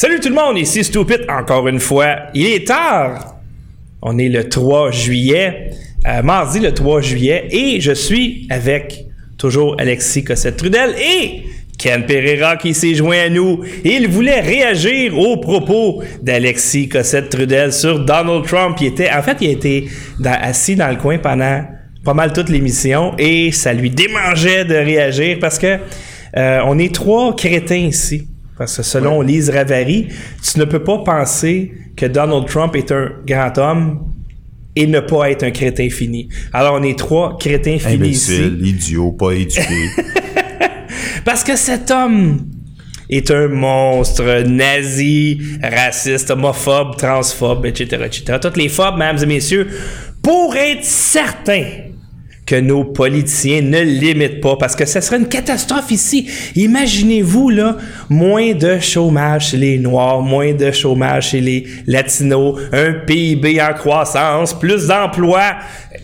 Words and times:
Salut 0.00 0.18
tout 0.18 0.30
le 0.30 0.34
monde, 0.34 0.56
ici 0.56 0.82
Stupid 0.82 1.26
encore 1.28 1.68
une 1.68 1.78
fois. 1.78 2.30
Il 2.32 2.46
est 2.46 2.66
tard. 2.66 3.36
On 4.00 4.16
est 4.16 4.30
le 4.30 4.48
3 4.48 4.90
juillet, 4.92 5.72
euh, 6.08 6.22
mardi 6.22 6.58
le 6.58 6.72
3 6.72 7.02
juillet, 7.02 7.48
et 7.50 7.82
je 7.82 7.92
suis 7.92 8.46
avec 8.48 9.04
toujours 9.36 9.76
Alexis 9.78 10.24
Cossette-Trudel 10.24 10.94
et 10.98 11.42
Ken 11.76 12.06
Pereira 12.06 12.56
qui 12.56 12.72
s'est 12.72 12.94
joint 12.94 13.26
à 13.26 13.28
nous. 13.28 13.60
Il 13.84 14.08
voulait 14.08 14.40
réagir 14.40 15.18
aux 15.18 15.36
propos 15.36 16.02
d'Alexis 16.22 16.88
Cossette-Trudel 16.88 17.70
sur 17.70 18.02
Donald 18.02 18.46
Trump. 18.46 18.78
Il 18.80 18.86
était, 18.86 19.10
en 19.12 19.20
fait, 19.20 19.36
il 19.42 19.50
était 19.50 19.84
assis 20.24 20.76
dans 20.76 20.88
le 20.88 20.96
coin 20.96 21.18
pendant 21.18 21.62
pas 22.06 22.14
mal 22.14 22.32
toute 22.32 22.48
l'émission 22.48 23.12
et 23.18 23.52
ça 23.52 23.74
lui 23.74 23.90
démangeait 23.90 24.64
de 24.64 24.76
réagir 24.76 25.36
parce 25.38 25.58
que 25.58 25.76
euh, 26.38 26.60
on 26.64 26.78
est 26.78 26.94
trois 26.94 27.36
crétins 27.36 27.74
ici. 27.74 28.29
Parce 28.60 28.76
que 28.76 28.82
selon 28.82 29.22
Lise 29.22 29.48
Ravary, 29.48 30.08
tu 30.42 30.58
ne 30.58 30.66
peux 30.66 30.84
pas 30.84 30.98
penser 30.98 31.72
que 31.96 32.04
Donald 32.04 32.46
Trump 32.46 32.76
est 32.76 32.92
un 32.92 33.08
grand 33.26 33.56
homme 33.56 34.12
et 34.76 34.86
ne 34.86 35.00
pas 35.00 35.30
être 35.30 35.44
un 35.44 35.50
crétin 35.50 35.88
fini. 35.88 36.28
Alors, 36.52 36.74
on 36.74 36.82
est 36.82 36.98
trois 36.98 37.38
crétins 37.38 37.78
finis 37.78 38.10
ici. 38.10 38.52
idiot, 38.60 39.12
pas 39.12 39.30
éduqué. 39.30 39.62
Parce 41.24 41.42
que 41.42 41.56
cet 41.56 41.90
homme 41.90 42.48
est 43.08 43.30
un 43.30 43.48
monstre 43.48 44.42
nazi, 44.46 45.40
raciste, 45.62 46.30
homophobe, 46.30 46.98
transphobe, 46.98 47.64
etc., 47.64 48.02
etc. 48.04 48.38
Toutes 48.42 48.58
les 48.58 48.68
phobes, 48.68 48.98
mesdames 48.98 49.22
et 49.22 49.26
messieurs, 49.26 49.68
pour 50.22 50.54
être 50.54 50.84
certain 50.84 51.62
que 52.50 52.56
nos 52.56 52.82
politiciens 52.82 53.62
ne 53.62 53.80
limitent 53.80 54.40
pas 54.40 54.56
parce 54.56 54.74
que 54.74 54.84
ce 54.84 55.00
serait 55.00 55.18
une 55.18 55.28
catastrophe 55.28 55.92
ici. 55.92 56.26
Imaginez-vous 56.56 57.48
là, 57.48 57.76
moins 58.08 58.54
de 58.54 58.80
chômage 58.80 59.50
chez 59.50 59.56
les 59.56 59.78
Noirs, 59.78 60.20
moins 60.20 60.52
de 60.52 60.72
chômage 60.72 61.28
chez 61.30 61.40
les 61.40 61.64
Latinos, 61.86 62.58
un 62.72 62.94
PIB 63.06 63.60
en 63.62 63.72
croissance, 63.72 64.58
plus 64.58 64.88
d'emplois. 64.88 65.58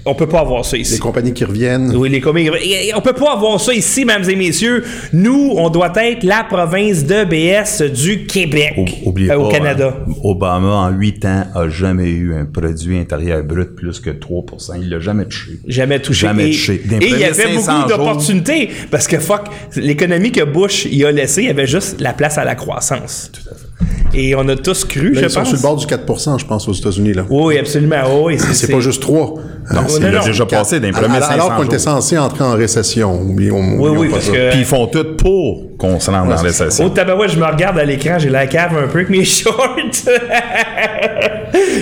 On 0.05 0.15
peut 0.15 0.29
pas 0.29 0.39
avoir 0.41 0.65
ça 0.65 0.77
ici. 0.77 0.93
Les 0.95 0.99
compagnies 1.01 1.33
qui 1.33 1.45
reviennent. 1.45 1.93
Oui, 1.97 2.09
les 2.09 2.21
compagnies. 2.21 2.51
On 2.95 3.01
peut 3.01 3.13
pas 3.13 3.33
avoir 3.33 3.61
ça 3.61 3.75
ici, 3.75 4.05
mesdames 4.05 4.31
et 4.31 4.37
messieurs. 4.37 4.85
Nous, 5.13 5.53
on 5.57 5.69
doit 5.69 5.93
être 5.97 6.23
la 6.23 6.45
province 6.45 7.05
de 7.05 7.25
BS 7.25 7.83
du 7.93 8.25
Québec, 8.27 8.75
Oubliez 9.05 9.33
euh, 9.33 9.39
au 9.39 9.49
pas, 9.49 9.57
Canada. 9.57 9.97
hein, 10.09 10.13
Obama, 10.23 10.69
en 10.69 10.91
huit 10.91 11.25
ans, 11.25 11.45
a 11.57 11.69
jamais 11.69 12.09
eu 12.11 12.35
un 12.35 12.45
produit 12.45 12.99
intérieur 12.99 13.43
brut 13.43 13.75
plus 13.75 13.99
que 13.99 14.11
3% 14.11 14.75
Il 14.81 14.91
l'a 14.91 15.01
jamais 15.01 15.25
touché. 15.25 15.53
Jamais 15.67 15.99
touché. 16.01 16.21
Jamais 16.27 16.36
et, 16.41 17.09
il 17.09 17.19
y 17.19 17.25
avait 17.25 17.55
500 17.55 17.73
beaucoup 17.73 17.89
d'opportunités 17.89 18.71
parce 18.91 19.07
que 19.07 19.19
fuck, 19.19 19.43
l'économie 19.77 20.33
que 20.33 20.45
Bush 20.45 20.87
y 20.87 21.05
a 21.05 21.13
laissée, 21.13 21.43
il 21.43 21.47
y 21.47 21.51
avait 21.51 21.67
juste 21.67 22.01
la 22.01 22.13
place 22.13 22.39
à 22.39 22.45
la 22.45 22.55
croissance. 22.55 23.31
Tout 23.33 23.51
à 23.51 23.55
fait. 23.55 23.66
Et 24.15 24.35
on 24.35 24.49
a 24.49 24.57
tous 24.57 24.85
cru, 24.87 25.13
Là, 25.13 25.21
je 25.21 25.27
ils 25.27 25.31
sont 25.31 25.41
pense. 25.41 25.49
sur 25.49 25.57
le 25.59 25.63
bord 25.63 25.77
du 25.77 25.85
4 25.87 26.39
je 26.39 26.47
pense, 26.47 26.67
aux 26.67 26.73
États-Unis. 26.73 27.13
là. 27.13 27.25
Oui, 27.29 27.59
absolument. 27.59 27.97
Oh, 28.11 28.23
oui, 28.27 28.39
C'est 28.39 28.71
pas 28.73 28.81
juste 28.81 29.03
3. 29.03 29.35
Non, 29.75 29.83
non, 30.01 30.11
non. 30.13 30.25
déjà 30.25 30.47
passé 30.47 30.81
dans 30.81 30.87
les 30.87 30.93
premiers 30.93 31.17
alors, 31.17 31.29
500 31.29 31.33
alors 31.35 31.57
qu'on 31.57 31.65
était 31.65 31.79
censé 31.79 32.17
entrer 32.17 32.45
en 32.45 32.53
récession. 32.53 33.21
Oui, 33.23 33.51
oui, 33.51 34.09
parce 34.11 34.25
ça. 34.27 34.33
que. 34.33 34.51
Puis 34.53 34.61
ils 34.61 34.65
font 34.65 34.87
tout 34.87 35.05
pour 35.19 35.77
qu'on 35.77 36.01
se 36.01 36.11
rende 36.11 36.29
dans 36.29 36.35
la 36.37 36.41
Au 36.41 36.45
récession. 36.45 36.89
tabarouette, 36.89 37.33
je 37.33 37.39
me 37.39 37.45
regarde 37.45 37.79
à 37.79 37.85
l'écran, 37.85 38.19
j'ai 38.19 38.31
la 38.31 38.47
cave 38.47 38.73
un 38.83 38.87
peu 38.89 38.99
avec 39.01 39.11
mes 39.11 39.25
shorts. 39.27 39.77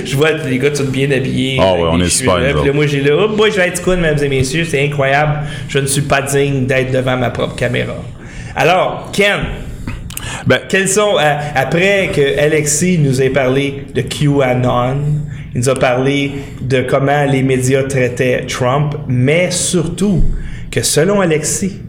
je 0.05 0.17
vois 0.17 0.33
les 0.33 0.59
gars 0.59 0.71
tous 0.71 0.83
bien 0.85 1.11
habillés. 1.11 1.59
Ah 1.61 1.75
ouais, 1.75 1.89
on 1.93 2.01
est 2.01 2.09
super, 2.09 2.37
Puis 2.37 2.67
là, 2.67 2.73
moi, 2.73 2.87
j'ai 2.87 3.01
là, 3.03 3.13
oh 3.17 3.29
boy, 3.37 3.51
je 3.51 3.57
vais 3.57 3.69
être 3.69 3.83
cool, 3.83 3.97
mesdames 3.97 4.25
et 4.25 4.29
messieurs, 4.29 4.65
c'est 4.69 4.85
incroyable. 4.85 5.41
Je 5.69 5.79
ne 5.79 5.87
suis 5.87 6.03
pas 6.03 6.23
digne 6.23 6.67
d'être 6.67 6.91
devant 6.93 7.17
ma 7.17 7.31
propre 7.31 7.55
caméra. 7.55 7.95
Alors, 8.57 9.11
Ken, 9.13 9.41
Ben, 10.47 10.61
quels 10.69 10.89
sont, 10.89 11.17
euh, 11.19 11.37
après 11.55 12.11
que 12.15 12.39
Alexis 12.39 12.99
nous 12.99 13.21
ait 13.21 13.31
parlé 13.31 13.85
de 13.95 14.03
QAnon, 14.03 14.97
il 15.55 15.61
nous 15.61 15.69
a 15.69 15.75
parlé 15.75 16.33
de 16.61 16.83
comment 16.83 17.25
les 17.25 17.43
médias 17.43 17.85
traitaient 17.85 18.45
Trump, 18.47 18.95
mais 19.09 19.51
surtout 19.51 20.25
que 20.71 20.83
selon 20.83 21.21
Alexis, 21.21 21.81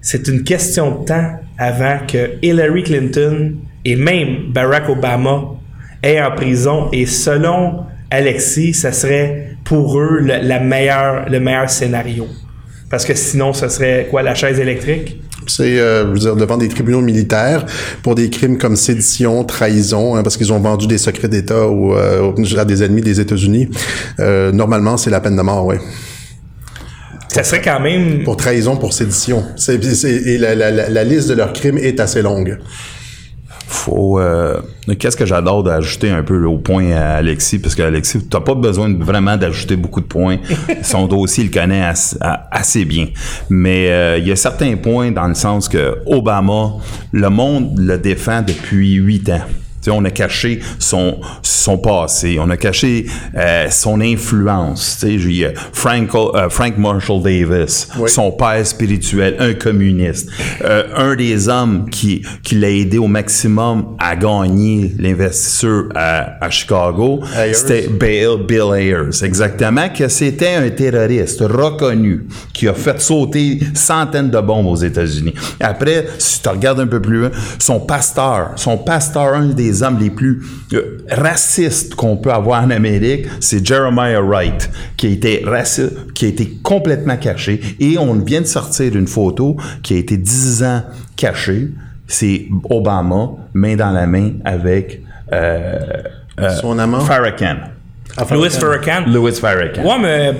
c'est 0.00 0.28
une 0.28 0.44
question 0.44 1.00
de 1.00 1.04
temps 1.06 1.30
avant 1.58 1.98
que 2.06 2.32
Hillary 2.42 2.82
Clinton 2.82 3.54
et 3.84 3.96
même 3.96 4.52
Barack 4.52 4.88
Obama 4.88 5.42
aient 6.02 6.20
en 6.20 6.30
prison. 6.32 6.88
Et 6.92 7.06
selon 7.06 7.84
Alexis, 8.10 8.74
ça 8.74 8.92
serait 8.92 9.56
pour 9.64 9.98
eux 9.98 10.18
le, 10.20 10.36
la 10.42 10.58
le 11.28 11.40
meilleur 11.40 11.70
scénario. 11.70 12.26
Parce 12.90 13.04
que 13.04 13.14
sinon, 13.14 13.52
ce 13.52 13.68
serait 13.68 14.08
quoi, 14.10 14.22
la 14.22 14.34
chaise 14.34 14.60
électrique? 14.60 15.20
C'est, 15.46 15.78
euh, 15.78 16.04
je 16.06 16.10
veux 16.12 16.18
dire, 16.18 16.36
devant 16.36 16.56
des 16.56 16.68
tribunaux 16.68 17.00
militaires 17.00 17.64
pour 18.02 18.14
des 18.14 18.30
crimes 18.30 18.58
comme 18.58 18.76
sédition, 18.76 19.44
trahison, 19.44 20.16
hein, 20.16 20.22
parce 20.22 20.36
qu'ils 20.36 20.52
ont 20.52 20.60
vendu 20.60 20.86
des 20.86 20.98
secrets 20.98 21.28
d'État 21.28 21.68
ou, 21.68 21.94
euh, 21.94 22.32
à 22.58 22.64
des 22.64 22.82
ennemis 22.82 23.02
des 23.02 23.20
États-Unis. 23.20 23.68
Euh, 24.20 24.52
normalement, 24.52 24.96
c'est 24.96 25.10
la 25.10 25.20
peine 25.20 25.36
de 25.36 25.42
mort, 25.42 25.66
oui. 25.66 25.76
Ça 27.28 27.42
serait 27.42 27.62
quand 27.62 27.80
même. 27.80 28.22
Pour 28.22 28.36
trahison, 28.36 28.76
pour 28.76 28.92
sédition. 28.92 29.44
C'est, 29.56 29.74
et 30.04 30.38
la, 30.38 30.54
la- 30.54 30.70
la- 30.70 30.88
la 30.88 31.04
liste 31.04 31.28
de 31.28 31.34
leurs 31.34 31.52
crimes 31.52 31.78
est 31.78 31.98
assez 31.98 32.22
longue. 32.22 32.58
Faut. 33.74 34.18
euh, 34.20 34.56
Qu'est-ce 34.98 35.16
que 35.16 35.24
j'adore 35.26 35.62
d'ajouter 35.62 36.10
un 36.10 36.22
peu 36.22 36.44
au 36.44 36.58
point 36.58 36.90
à 36.92 37.14
Alexis, 37.16 37.58
parce 37.58 37.74
qu'Alexis, 37.74 38.26
t'as 38.28 38.40
pas 38.40 38.54
besoin 38.54 38.88
de- 38.90 39.02
vraiment 39.02 39.36
d'ajouter 39.36 39.76
beaucoup 39.76 40.00
de 40.00 40.06
points. 40.06 40.36
Son 40.82 41.06
dossier, 41.06 41.44
il 41.44 41.50
le 41.50 41.60
connaît 41.60 41.82
a- 41.82 42.48
assez 42.50 42.84
bien. 42.84 43.06
Mais 43.50 43.88
euh, 43.90 44.18
il 44.18 44.26
y 44.28 44.32
a 44.32 44.36
certains 44.36 44.76
points 44.76 45.10
dans 45.10 45.26
le 45.26 45.34
sens 45.34 45.68
que 45.68 45.96
Obama, 46.06 46.74
le 47.12 47.28
monde 47.30 47.78
le 47.78 47.98
défend 47.98 48.42
depuis 48.42 48.94
huit 48.94 49.28
ans. 49.30 49.42
On 49.90 50.04
a 50.04 50.10
caché 50.10 50.60
son, 50.78 51.18
son 51.42 51.78
passé, 51.78 52.38
on 52.40 52.48
a 52.50 52.56
caché 52.56 53.06
euh, 53.36 53.66
son 53.70 54.00
influence. 54.00 55.04
Euh, 55.04 55.52
Frank, 55.72 56.10
euh, 56.14 56.48
Frank 56.48 56.76
Marshall 56.78 57.22
Davis, 57.22 57.88
Oui. 57.98 58.08
son 58.10 58.32
père 58.32 58.66
spirituel, 58.66 59.36
un 59.38 59.54
communiste, 59.54 60.30
euh, 60.64 60.84
un 60.96 61.14
des 61.16 61.48
hommes 61.48 61.88
qui, 61.90 62.22
qui 62.42 62.54
l'a 62.56 62.70
aidé 62.70 62.98
au 62.98 63.06
maximum 63.06 63.96
à 63.98 64.16
gagner 64.16 64.92
l'investisseur 64.98 65.84
à, 65.94 66.44
à 66.44 66.50
Chicago, 66.50 67.20
c'était 67.52 67.88
Bill, 67.88 68.44
Bill 68.46 68.72
Ayers, 68.74 69.22
exactement, 69.24 69.88
que 69.88 70.08
c'était 70.08 70.54
un 70.54 70.70
terroriste 70.70 71.40
reconnu 71.40 72.26
qui 72.52 72.68
a 72.68 72.74
fait 72.74 73.00
sauter 73.00 73.58
centaines 73.74 74.30
de 74.30 74.40
bombes 74.40 74.66
aux 74.66 74.76
États-Unis. 74.76 75.34
Après, 75.60 76.06
si 76.18 76.42
tu 76.42 76.48
regardes 76.48 76.80
un 76.80 76.86
peu 76.86 77.00
plus 77.00 77.20
loin, 77.20 77.30
son 77.58 77.80
pasteur, 77.80 78.52
son 78.56 78.78
pasteur, 78.78 79.34
un 79.34 79.46
des 79.46 79.73
hommes 79.82 79.98
les 79.98 80.10
plus 80.10 80.42
euh, 80.72 80.98
racistes 81.10 81.94
qu'on 81.94 82.16
peut 82.16 82.32
avoir 82.32 82.62
en 82.62 82.70
Amérique, 82.70 83.26
c'est 83.40 83.64
Jeremiah 83.66 84.20
Wright, 84.20 84.70
qui 84.96 85.06
a 85.06 85.10
été 85.10 85.42
raciste, 85.44 86.12
qui 86.14 86.26
a 86.26 86.28
été 86.28 86.58
complètement 86.62 87.16
caché. 87.16 87.60
Et 87.80 87.98
on 87.98 88.14
vient 88.14 88.40
de 88.40 88.46
sortir 88.46 88.94
une 88.96 89.06
photo 89.06 89.56
qui 89.82 89.94
a 89.94 89.98
été 89.98 90.16
10 90.16 90.62
ans 90.62 90.82
cachée. 91.16 91.70
C'est 92.06 92.46
Obama, 92.68 93.30
main 93.54 93.76
dans 93.76 93.90
la 93.90 94.06
main 94.06 94.32
avec 94.44 95.02
euh, 95.32 95.78
euh, 96.40 96.50
Son 96.60 96.78
amant? 96.78 97.00
Farrakhan. 97.00 97.56
Louis 98.30 98.50
Farrakhan. 98.50 99.04
Louis 99.06 99.32
Farrakhan. 99.32 99.82
Ouais, 99.82 99.98
mais 100.00 100.34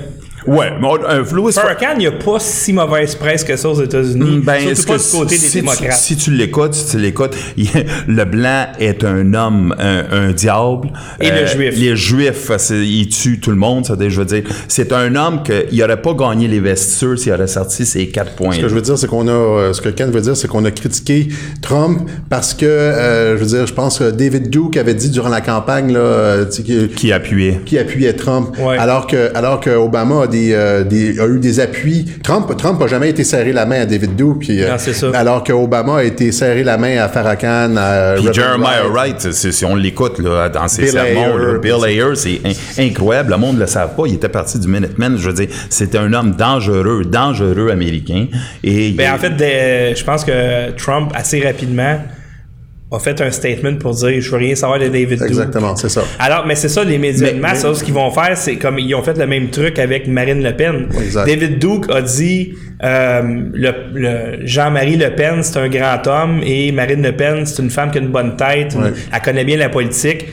Ouais, 0.47 0.73
mais 0.81 0.89
Louis 1.33 1.53
Farrakhan. 1.53 1.95
Il 1.95 1.99
n'y 2.01 2.07
a 2.07 2.13
pas 2.13 2.39
si 2.39 2.73
mauvaise 2.73 3.15
presse 3.15 3.45
que 3.45 3.57
ça 3.57 3.69
aux 3.69 3.83
États-Unis. 3.83 4.41
Ben, 4.45 4.61
Surtout 4.75 4.85
pas 4.93 4.99
que 4.99 5.03
du 5.03 5.11
côté 5.19 5.35
des 5.37 5.41
si, 5.41 5.51
tu, 5.51 5.57
démocrates. 5.61 5.93
si 5.93 6.17
tu 6.17 6.31
l'écoutes, 6.33 6.75
si 6.75 6.91
tu 6.91 6.99
l'écoutes, 6.99 7.35
le 8.09 8.25
blanc 8.25 8.67
est 8.79 9.05
un 9.05 9.33
homme, 9.35 9.75
un, 9.79 10.05
un 10.11 10.33
diable. 10.33 10.89
Euh, 11.23 11.25
Et 11.25 11.31
le 11.31 11.47
juif. 11.47 11.75
Les 11.79 11.97
juifs, 11.97 12.51
ils 12.71 13.09
tuent 13.09 13.41
tout 13.41 13.51
le 13.51 13.57
monde. 13.57 13.87
Ça, 13.87 13.95
je 14.07 14.19
veux 14.19 14.27
dire, 14.27 14.43
c'est 14.69 14.93
un 14.93 15.15
homme 15.17 15.43
qu'il 15.43 15.79
n'aurait 15.79 16.01
pas 16.03 16.13
gagné 16.15 16.49
les 16.49 16.61
vestures 16.61 17.19
s'il 17.19 17.33
aurait 17.33 17.47
sorti 17.47 17.87
ses 17.87 18.09
quatre 18.09 18.35
points. 18.35 18.53
Ce 18.53 18.61
que 18.61 18.69
je 18.69 18.75
veux 18.75 18.83
dire, 18.83 18.99
c'est 18.99 19.07
qu'on 19.07 19.29
a, 19.29 19.31
euh, 19.33 19.73
ce 19.73 19.81
que 19.81 19.89
Ken 19.89 20.11
veut 20.11 20.21
dire, 20.21 20.37
c'est 20.37 20.49
qu'on 20.49 20.65
a 20.65 20.71
critiqué 20.71 21.29
Trump 21.63 22.09
parce 22.29 22.55
que, 22.55 22.67
euh, 22.67 23.37
je 23.37 23.43
veux 23.43 23.49
dire, 23.57 23.67
je 23.67 23.73
pense 23.75 23.99
que 23.99 24.11
David 24.11 24.51
Duke 24.51 24.77
avait 24.77 24.95
dit 24.95 25.11
durant 25.11 25.29
la 25.31 25.41
campagne, 25.41 25.93
là, 25.93 26.01
euh, 26.01 26.45
tu 26.45 26.63
qui, 26.63 26.89
Qui 26.89 27.13
appuyait. 27.13 27.61
qui 27.65 27.79
appuyait 27.79 28.13
Trump, 28.15 28.55
Ouais. 28.61 28.77
alors 28.79 29.07
que 29.07 29.31
alors 29.35 29.61
que 29.61 29.71
Obama 29.71 30.23
a 30.23 30.27
des, 30.35 30.53
euh, 30.53 30.85
des- 30.85 31.19
a 31.21 31.27
eu 31.27 31.39
des 31.39 31.61
appuis. 31.61 32.05
Trump 32.23 32.53
Trump 32.59 32.81
a 32.83 32.87
jamais 32.87 33.11
été 33.11 33.25
serré 33.25 33.53
la 33.53 33.67
main 33.67 33.83
à 33.83 33.87
David 33.87 34.17
Duke, 34.17 34.39
puis 34.41 34.63
euh, 34.63 34.71
Non, 34.71 34.77
c'est 34.79 34.93
ça. 34.93 35.11
alors 35.15 35.45
que 35.45 35.53
Obama 35.53 35.99
a 35.99 36.03
été 36.05 36.33
serré 36.33 36.65
la 36.65 36.77
main 36.77 36.99
à 36.99 37.09
Farrakhan, 37.09 37.77
à 37.77 38.15
Puis 38.17 38.29
Jeremiah 38.33 38.85
Wright. 38.93 39.33
Si 39.33 39.65
on 39.65 39.77
l'écoute 39.77 40.19
là, 40.19 40.49
dans 40.49 40.69
ses 40.69 40.83
Bill 40.83 40.91
sermons, 40.93 41.37
là. 41.37 41.59
Bill 41.59 41.85
Ayers, 41.87 42.17
c'est 42.17 42.41
in- 42.45 42.83
incroyable. 42.85 43.31
Le 43.31 43.37
monde 43.39 43.57
ne 43.57 43.61
le 43.61 43.67
savent 43.67 43.95
pas. 43.97 44.03
Il 44.07 44.15
était 44.15 44.29
parti 44.29 44.59
du 44.59 44.69
Minutemen. 44.69 45.17
Je 45.17 45.29
veux 45.29 45.35
dire, 45.35 45.49
c'était 45.71 45.99
un 45.99 46.13
homme 46.13 46.33
dangereux, 46.33 47.05
dangereux 47.05 47.71
américain. 47.71 48.27
Et 48.63 48.89
il- 48.89 48.97
Ben, 48.97 49.13
en 49.15 49.19
fait, 49.19 49.31
des- 49.37 49.95
je 49.97 50.05
pense 50.05 50.25
que 50.25 50.71
Trump, 50.77 51.13
assez 51.15 51.41
rapidement, 51.41 51.99
a 52.93 52.99
fait 53.01 53.21
un 53.21 53.31
statement 53.31 53.77
pour 53.77 53.93
dire 53.95 54.21
je 54.21 54.31
veux 54.31 54.37
rien 54.37 54.55
savoir 54.55 54.79
de 54.79 54.87
David 54.87 55.19
Duke. 55.19 55.23
Exactement, 55.27 55.75
c'est 55.75 55.89
ça. 55.89 56.05
Alors, 56.19 56.45
mais 56.47 56.55
c'est 56.55 56.69
ça, 56.69 56.85
les 56.85 56.99
médias 56.99 57.33
de 57.33 57.39
masse, 57.41 57.65
mais- 57.65 57.75
ce 57.75 57.83
qu'ils 57.83 57.95
vont 57.95 58.11
faire, 58.11 58.37
c'est 58.37 58.57
comme 58.57 58.79
ils 58.79 58.95
ont 58.95 59.03
fait 59.03 59.19
le 59.19 59.27
même 59.27 59.49
truc 59.51 59.79
avec 59.79 60.07
Marine 60.07 60.43
Le 60.43 60.53
Pen. 60.55 60.89
Exact. 60.97 61.27
David 61.27 61.59
Duke 61.59 61.87
a 61.91 62.03
dit 62.03 62.55
euh, 62.85 63.23
le, 63.53 63.71
le- 63.95 64.47
Jean-Marie 64.47 64.97
Le 64.97 65.11
Pen, 65.11 65.43
c'est 65.43 65.59
un 65.59 65.69
grand 65.69 66.07
homme 66.07 66.41
et 66.45 66.71
Marine 66.73 67.03
Le 67.03 67.13
Pen, 67.13 67.45
c'est 67.47 67.63
une 67.63 67.71
femme 67.71 67.91
qui 67.91 67.99
a 67.99 68.01
une 68.03 68.09
bonne 68.13 68.37
tête, 68.37 68.77
elle 69.13 69.21
connaît 69.23 69.45
bien 69.45 69.57
la 69.57 69.71
politique. 69.71 70.27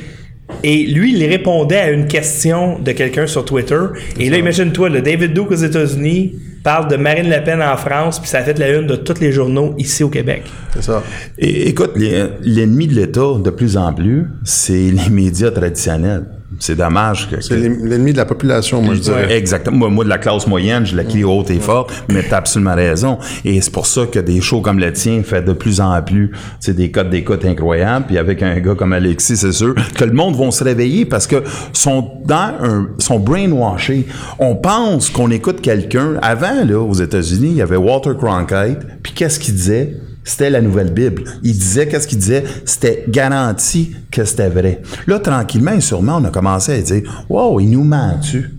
Et 0.63 0.83
lui, 0.85 1.13
il 1.17 1.25
répondait 1.25 1.77
à 1.77 1.89
une 1.91 2.07
question 2.07 2.77
de 2.77 2.91
quelqu'un 2.91 3.25
sur 3.25 3.45
Twitter. 3.45 3.79
Et 4.19 4.29
là, 4.29 4.37
imagine-toi, 4.37 4.89
le 4.89 5.01
David 5.01 5.33
Duke 5.33 5.49
aux 5.51 5.55
États-Unis 5.55 6.35
parle 6.63 6.87
de 6.89 6.95
Marine 6.95 7.29
Le 7.29 7.43
Pen 7.43 7.61
en 7.61 7.75
France, 7.77 8.19
puis 8.19 8.29
ça 8.29 8.39
a 8.39 8.41
fait 8.43 8.57
la 8.59 8.69
une 8.69 8.87
de 8.87 8.95
tous 8.95 9.19
les 9.19 9.31
journaux 9.31 9.73
ici 9.77 10.03
au 10.03 10.09
Québec. 10.09 10.43
C'est 10.73 10.83
ça. 10.83 11.03
Et, 11.37 11.69
écoute, 11.69 11.91
les- 11.95 12.25
l'ennemi 12.41 12.87
de 12.87 12.93
l'État, 12.95 13.21
de 13.43 13.49
plus 13.49 13.77
en 13.77 13.93
plus, 13.93 14.27
c'est 14.43 14.73
les 14.91 15.09
médias 15.11 15.51
traditionnels. 15.51 16.25
C'est 16.61 16.75
dommage 16.75 17.27
que... 17.27 17.41
C'est 17.41 17.55
que- 17.55 17.85
l'ennemi 17.87 18.11
de 18.13 18.17
la 18.17 18.25
population, 18.25 18.83
moi, 18.83 18.93
je 18.93 18.99
dirais. 18.99 19.35
Exactement. 19.35 19.77
Moi, 19.77 19.89
moi, 19.89 20.03
de 20.03 20.09
la 20.09 20.19
classe 20.19 20.45
moyenne, 20.45 20.85
je 20.85 20.95
la 20.95 21.03
crie 21.03 21.23
haute 21.23 21.49
et 21.49 21.59
forte, 21.59 21.91
mais 22.07 22.21
t'as 22.21 22.37
absolument 22.37 22.75
raison. 22.75 23.17
Et 23.43 23.59
c'est 23.61 23.71
pour 23.71 23.87
ça 23.87 24.05
que 24.05 24.19
des 24.19 24.41
shows 24.41 24.61
comme 24.61 24.77
le 24.77 24.93
tien 24.93 25.23
fait 25.23 25.41
de 25.41 25.53
plus 25.53 25.81
en 25.81 25.99
plus, 26.03 26.31
c'est 26.59 26.75
des 26.75 26.91
codes 26.91 27.09
d'écoute 27.09 27.43
incroyables. 27.45 28.05
Puis 28.05 28.19
avec 28.19 28.43
un 28.43 28.59
gars 28.59 28.75
comme 28.75 28.93
Alexis, 28.93 29.37
c'est 29.37 29.51
sûr 29.51 29.73
que 29.95 30.03
le 30.05 30.11
monde 30.13 30.35
va 30.35 30.51
se 30.51 30.63
réveiller 30.63 31.05
parce 31.05 31.25
que 31.25 31.43
sont 31.73 32.11
dans 32.25 32.53
un, 32.61 32.89
sont 32.99 33.19
brainwashés. 33.19 34.05
On 34.37 34.55
pense 34.55 35.09
qu'on 35.09 35.31
écoute 35.31 35.61
quelqu'un. 35.61 36.13
Avant, 36.21 36.63
là, 36.63 36.79
aux 36.79 36.93
États-Unis, 36.93 37.47
il 37.49 37.57
y 37.57 37.61
avait 37.63 37.75
Walter 37.75 38.11
Cronkite. 38.15 38.77
Puis 39.01 39.13
qu'est-ce 39.13 39.39
qu'il 39.39 39.55
disait? 39.55 39.97
C'était 40.23 40.49
la 40.49 40.61
nouvelle 40.61 40.93
Bible. 40.93 41.23
Il 41.43 41.53
disait, 41.53 41.87
qu'est-ce 41.87 42.07
qu'il 42.07 42.19
disait? 42.19 42.43
C'était 42.65 43.05
garanti 43.07 43.95
que 44.11 44.23
c'était 44.23 44.49
vrai. 44.49 44.81
Là, 45.07 45.19
tranquillement 45.19 45.71
et 45.71 45.81
sûrement, 45.81 46.17
on 46.17 46.25
a 46.25 46.29
commencé 46.29 46.73
à 46.73 46.81
dire, 46.81 47.25
wow, 47.29 47.59
il 47.59 47.71
nous 47.71 47.83
ment-tu? 47.83 48.51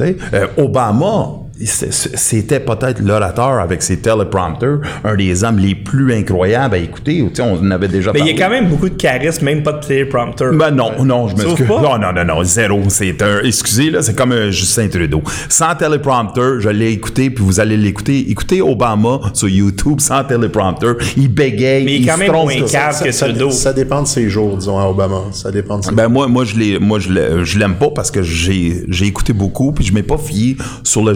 Euh, 0.00 0.46
Obama, 0.56 1.40
c'était 1.66 2.60
peut-être 2.60 3.00
l'orateur 3.00 3.60
avec 3.60 3.82
ses 3.82 3.98
téléprompteurs, 3.98 4.80
un 5.04 5.14
des 5.16 5.44
hommes 5.44 5.58
les 5.58 5.74
plus 5.74 6.12
incroyables 6.14 6.74
à 6.74 6.78
écouter. 6.78 7.18
Tu 7.28 7.36
sais, 7.36 7.42
on 7.42 7.54
en 7.58 7.70
avait 7.70 7.88
déjà 7.88 8.12
Mais 8.12 8.20
il 8.20 8.22
parlé. 8.22 8.32
y 8.34 8.42
a 8.42 8.44
quand 8.46 8.50
même 8.50 8.68
beaucoup 8.68 8.88
de 8.88 8.94
charisme, 8.94 9.44
même 9.44 9.62
pas 9.62 9.72
de 9.72 9.84
téléprompteur. 9.86 10.52
Ben 10.54 10.70
non, 10.70 11.04
non, 11.04 11.28
je 11.28 11.36
m'excuse. 11.36 11.66
Non, 11.68 11.98
non, 11.98 12.12
non, 12.12 12.24
non, 12.24 12.42
zéro. 12.44 12.80
C'est 12.88 13.20
un, 13.22 13.40
excusez, 13.44 13.90
là, 13.90 14.02
c'est 14.02 14.14
comme 14.16 14.32
un 14.32 14.50
Justin 14.50 14.88
Trudeau. 14.88 15.22
Sans 15.48 15.74
téléprompteur, 15.74 16.60
je 16.60 16.68
l'ai 16.68 16.92
écouté, 16.92 17.30
puis 17.30 17.44
vous 17.44 17.60
allez 17.60 17.76
l'écouter. 17.76 18.30
Écoutez 18.30 18.62
Obama 18.62 19.20
sur 19.34 19.48
YouTube 19.48 20.00
sans 20.00 20.24
téléprompteur. 20.24 20.96
Il 21.16 21.28
bégaye, 21.28 21.84
Mais 21.84 21.92
il 21.92 21.96
est 21.96 22.00
il 22.00 22.06
quand 22.06 22.14
se 22.14 22.18
même 22.20 22.28
trompe. 22.32 22.44
moins 22.52 22.68
calme 22.68 22.92
Ça, 22.94 23.04
que 23.04 23.10
Trudeau. 23.30 23.50
ça 23.50 23.72
dépend 23.72 24.02
de 24.02 24.06
ses 24.08 24.28
jours, 24.28 24.56
disons, 24.56 24.78
à 24.78 24.84
Obama. 24.88 25.20
Ça 25.32 25.50
dépend 25.50 25.78
de 25.78 25.84
ses 25.84 25.92
Ben 25.92 26.08
moi, 26.08 26.26
moi 26.28 26.44
moi 26.80 26.98
je 26.98 27.10
l'ai- 27.12 27.44
je 27.44 27.58
l'aime 27.58 27.74
pas 27.74 27.90
parce 27.94 28.10
que 28.10 28.22
j'ai, 28.22 28.84
j'ai 28.88 29.06
écouté 29.06 29.32
beaucoup 29.32 29.72
puis 29.72 29.84
je 29.84 29.92
m'ai 29.92 30.02
pas 30.02 30.16
fié 30.18 30.56
sur 30.84 31.04
le 31.04 31.14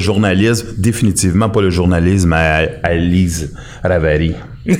définitivement 0.78 1.48
pas 1.50 1.60
le 1.62 1.70
journalisme 1.70 2.32
à, 2.32 2.66
à 2.82 2.94
Lise 2.94 3.54
Ravary. 3.82 4.34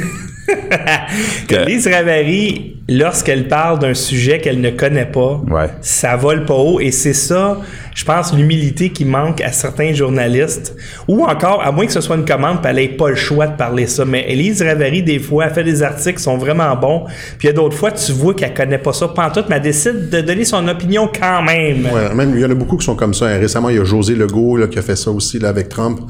Que- 1.48 1.66
Lise 1.66 1.86
Ravary, 1.88 2.76
lorsqu'elle 2.88 3.48
parle 3.48 3.78
d'un 3.78 3.94
sujet 3.94 4.40
qu'elle 4.40 4.60
ne 4.60 4.70
connaît 4.70 5.06
pas, 5.06 5.40
Ouais. 5.50 5.69
ça 5.81 6.16
vole 6.16 6.44
pas 6.44 6.54
haut. 6.54 6.81
Et 6.81 6.90
c'est 6.90 7.12
ça, 7.14 7.58
je 7.94 8.04
pense, 8.04 8.34
l'humilité 8.34 8.90
qui 8.90 9.04
manque 9.04 9.40
à 9.40 9.52
certains 9.52 9.92
journalistes. 9.94 10.76
Ou 11.08 11.25
encore, 11.25 11.62
à 11.64 11.72
moins 11.72 11.86
que 11.86 11.92
ce 11.92 12.00
soit 12.02 12.16
une 12.16 12.25
commande, 12.26 12.60
puis 12.60 12.69
elle 12.70 12.76
n'ait 12.76 12.88
pas 12.88 13.08
le 13.08 13.14
choix 13.16 13.46
de 13.46 13.56
parler 13.56 13.86
ça. 13.86 14.04
Mais 14.04 14.26
Lise 14.34 14.60
Ravary, 14.62 15.02
des 15.02 15.19
fois, 15.19 15.46
elle 15.46 15.54
fait 15.54 15.64
des 15.64 15.82
articles 15.82 16.16
qui 16.19 16.22
sont 16.22 16.36
vraiment 16.36 16.75
bons. 16.76 17.04
Puis 17.38 17.44
il 17.44 17.46
y 17.46 17.50
a 17.50 17.52
d'autres 17.52 17.76
fois, 17.76 17.90
tu 17.90 18.12
vois 18.12 18.34
qu'elle 18.34 18.52
connaît 18.52 18.78
pas 18.78 18.92
ça 18.92 19.08
pantoute, 19.08 19.46
mais 19.48 19.56
elle 19.56 19.62
décide 19.62 20.10
de 20.10 20.20
donner 20.20 20.44
son 20.44 20.66
opinion 20.69 21.08
quand 21.19 21.42
même. 21.42 21.87
Ouais, 21.87 22.14
même 22.14 22.32
il 22.34 22.40
y 22.40 22.44
en 22.44 22.50
a 22.50 22.54
beaucoup 22.54 22.76
qui 22.76 22.84
sont 22.84 22.96
comme 22.96 23.14
ça. 23.14 23.26
hein. 23.26 23.38
Récemment, 23.38 23.70
il 23.70 23.76
y 23.76 23.80
a 23.80 23.84
José 23.84 24.14
Legault 24.14 24.56
là, 24.58 24.66
qui 24.66 24.78
a 24.78 24.82
fait 24.82 24.96
ça 24.96 25.10
aussi 25.10 25.38
là, 25.38 25.48
avec 25.48 25.69
Trump. 25.70 26.00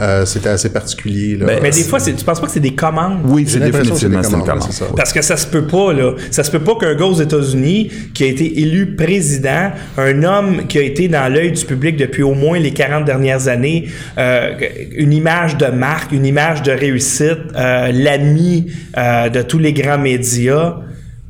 Euh, 0.00 0.24
C'était 0.26 0.48
assez 0.48 0.70
particulier. 0.72 1.36
Là. 1.36 1.46
Mais 1.62 1.70
des 1.70 1.84
fois, 1.84 2.00
c'est- 2.00 2.14
tu 2.14 2.24
penses 2.24 2.40
pas 2.40 2.46
que 2.46 2.52
c'est 2.52 2.60
des 2.60 2.74
commandes? 2.74 3.20
Oui, 3.24 3.44
c'est 3.46 3.60
définitivement 3.60 4.20
des 4.20 4.26
une 4.26 4.32
commandes, 4.32 4.48
commande. 4.48 4.72
ça. 4.72 4.86
Parce 4.96 5.12
que 5.12 5.22
ça 5.22 5.36
se 5.36 5.46
peut 5.46 5.66
pas, 5.66 5.92
là. 5.92 6.12
Ça 6.30 6.44
se 6.44 6.50
peut 6.50 6.60
pas 6.60 6.74
qu'un 6.76 6.94
gars 6.94 7.04
aux 7.06 7.20
États-Unis 7.20 7.90
qui 8.14 8.24
a 8.24 8.26
été 8.26 8.60
élu 8.60 8.94
président, 8.96 9.70
un 9.98 10.22
homme 10.22 10.66
qui 10.66 10.78
a 10.78 10.82
été 10.82 11.08
dans 11.08 11.32
l'œil 11.32 11.52
du 11.52 11.64
public 11.64 11.96
depuis 11.96 12.22
au 12.22 12.34
moins 12.34 12.58
les 12.58 12.72
40 12.72 13.04
dernières 13.04 13.48
années, 13.48 13.86
euh, 14.18 14.52
une 14.96 15.12
image 15.12 15.56
de 15.56 15.66
marque, 15.66 16.12
une 16.12 16.26
image 16.26 16.62
de 16.62 16.72
réussite, 16.72 17.38
euh, 17.56 17.90
l'ami 17.92 18.66
euh, 18.96 19.28
de 19.28 19.42
tous 19.42 19.58
les 19.58 19.72
grands 19.72 19.98
médias, 19.98 20.76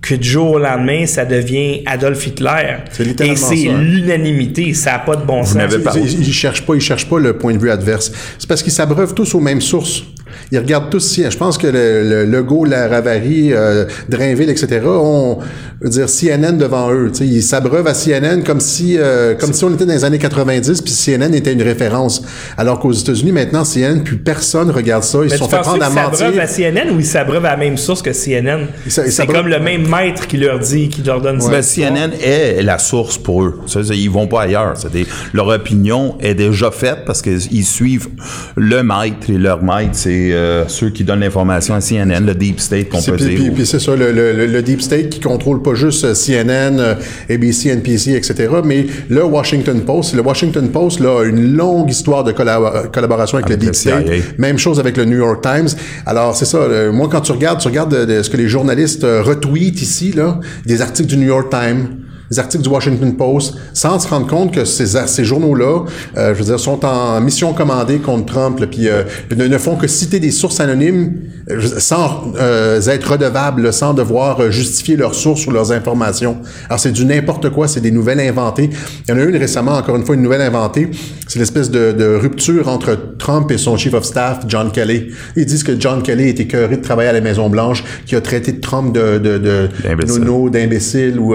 que 0.03 0.15
du 0.15 0.29
jour 0.29 0.53
au 0.53 0.59
lendemain, 0.61 1.05
ça 1.07 1.25
devient 1.25 1.83
Adolf 1.87 2.25
Hitler. 2.27 2.77
C'est 2.93 3.03
littéralement 3.05 3.35
Et 3.35 3.57
c'est 3.57 3.67
ça, 3.67 3.73
hein. 3.73 3.81
l'unanimité. 3.83 4.73
Ça 4.73 4.93
n'a 4.93 4.99
pas 5.01 5.17
de 5.17 5.25
bon 5.25 5.43
sens. 5.43 5.57
n'avez 5.57 5.79
pas- 5.79 5.95
Ils, 5.97 6.21
ils 6.29 6.33
cherchent 6.33 6.63
pas, 6.65 6.75
ils 6.77 6.81
cherchent 6.81 7.09
pas 7.09 7.19
le 7.19 7.37
point 7.37 7.53
de 7.55 7.59
vue 7.59 7.71
adverse. 7.71 8.13
C'est 8.39 8.49
parce 8.49 8.63
qu'ils 8.63 8.73
s'abreuvent 8.73 9.15
tous 9.15 9.35
aux 9.35 9.41
mêmes 9.41 9.61
sources. 9.61 10.05
Ils 10.53 10.59
regardent 10.59 10.91
tous 10.91 11.01
si, 11.01 11.29
je 11.29 11.37
pense 11.37 11.59
que 11.59 11.67
le, 11.67 12.03
le 12.09 12.25
Legault, 12.25 12.65
la 12.65 12.87
Ravary, 12.89 13.53
euh, 13.53 13.85
Drainville, 14.09 14.49
etc. 14.49 14.81
ont, 14.87 15.39
je 15.81 15.87
veux 15.87 15.91
dire, 15.91 16.07
CNN 16.07 16.57
devant 16.57 16.93
eux. 16.93 17.11
Tu 17.13 17.19
sais, 17.19 17.27
ils 17.27 17.43
s'abreuvent 17.43 17.87
à 17.87 17.95
CNN 17.95 18.43
comme 18.45 18.61
si, 18.61 18.97
euh, 18.97 19.35
comme 19.35 19.53
si 19.53 19.65
on 19.65 19.75
était 19.75 19.87
dans 19.87 19.93
les 19.93 20.05
années 20.05 20.19
90 20.19 20.83
puis 20.83 20.93
CNN 20.93 21.35
était 21.35 21.53
une 21.53 21.63
référence. 21.63 22.23
Alors 22.57 22.79
qu'aux 22.79 22.93
États-Unis 22.93 23.33
maintenant, 23.33 23.65
CNN, 23.65 24.03
plus 24.03 24.19
personne 24.19 24.71
regarde 24.71 25.03
ça. 25.03 25.19
Ils 25.25 25.31
se 25.31 25.37
sont 25.37 25.49
fait 25.49 25.61
prendre 25.61 25.83
à 25.83 25.91
mentir. 25.91 26.19
s'abreuvent 26.19 26.39
à 26.39 26.47
CNN 26.47 26.91
ou 26.95 27.01
ils 27.01 27.07
s'abreuvent 27.07 27.45
à 27.45 27.51
la 27.51 27.57
même 27.57 27.77
source 27.77 28.03
que 28.03 28.13
CNN? 28.13 28.67
Ils 28.87 28.93
ils 29.05 29.13
C'est 29.13 29.27
comme 29.27 29.49
le 29.49 29.59
même 29.59 29.89
maître 29.89 30.27
qui 30.27 30.37
leur 30.37 30.61
dit, 30.61 30.89
qui 30.89 31.03
leur 31.03 31.21
donne 31.21 31.41
ça. 31.41 31.51
Ben, 31.51 31.63
CNN 31.63 32.13
est 32.23 32.63
la 32.63 32.79
source 32.79 33.19
pour 33.19 33.43
eux. 33.43 33.61
Ils 33.91 34.11
vont 34.11 34.29
pas 34.29 34.43
ailleurs. 34.43 34.75
C'est-à-dire, 34.77 35.07
leur 35.33 35.49
opinion 35.49 36.17
est 36.21 36.35
déjà 36.35 36.71
faite 36.71 37.01
parce 37.05 37.21
qu'ils 37.21 37.65
suivent 37.65 38.09
le 38.57 38.83
maître 38.83 39.29
et 39.29 39.39
leur 39.39 39.63
maître, 39.63 39.95
c'est 39.95 40.36
euh, 40.37 40.65
ceux 40.69 40.91
qui 40.91 41.03
donnent 41.05 41.21
l'information 41.21 41.75
à 41.75 41.81
CNN, 41.81 42.21
le 42.25 42.35
deep 42.35 42.61
state 42.61 42.89
qu'on 42.89 43.03
peut 43.03 43.17
Puis, 43.17 43.25
dire. 43.27 43.35
puis- 43.39 43.51
puis 43.51 43.67
c'est 43.67 43.79
ça, 43.81 43.97
le, 43.97 44.13
le- 44.13 44.33
le- 44.33 44.47
le 44.47 44.63
deep 44.63 44.81
state 44.83 45.09
qui 45.09 45.21
contrôle 45.21 45.63
pas 45.63 45.75
juste 45.75 46.15
CNN, 46.15 46.97
ABC, 47.31 47.71
NPC, 47.71 48.13
etc., 48.15 48.49
mais 48.65 48.87
le 49.09 49.25
Washington 49.25 49.81
Post. 49.81 50.15
Le 50.15 50.23
Washington 50.23 50.69
Post 50.71 51.01
là, 51.01 51.21
a 51.21 51.25
une 51.25 51.57
longue 51.57 51.91
histoire 51.91 52.25
de 52.25 52.33
collab- 52.33 52.91
collaboration 52.93 53.39
avec, 53.39 53.47
Avec 53.51 53.61
le 53.61 53.67
deep 53.67 53.75
state. 53.75 54.07
Même 54.39 54.59
chose 54.59 54.79
avec 54.79 54.97
le 54.97 55.05
New 55.05 55.19
York 55.19 55.43
Times. 55.43 55.69
Alors 56.05 56.37
c'est 56.37 56.45
ça. 56.45 56.59
euh, 56.59 56.93
moi, 56.93 57.09
quand 57.11 57.21
tu 57.23 57.33
regardes, 57.33 57.61
tu 57.61 57.69
regardes 57.69 58.23
ce 58.23 58.31
que 58.31 58.37
les 58.37 58.49
journalistes 58.49 59.05
euh, 59.05 59.23
retweetent 59.23 59.81
ici, 59.83 60.13
là, 60.13 60.41
des 60.65 60.81
articles 60.83 61.09
du 61.09 61.17
New 61.17 61.27
York 61.27 61.51
Times 61.51 61.87
des 62.31 62.39
articles 62.39 62.63
du 62.63 62.69
Washington 62.69 63.15
Post, 63.17 63.55
sans 63.73 63.99
se 63.99 64.09
rendre 64.09 64.27
compte 64.27 64.53
que 64.53 64.65
ces, 64.65 64.87
ces 65.07 65.25
journaux-là, 65.25 65.85
euh, 66.17 66.35
je 66.35 66.39
veux 66.39 66.45
dire, 66.45 66.61
sont 66.61 66.85
en 66.85 67.21
mission 67.21 67.53
commandée 67.53 67.99
contre 67.99 68.27
Trump, 68.27 68.59
là, 68.61 68.67
puis 68.67 68.89
euh, 68.89 69.03
ne, 69.37 69.47
ne 69.47 69.59
font 69.59 69.77
que 69.77 69.87
citer 69.87 70.21
des 70.21 70.31
sources 70.31 70.61
anonymes 70.61 71.15
euh, 71.51 71.61
sans 71.79 72.33
euh, 72.39 72.81
être 72.89 73.13
redevables, 73.13 73.73
sans 73.73 73.95
devoir 73.95 74.51
justifier 74.51 74.97
leurs 74.97 75.15
sources 75.15 75.47
ou 75.47 75.51
leurs 75.51 75.73
informations. 75.73 76.39
Alors 76.69 76.81
c'est 76.81 76.93
du 76.93 77.05
n'importe 77.05 77.51
quoi, 77.51 77.69
c'est 77.69 77.81
des 77.81 77.91
nouvelles 77.91 78.21
inventées. 78.21 78.71
Il 79.07 79.11
y 79.11 79.15
en 79.15 79.21
a 79.21 79.25
une 79.25 79.37
récemment, 79.37 79.77
encore 79.77 79.97
une 79.97 80.05
fois, 80.05 80.15
une 80.15 80.23
nouvelle 80.23 80.41
inventée. 80.41 80.91
C'est 81.29 81.39
l'espèce 81.39 81.71
de, 81.71 81.93
de 81.93 82.05
rupture 82.05 82.69
entre 82.69 82.97
Trump 83.19 83.51
et 83.51 83.59
son 83.59 83.77
chief 83.77 83.95
of 83.95 84.05
staff, 84.05 84.41
John 84.49 84.71
Kelly. 84.71 85.09
Ils 85.37 85.47
disent 85.47 85.63
que 85.63 85.79
John 85.79 86.03
Kelly 86.03 86.29
était 86.29 86.45
écœuré 86.45 86.77
de 86.77 86.83
travailler 86.83 87.11
à 87.11 87.13
la 87.13 87.21
Maison 87.21 87.49
Blanche, 87.49 87.85
qui 88.07 88.17
a 88.17 88.21
traité 88.21 88.59
Trump 88.59 88.95
de, 88.95 89.19
de, 89.19 89.69
nono, 90.07 90.51
d'imbécile 90.51 91.19
ou 91.19 91.35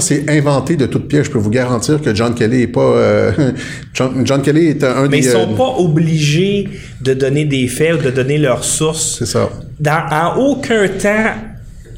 ça 0.00 0.06
c'est 0.06 0.30
inventé 0.30 0.76
de 0.76 0.86
toute 0.86 1.08
pièce. 1.08 1.26
Je 1.26 1.30
peux 1.30 1.38
vous 1.38 1.50
garantir 1.50 2.00
que 2.00 2.14
John 2.14 2.34
Kelly 2.34 2.62
est 2.62 2.66
pas 2.66 2.80
euh, 2.80 3.32
John, 3.94 4.22
John 4.24 4.42
Kelly 4.42 4.68
est 4.68 4.84
un, 4.84 5.02
Mais 5.02 5.20
des 5.20 5.26
ils 5.26 5.30
sont 5.30 5.52
euh, 5.52 5.56
pas 5.56 5.74
obligés 5.78 6.68
de 7.00 7.14
donner 7.14 7.44
des 7.44 7.66
faits 7.68 7.94
ou 7.94 8.02
de 8.02 8.10
donner 8.10 8.38
leurs 8.38 8.64
sources. 8.64 9.16
c'est 9.18 9.26
ça. 9.26 9.48
Dans, 9.80 10.02
en 10.10 10.36
aucun 10.38 10.88
temps, 10.88 11.32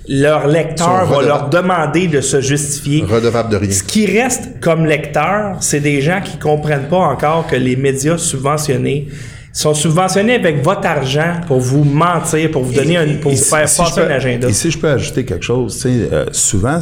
leur 0.08 0.48
lecteur 0.48 1.06
va 1.06 1.22
leur 1.22 1.48
demander 1.50 2.08
de 2.08 2.20
se 2.20 2.40
justifier. 2.40 3.04
Redevable 3.04 3.50
de 3.50 3.56
rien. 3.56 3.70
Ce 3.70 3.82
qui 3.82 4.06
reste 4.06 4.60
comme 4.60 4.84
lecteur, 4.86 5.56
c'est 5.60 5.80
des 5.80 6.00
gens 6.00 6.20
qui 6.24 6.36
comprennent 6.38 6.88
pas 6.88 6.98
encore 6.98 7.46
que 7.46 7.56
les 7.56 7.76
médias 7.76 8.18
subventionnés 8.18 9.08
sont 9.52 9.74
subventionnés 9.74 10.34
avec 10.34 10.62
votre 10.62 10.86
argent 10.86 11.40
pour 11.48 11.58
vous 11.58 11.82
mentir, 11.84 12.50
pour 12.52 12.62
vous 12.62 12.72
donner 12.72 12.96
un, 12.96 13.16
pour 13.20 13.32
vous 13.32 13.36
faire 13.36 13.68
si 13.68 13.78
passer 13.82 14.00
peux- 14.00 14.06
un 14.06 14.10
agenda. 14.10 14.48
Et 14.48 14.52
si 14.52 14.70
je 14.70 14.78
peux 14.78 14.88
ajouter 14.88 15.24
quelque 15.24 15.44
chose, 15.44 15.82
euh, 15.86 16.26
souvent, 16.32 16.78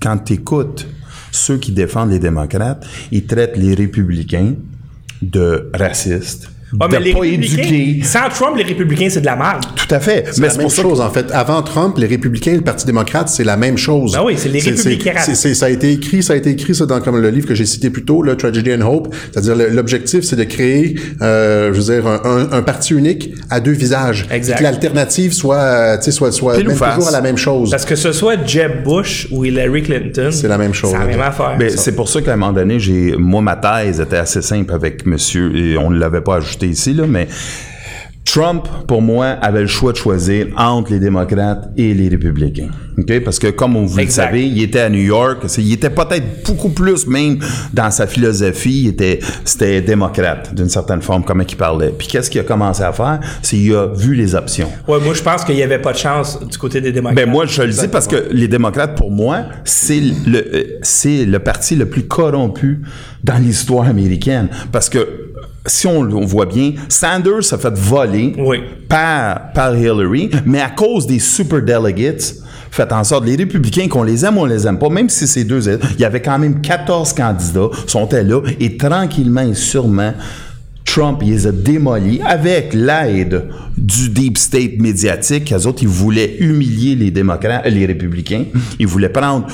quand 0.00 0.18
tu 0.18 0.34
écoutes 0.34 0.86
ceux 1.30 1.58
qui 1.58 1.72
défendent 1.72 2.10
les 2.10 2.18
démocrates, 2.18 2.86
ils 3.12 3.26
traitent 3.26 3.56
les 3.56 3.74
républicains 3.74 4.54
de 5.20 5.70
racistes, 5.74 6.50
Ouais, 6.72 6.86
mais 6.90 7.00
les 7.00 7.12
pas 7.12 8.04
sans 8.04 8.28
Trump, 8.28 8.56
les 8.56 8.64
républicains, 8.64 9.08
c'est 9.10 9.20
de 9.20 9.26
la 9.26 9.36
merde. 9.36 9.64
Tout 9.74 9.94
à 9.94 10.00
fait. 10.00 10.24
C'est 10.30 10.40
Mais 10.40 10.46
la 10.48 10.52
c'est 10.52 10.58
même 10.58 10.66
pour 10.66 10.72
ça 10.72 10.82
chose, 10.82 11.00
en 11.00 11.10
fait. 11.10 11.26
Avant 11.32 11.62
Trump, 11.62 11.96
les 11.98 12.06
républicains 12.06 12.52
et 12.52 12.56
le 12.56 12.62
Parti 12.62 12.84
démocrate, 12.86 13.28
c'est 13.28 13.44
la 13.44 13.56
même 13.56 13.78
chose. 13.78 14.12
Ben 14.12 14.22
oui, 14.24 14.34
c'est 14.36 14.48
les 14.48 14.60
républicains. 14.60 15.14
Ça 15.18 15.66
a 15.66 15.68
été 15.70 15.92
écrit, 15.92 16.22
ça 16.22 16.34
a 16.34 16.36
été 16.36 16.50
écrit, 16.50 16.74
ça, 16.74 16.86
dans 16.86 17.00
comme 17.00 17.20
le 17.20 17.30
livre 17.30 17.46
que 17.46 17.54
j'ai 17.54 17.64
cité 17.66 17.90
plus 17.90 18.04
tôt, 18.04 18.22
le 18.22 18.36
Tragedy 18.36 18.72
and 18.74 18.82
Hope. 18.82 19.14
C'est-à-dire, 19.32 19.54
l'objectif, 19.72 20.24
c'est 20.24 20.36
de 20.36 20.44
créer, 20.44 20.96
euh, 21.22 21.72
je 21.72 21.80
veux 21.80 21.94
dire, 21.94 22.06
un, 22.06 22.20
un- 22.24 22.52
un 22.52 22.62
parti 22.62 22.92
unique 22.94 23.34
à 23.50 23.60
deux 23.60 23.72
visages. 23.72 24.26
Exact. 24.30 24.58
Que 24.58 24.62
l'alternative 24.64 25.32
soit, 25.32 25.98
tu 25.98 26.04
sais, 26.04 26.10
soit, 26.10 26.32
soit 26.32 26.56
même 26.58 26.66
toujours 26.76 27.08
à 27.08 27.12
la 27.12 27.20
même 27.20 27.36
chose. 27.38 27.70
Parce 27.70 27.84
que 27.84 27.96
ce 27.96 28.12
soit 28.12 28.36
Jeb 28.46 28.82
Bush 28.84 29.28
ou 29.30 29.44
Hillary 29.44 29.82
Clinton. 29.82 30.28
C'est 30.30 30.48
la 30.48 30.58
même 30.58 30.74
chose. 30.74 30.90
C'est 30.92 30.98
la 30.98 31.04
même 31.06 31.20
affaire. 31.20 31.56
Ben, 31.58 31.70
c'est 31.74 31.94
pour 31.96 32.08
ça 32.08 32.20
qu'à 32.20 32.32
un 32.32 32.36
moment 32.36 32.52
donné, 32.52 32.78
j'ai, 32.78 33.14
moi, 33.16 33.40
ma 33.42 33.56
thèse 33.56 34.00
était 34.00 34.16
assez 34.16 34.42
simple 34.42 34.72
avec 34.74 35.06
monsieur, 35.06 35.54
et 35.56 35.78
on 35.78 35.90
ne 35.90 35.98
l'avait 35.98 36.20
pas 36.20 36.36
ajouté 36.36 36.57
ici, 36.66 36.94
là, 36.94 37.06
mais 37.06 37.28
Trump, 38.24 38.68
pour 38.86 39.00
moi, 39.00 39.26
avait 39.26 39.62
le 39.62 39.66
choix 39.66 39.92
de 39.92 39.96
choisir 39.96 40.48
entre 40.56 40.92
les 40.92 41.00
démocrates 41.00 41.70
et 41.78 41.94
les 41.94 42.08
républicains. 42.10 42.68
OK? 42.98 43.20
Parce 43.20 43.38
que, 43.38 43.46
comme 43.46 43.86
vous 43.86 43.96
le 43.96 44.08
savez, 44.10 44.46
il 44.46 44.62
était 44.62 44.80
à 44.80 44.90
New 44.90 45.00
York. 45.00 45.44
Il 45.56 45.72
était 45.72 45.88
peut-être 45.88 46.44
beaucoup 46.44 46.68
plus, 46.68 47.06
même, 47.06 47.38
dans 47.72 47.90
sa 47.90 48.06
philosophie, 48.06 48.82
il 48.82 48.88
était, 48.88 49.20
c'était 49.46 49.80
démocrate, 49.80 50.54
d'une 50.54 50.68
certaine 50.68 51.00
forme, 51.00 51.24
comment 51.24 51.44
il 51.48 51.56
parlait. 51.56 51.94
Puis 51.96 52.06
qu'est-ce 52.06 52.30
qu'il 52.30 52.40
a 52.40 52.44
commencé 52.44 52.82
à 52.82 52.92
faire? 52.92 53.20
C'est 53.40 53.56
qu'il 53.56 53.74
a 53.74 53.86
vu 53.94 54.14
les 54.14 54.34
options. 54.34 54.68
Ouais, 54.86 55.00
moi, 55.00 55.14
je 55.14 55.22
pense 55.22 55.42
qu'il 55.42 55.54
n'y 55.54 55.62
avait 55.62 55.80
pas 55.80 55.92
de 55.92 55.98
chance 55.98 56.38
du 56.38 56.58
côté 56.58 56.82
des 56.82 56.92
démocrates. 56.92 57.16
Ben 57.16 57.30
moi, 57.30 57.46
je 57.46 57.62
le 57.62 57.72
dis 57.72 57.88
parce 57.88 58.06
que 58.06 58.28
les 58.30 58.48
démocrates, 58.48 58.94
pour 58.94 59.10
moi, 59.10 59.44
c'est 59.64 60.00
le, 60.00 60.38
euh, 60.38 60.64
c'est 60.82 61.24
le 61.24 61.38
parti 61.38 61.76
le 61.76 61.86
plus 61.86 62.06
corrompu 62.06 62.82
dans 63.24 63.38
l'histoire 63.38 63.88
américaine. 63.88 64.48
Parce 64.70 64.90
que 64.90 65.27
si 65.68 65.86
on, 65.86 66.00
on 66.00 66.24
voit 66.24 66.46
bien, 66.46 66.72
Sanders 66.88 67.44
s'est 67.44 67.58
fait 67.58 67.74
voler 67.76 68.34
Oui. 68.38 68.58
par, 68.88 69.52
par 69.52 69.76
Hillary, 69.76 70.30
mais 70.46 70.60
à 70.60 70.70
cause 70.70 71.06
des 71.06 71.18
super 71.18 71.62
delegates, 71.62 72.34
fait 72.70 72.92
en 72.92 73.04
sorte, 73.04 73.24
les 73.26 73.36
républicains, 73.36 73.88
qu'on 73.88 74.02
les 74.02 74.24
aime 74.24 74.36
ou 74.38 74.42
on 74.42 74.44
les 74.46 74.66
aime 74.66 74.78
pas, 74.78 74.88
même 74.88 75.08
si 75.08 75.26
c'est 75.26 75.44
deux, 75.44 75.66
il 75.94 76.00
y 76.00 76.04
avait 76.04 76.22
quand 76.22 76.38
même 76.38 76.60
14 76.60 77.12
candidats, 77.12 77.68
sont 77.86 78.08
là, 78.12 78.40
et 78.60 78.76
tranquillement 78.76 79.42
et 79.42 79.54
sûrement, 79.54 80.12
Trump, 80.84 81.20
il 81.22 81.30
les 81.32 81.46
a 81.46 81.52
démolis 81.52 82.20
avec 82.24 82.72
l'aide 82.72 83.44
du 83.76 84.08
deep 84.08 84.38
state 84.38 84.78
médiatique. 84.78 85.50
Les 85.50 85.66
autres, 85.66 85.82
ils 85.82 85.88
voulaient 85.88 86.36
humilier 86.40 86.96
les 86.96 87.10
démocrates, 87.10 87.66
les 87.66 87.84
républicains. 87.84 88.44
Ils 88.78 88.86
voulaient 88.86 89.10
prendre 89.10 89.46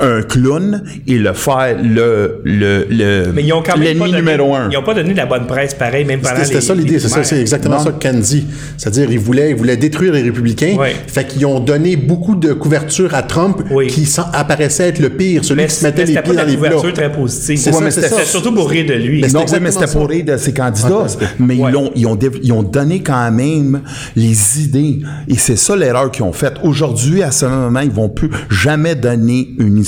un 0.00 0.22
clown 0.22 0.82
et 1.06 1.18
le 1.18 1.32
faire 1.32 1.76
le, 1.82 2.40
le, 2.44 2.86
le, 2.90 3.32
Mais 3.34 3.42
ils 3.42 3.52
ont 3.52 3.62
quand 3.62 3.76
même 3.76 3.98
pas 3.98 4.04
l'ennemi 4.06 4.10
donné, 4.10 4.16
numéro 4.18 4.54
un. 4.54 4.68
Ils 4.70 4.74
n'ont 4.74 4.82
pas 4.82 4.94
donné 4.94 5.12
de 5.12 5.16
la 5.16 5.26
bonne 5.26 5.46
presse 5.46 5.74
pareil, 5.74 6.04
même 6.04 6.20
pendant 6.20 6.44
C'était 6.44 6.60
ça 6.60 6.74
l'idée, 6.74 6.94
les 6.94 6.98
c'est 7.00 7.08
ça, 7.08 7.24
c'est 7.24 7.40
exactement 7.40 7.76
Non. 7.78 7.84
ça 7.84 7.90
que 7.92 7.98
Ken 7.98 8.20
dit. 8.20 8.46
C'est-à-dire, 8.76 9.10
ils 9.10 9.18
voulaient, 9.18 9.50
ils 9.50 9.56
voulaient 9.56 9.76
détruire 9.76 10.12
les 10.12 10.22
républicains. 10.22 10.76
Ouais. 10.78 10.94
Fait 11.06 11.26
qu'ils 11.26 11.46
ont 11.46 11.60
donné 11.60 11.96
beaucoup 11.96 12.34
de 12.36 12.52
couverture 12.52 13.14
à 13.14 13.22
Trump, 13.22 13.62
Oui. 13.70 13.86
qui 13.88 14.06
apparaissait 14.32 14.88
être 14.88 14.98
le 14.98 15.10
pire, 15.10 15.44
celui 15.44 15.62
Mais 15.62 15.68
qui 15.68 15.74
se 15.74 15.84
mettait 15.84 16.04
les 16.04 16.12
pieds 16.12 16.22
pas 16.22 16.22
dans 16.22 16.32
les 16.32 16.36
la 16.52 16.58
plats. 16.58 16.68
couverture 16.70 16.92
très 16.92 17.12
positive. 17.12 17.58
C'est 17.58 17.70
Ouais, 17.70 17.76
ça, 17.78 17.84
mais 17.84 17.90
c'est 17.90 18.02
c'était 18.08 18.24
surtout 18.24 18.52
pour 18.52 18.68
rire 18.70 18.86
de 18.86 18.94
lui. 18.94 19.20
Mais 19.22 19.28
Non, 19.28 19.44
mais 19.60 19.70
c'était 19.70 19.86
pour 19.92 20.08
rire 20.08 20.24
de 20.24 20.36
ses 20.36 20.52
candidats. 20.52 21.06
C'est- 21.08 21.18
mais 21.38 21.54
Ouais. 21.56 21.70
ils, 21.70 21.72
l'ont- 21.72 21.90
ils, 21.94 22.06
ont, 22.06 22.18
ils 22.42 22.52
ont 22.52 22.62
donné 22.62 23.00
quand 23.00 23.30
même 23.30 23.80
les 24.14 24.60
idées. 24.64 25.00
Et 25.28 25.36
c'est 25.36 25.56
ça 25.56 25.74
l'erreur 25.76 26.10
qu'ils 26.10 26.24
ont 26.24 26.32
faite. 26.32 26.54
Aujourd'hui, 26.62 27.22
à 27.22 27.30
ce 27.30 27.46
moment, 27.46 27.80
ils 27.80 27.90
vont 27.90 28.08
plus 28.08 28.30
jamais 28.50 28.94
donner 28.94 29.54
une, 29.58 29.84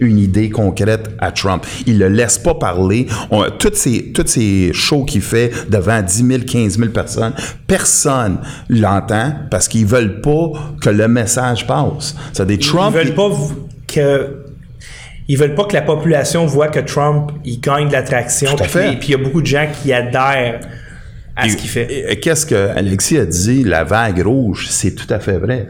une 0.00 0.18
idée 0.18 0.50
concrète 0.50 1.10
à 1.18 1.32
Trump. 1.32 1.64
Ils 1.86 1.98
le 1.98 2.08
laissent 2.08 2.38
pas 2.38 2.54
parler. 2.54 3.06
On- 3.30 3.44
toutes, 3.58 3.76
ces, 3.76 4.12
toutes 4.12 4.28
ces 4.28 4.72
shows 4.72 5.04
qu'il 5.04 5.22
fait 5.22 5.50
devant 5.70 6.00
10 6.02 6.26
000, 6.26 6.40
15 6.46 6.78
000 6.78 6.90
personnes, 6.90 7.32
personne 7.66 8.38
l'entend 8.68 9.32
parce 9.50 9.68
qu'ils 9.68 9.86
veulent 9.86 10.20
pas 10.20 10.52
que 10.80 10.90
le 10.90 11.08
message 11.08 11.66
passe. 11.66 12.14
C'est 12.32 12.46
des 12.46 12.54
Ils- 12.54 12.58
Trump. 12.60 12.94
Ils 12.96 13.06
veulent 13.06 13.14
pas 13.14 13.30
que 13.86 14.36
ils 15.28 15.38
veulent 15.38 15.54
pas 15.54 15.64
que 15.64 15.74
la 15.74 15.82
population 15.82 16.44
voit 16.46 16.68
que 16.68 16.80
Trump 16.80 17.30
il 17.44 17.60
gagne 17.60 17.86
de 17.86 17.92
l'attraction. 17.92 18.50
Puis 18.56 19.08
il 19.08 19.10
y 19.12 19.14
a 19.14 19.18
beaucoup 19.18 19.40
de 19.42 19.46
gens 19.46 19.66
qui 19.82 19.92
adhèrent 19.92 20.60
à 21.36 21.48
ce 21.48 21.54
Et- 21.54 21.56
qu'il 21.56 21.70
fait. 21.70 21.86
et- 21.92 22.12
et 22.12 22.20
Qu'est-ce 22.20 22.44
que 22.44 22.68
Alexis 22.76 23.16
a 23.18 23.24
dit, 23.26 23.64
la 23.64 23.84
vague 23.84 24.20
rouge, 24.24 24.66
c'est 24.70 24.94
tout 24.94 25.06
à 25.12 25.18
fait 25.20 25.38
vrai. 25.38 25.68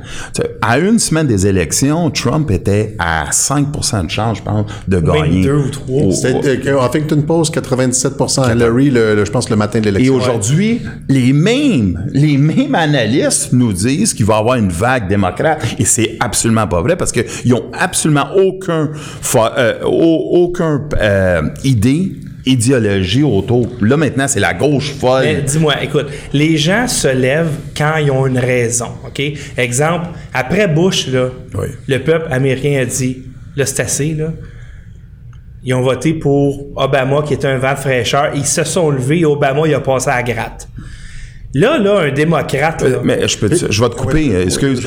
À 0.63 0.79
une 0.79 0.99
semaine 0.99 1.27
des 1.27 1.47
élections, 1.47 2.11
Trump 2.11 2.51
était 2.51 2.97
à 2.99 3.27
5% 3.31 4.05
de 4.05 4.11
chance, 4.11 4.39
je 4.39 4.43
pense, 4.43 4.67
de 4.89 5.01
gagner. 5.01 5.43
deux 5.45 5.55
ou 5.55 5.69
trois. 5.69 6.13
C'était 6.13 6.69
euh, 6.69 6.79
Huffington 6.85 7.23
Post, 7.23 7.55
97 7.55 8.15
Hillary, 8.53 8.91
le, 8.91 9.15
le- 9.15 9.25
je 9.25 9.31
pense, 9.31 9.49
le 9.51 9.57
matin 9.57 9.81
de 9.81 9.89
Et 9.89 9.91
l'élection. 9.93 10.15
aujourd'hui, 10.17 10.81
les 11.09 11.33
mêmes, 11.33 12.05
les 12.13 12.37
mêmes 12.37 12.75
analystes 12.75 13.53
nous 13.53 13.73
disent 13.73 14.13
qu'il 14.15 14.27
va 14.27 14.37
y 14.37 14.39
avoir 14.39 14.57
une 14.57 14.71
vague 14.71 15.09
démocrate. 15.09 15.63
Et 15.79 15.85
c'est 15.85 16.17
absolument 16.21 16.67
pas 16.67 16.83
vrai 16.83 16.97
parce 16.97 17.13
qu'ils 17.13 17.55
ont 17.55 17.65
absolument 17.73 18.27
aucun, 18.37 18.91
euh, 19.37 19.75
au- 19.85 20.45
aucun 20.45 20.83
euh, 21.01 21.43
idée, 21.65 22.13
idéologie 22.47 23.23
autour. 23.23 23.69
Là, 23.81 23.97
maintenant, 23.97 24.27
c'est 24.29 24.41
la 24.41 24.55
gauche 24.55 24.93
folle. 24.95 25.23
Mais 25.25 25.43
dis-moi, 25.43 25.83
écoute, 25.83 26.07
les 26.33 26.57
gens 26.57 26.87
se 26.89 27.09
lèvent 27.09 27.53
quand 27.77 27.97
ils 27.99 28.11
ont 28.11 28.27
une 28.27 28.39
raison, 28.39 28.89
OK? 29.07 29.23
Exemple, 29.57 30.07
après 30.33 30.69
Bush, 30.69 31.09
là, 31.09 31.29
Oui. 31.55 31.69
le 31.87 31.99
peuple 31.99 32.27
américain 32.33 32.79
a 32.81 32.85
dit, 32.85 33.23
là, 33.57 33.67
c'est 33.67 33.81
assez, 33.81 34.15
là. 34.15 34.33
Ils 35.63 35.75
ont 35.75 35.83
voté 35.83 36.15
pour 36.15 36.67
Obama, 36.77 37.23
qui 37.27 37.35
était 37.35 37.47
un 37.49 37.59
vent 37.59 37.75
de 37.75 37.79
fraîcheur. 37.79 38.31
Ils 38.35 38.47
se 38.47 38.65
sont 38.65 38.89
levés 38.91 39.21
et 39.21 39.25
Obama, 39.27 39.63
il 39.67 39.75
a 39.75 39.81
passé 39.81 40.09
à 40.09 40.17
la 40.17 40.23
gratte. 40.23 40.69
Là, 41.53 41.79
là, 41.79 42.03
un 42.03 42.13
démocrate, 42.13 42.83
là, 42.83 42.99
Mais 43.03 43.27
je 43.27 43.37
peux, 43.37 43.49
te- 43.49 43.73
je 43.73 43.83
vais 43.83 43.89
te 43.91 43.97
couper, 43.97 44.29
Oui, 44.29 44.35
excuse. 44.45 44.81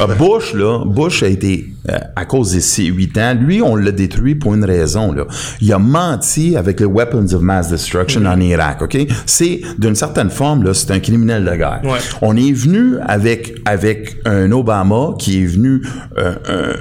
Euh, 0.00 0.06
Bush, 0.18 0.52
là, 0.52 0.82
Bush 0.84 1.22
a 1.22 1.28
été, 1.28 1.68
euh, 1.88 1.96
à 2.16 2.24
cause 2.24 2.54
de 2.54 2.58
ses 2.60 2.86
huit 2.86 3.16
ans, 3.18 3.34
lui, 3.40 3.62
on 3.62 3.76
l'a 3.76 3.92
détruit 3.92 4.34
pour 4.34 4.52
une 4.56 4.64
raison, 4.64 5.12
là. 5.12 5.26
Il 5.60 5.72
a 5.72 5.78
menti 5.78 6.56
avec 6.56 6.80
les 6.80 6.86
weapons 6.86 7.32
of 7.32 7.40
mass 7.40 7.68
destruction 7.70 8.24
en 8.26 8.40
Irak, 8.40 8.82
OK? 8.82 8.98
C'est, 9.26 9.60
d'une 9.78 9.94
certaine 9.94 10.30
forme, 10.30 10.64
là, 10.64 10.74
c'est 10.74 10.90
un 10.90 10.98
criminel 10.98 11.44
de 11.44 11.54
guerre. 11.54 11.82
Ouais. 11.84 11.98
On 12.20 12.36
est 12.36 12.50
venu 12.52 12.96
avec, 13.06 13.54
avec 13.64 14.16
un 14.24 14.50
Obama 14.50 15.10
qui 15.20 15.44
est 15.44 15.46
venu, 15.46 15.82
euh, 16.18 16.34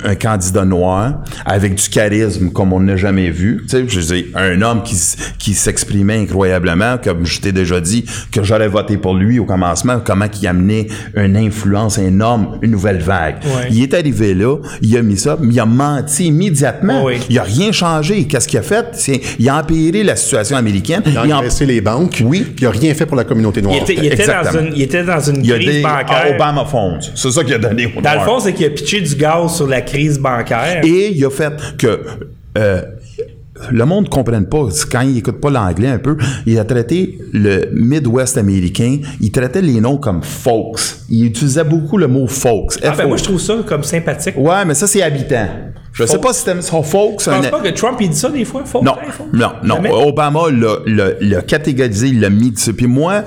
un, 0.03 0.09
un 0.09 0.15
candidat 0.15 0.65
noir, 0.65 1.21
avec 1.45 1.75
du 1.75 1.89
charisme 1.89 2.49
comme 2.49 2.73
on 2.73 2.79
n'a 2.79 2.95
jamais 2.97 3.29
vu. 3.29 3.61
Tu 3.69 3.69
sais, 3.69 3.83
je 3.87 3.99
veux 3.99 4.15
dire, 4.15 4.25
un 4.33 4.63
homme 4.63 4.81
qui, 4.81 4.95
s- 4.95 5.15
qui 5.37 5.53
s'exprimait 5.53 6.17
incroyablement, 6.17 6.97
comme 6.97 7.23
je 7.27 7.39
t'ai 7.39 7.51
déjà 7.51 7.79
dit, 7.79 8.03
que 8.31 8.41
j'aurais 8.41 8.67
voté 8.67 8.97
pour 8.97 9.13
lui 9.13 9.26
au 9.39 9.45
commencement, 9.45 9.99
comment 10.03 10.25
il 10.41 10.47
amenait 10.47 10.87
une 11.15 11.35
influence 11.37 11.97
énorme, 11.97 12.57
une 12.61 12.71
nouvelle 12.71 12.99
vague. 12.99 13.37
Ouais. 13.43 13.67
Il 13.71 13.81
est 13.83 13.93
arrivé 13.93 14.33
là, 14.33 14.55
il 14.81 14.95
a 14.97 15.01
mis 15.01 15.17
ça, 15.17 15.37
mais 15.39 15.53
il 15.53 15.59
a 15.59 15.65
menti 15.65 16.27
immédiatement. 16.27 17.07
Il 17.29 17.37
a 17.39 17.43
rien 17.43 17.71
changé. 17.71 18.25
Qu'est-ce 18.25 18.47
qu'il 18.47 18.59
a 18.59 18.63
fait? 18.63 18.85
C'est, 18.93 19.19
il 19.39 19.47
a 19.49 19.57
empiré 19.59 20.03
la 20.03 20.15
situation 20.15 20.57
américaine. 20.57 21.01
Il 21.05 21.17
a 21.17 21.25
Il 21.25 21.31
a- 21.31 21.37
engraissé 21.37 21.65
les 21.65 21.81
banques. 21.81 22.21
Oui. 22.25 22.41
Puis 22.41 22.55
il 22.59 22.63
n'a 22.65 22.71
rien 22.71 22.93
fait 22.93 23.05
pour 23.05 23.17
la 23.17 23.23
communauté 23.23 23.61
noire. 23.61 23.75
il 23.77 23.81
était, 23.83 23.93
il 23.95 24.05
était 24.05 24.25
dans 24.27 24.59
une, 24.59 24.71
il 24.75 24.81
était 24.81 25.03
dans 25.03 25.19
une 25.19 25.43
il 25.43 25.51
a 25.53 25.55
crise 25.55 25.67
des 25.75 25.81
bancaire. 25.81 26.33
Obama 26.35 26.65
Funds. 26.65 27.11
C'est 27.15 27.31
ça 27.31 27.43
qu'il 27.43 27.53
a 27.53 27.57
donné 27.59 27.93
au 27.95 28.01
Dans 28.01 28.13
le 28.13 28.19
fond, 28.21 28.39
c'est 28.39 28.53
qu'il 28.53 28.65
a 28.65 28.69
pitché 28.69 29.01
du 29.01 29.15
gaz 29.15 29.55
sur 29.55 29.67
la 29.67 29.81
crise 29.81 30.17
bancaire. 30.19 30.81
Et 30.83 31.11
il 31.15 31.25
a 31.25 31.29
fait 31.29 31.53
que 31.77 31.99
euh, 32.57 32.81
le 33.71 33.85
monde 33.85 34.05
ne 34.05 34.09
comprenne 34.09 34.45
pas, 34.47 34.67
quand 34.91 35.01
il 35.01 35.17
écoute 35.17 35.39
pas 35.41 35.49
l'anglais 35.49 35.87
un 35.89 35.97
peu, 35.99 36.17
il 36.45 36.57
a 36.59 36.63
traité 36.65 37.17
le 37.33 37.69
Midwest 37.73 38.37
américain, 38.37 38.99
il 39.21 39.31
traitait 39.31 39.61
les 39.61 39.79
noms 39.81 39.97
comme 39.97 40.21
folks. 40.23 40.79
Il 41.09 41.25
utilisait 41.25 41.63
beaucoup 41.63 41.97
le 41.97 42.07
mot 42.07 42.27
folks. 42.27 42.77
Ah, 42.83 42.93
ben 42.97 43.07
moi, 43.07 43.17
je 43.17 43.23
trouve 43.23 43.39
ça 43.39 43.55
comme 43.65 43.83
sympathique. 43.83 44.35
Ouais, 44.37 44.65
mais 44.65 44.73
ça, 44.73 44.87
c'est 44.87 45.01
habitant. 45.01 45.47
Je 45.93 46.03
sais 46.03 46.13
Folks. 46.13 46.23
pas 46.25 46.33
si 46.33 46.45
t'aimes 46.45 46.61
ça, 46.61 46.79
folks. 46.83 47.23
Je 47.25 47.29
un- 47.31 47.39
pense 47.39 47.47
pas 47.49 47.59
que 47.59 47.69
Trump, 47.69 47.97
il 47.99 48.09
dit 48.11 48.15
ça 48.15 48.29
des 48.29 48.45
fois. 48.45 48.61
Faut 48.65 48.83
non, 48.83 48.93
non, 49.33 49.47
non. 49.63 49.75
Jamais? 49.77 49.89
Obama 49.91 50.41
l'a- 50.51 51.41
catégorisé, 51.41 52.09
il 52.09 52.19
l'a 52.19 52.29
mis 52.29 52.51
dessus. 52.51 52.73
Puis 52.73 52.85
moi, 52.85 53.23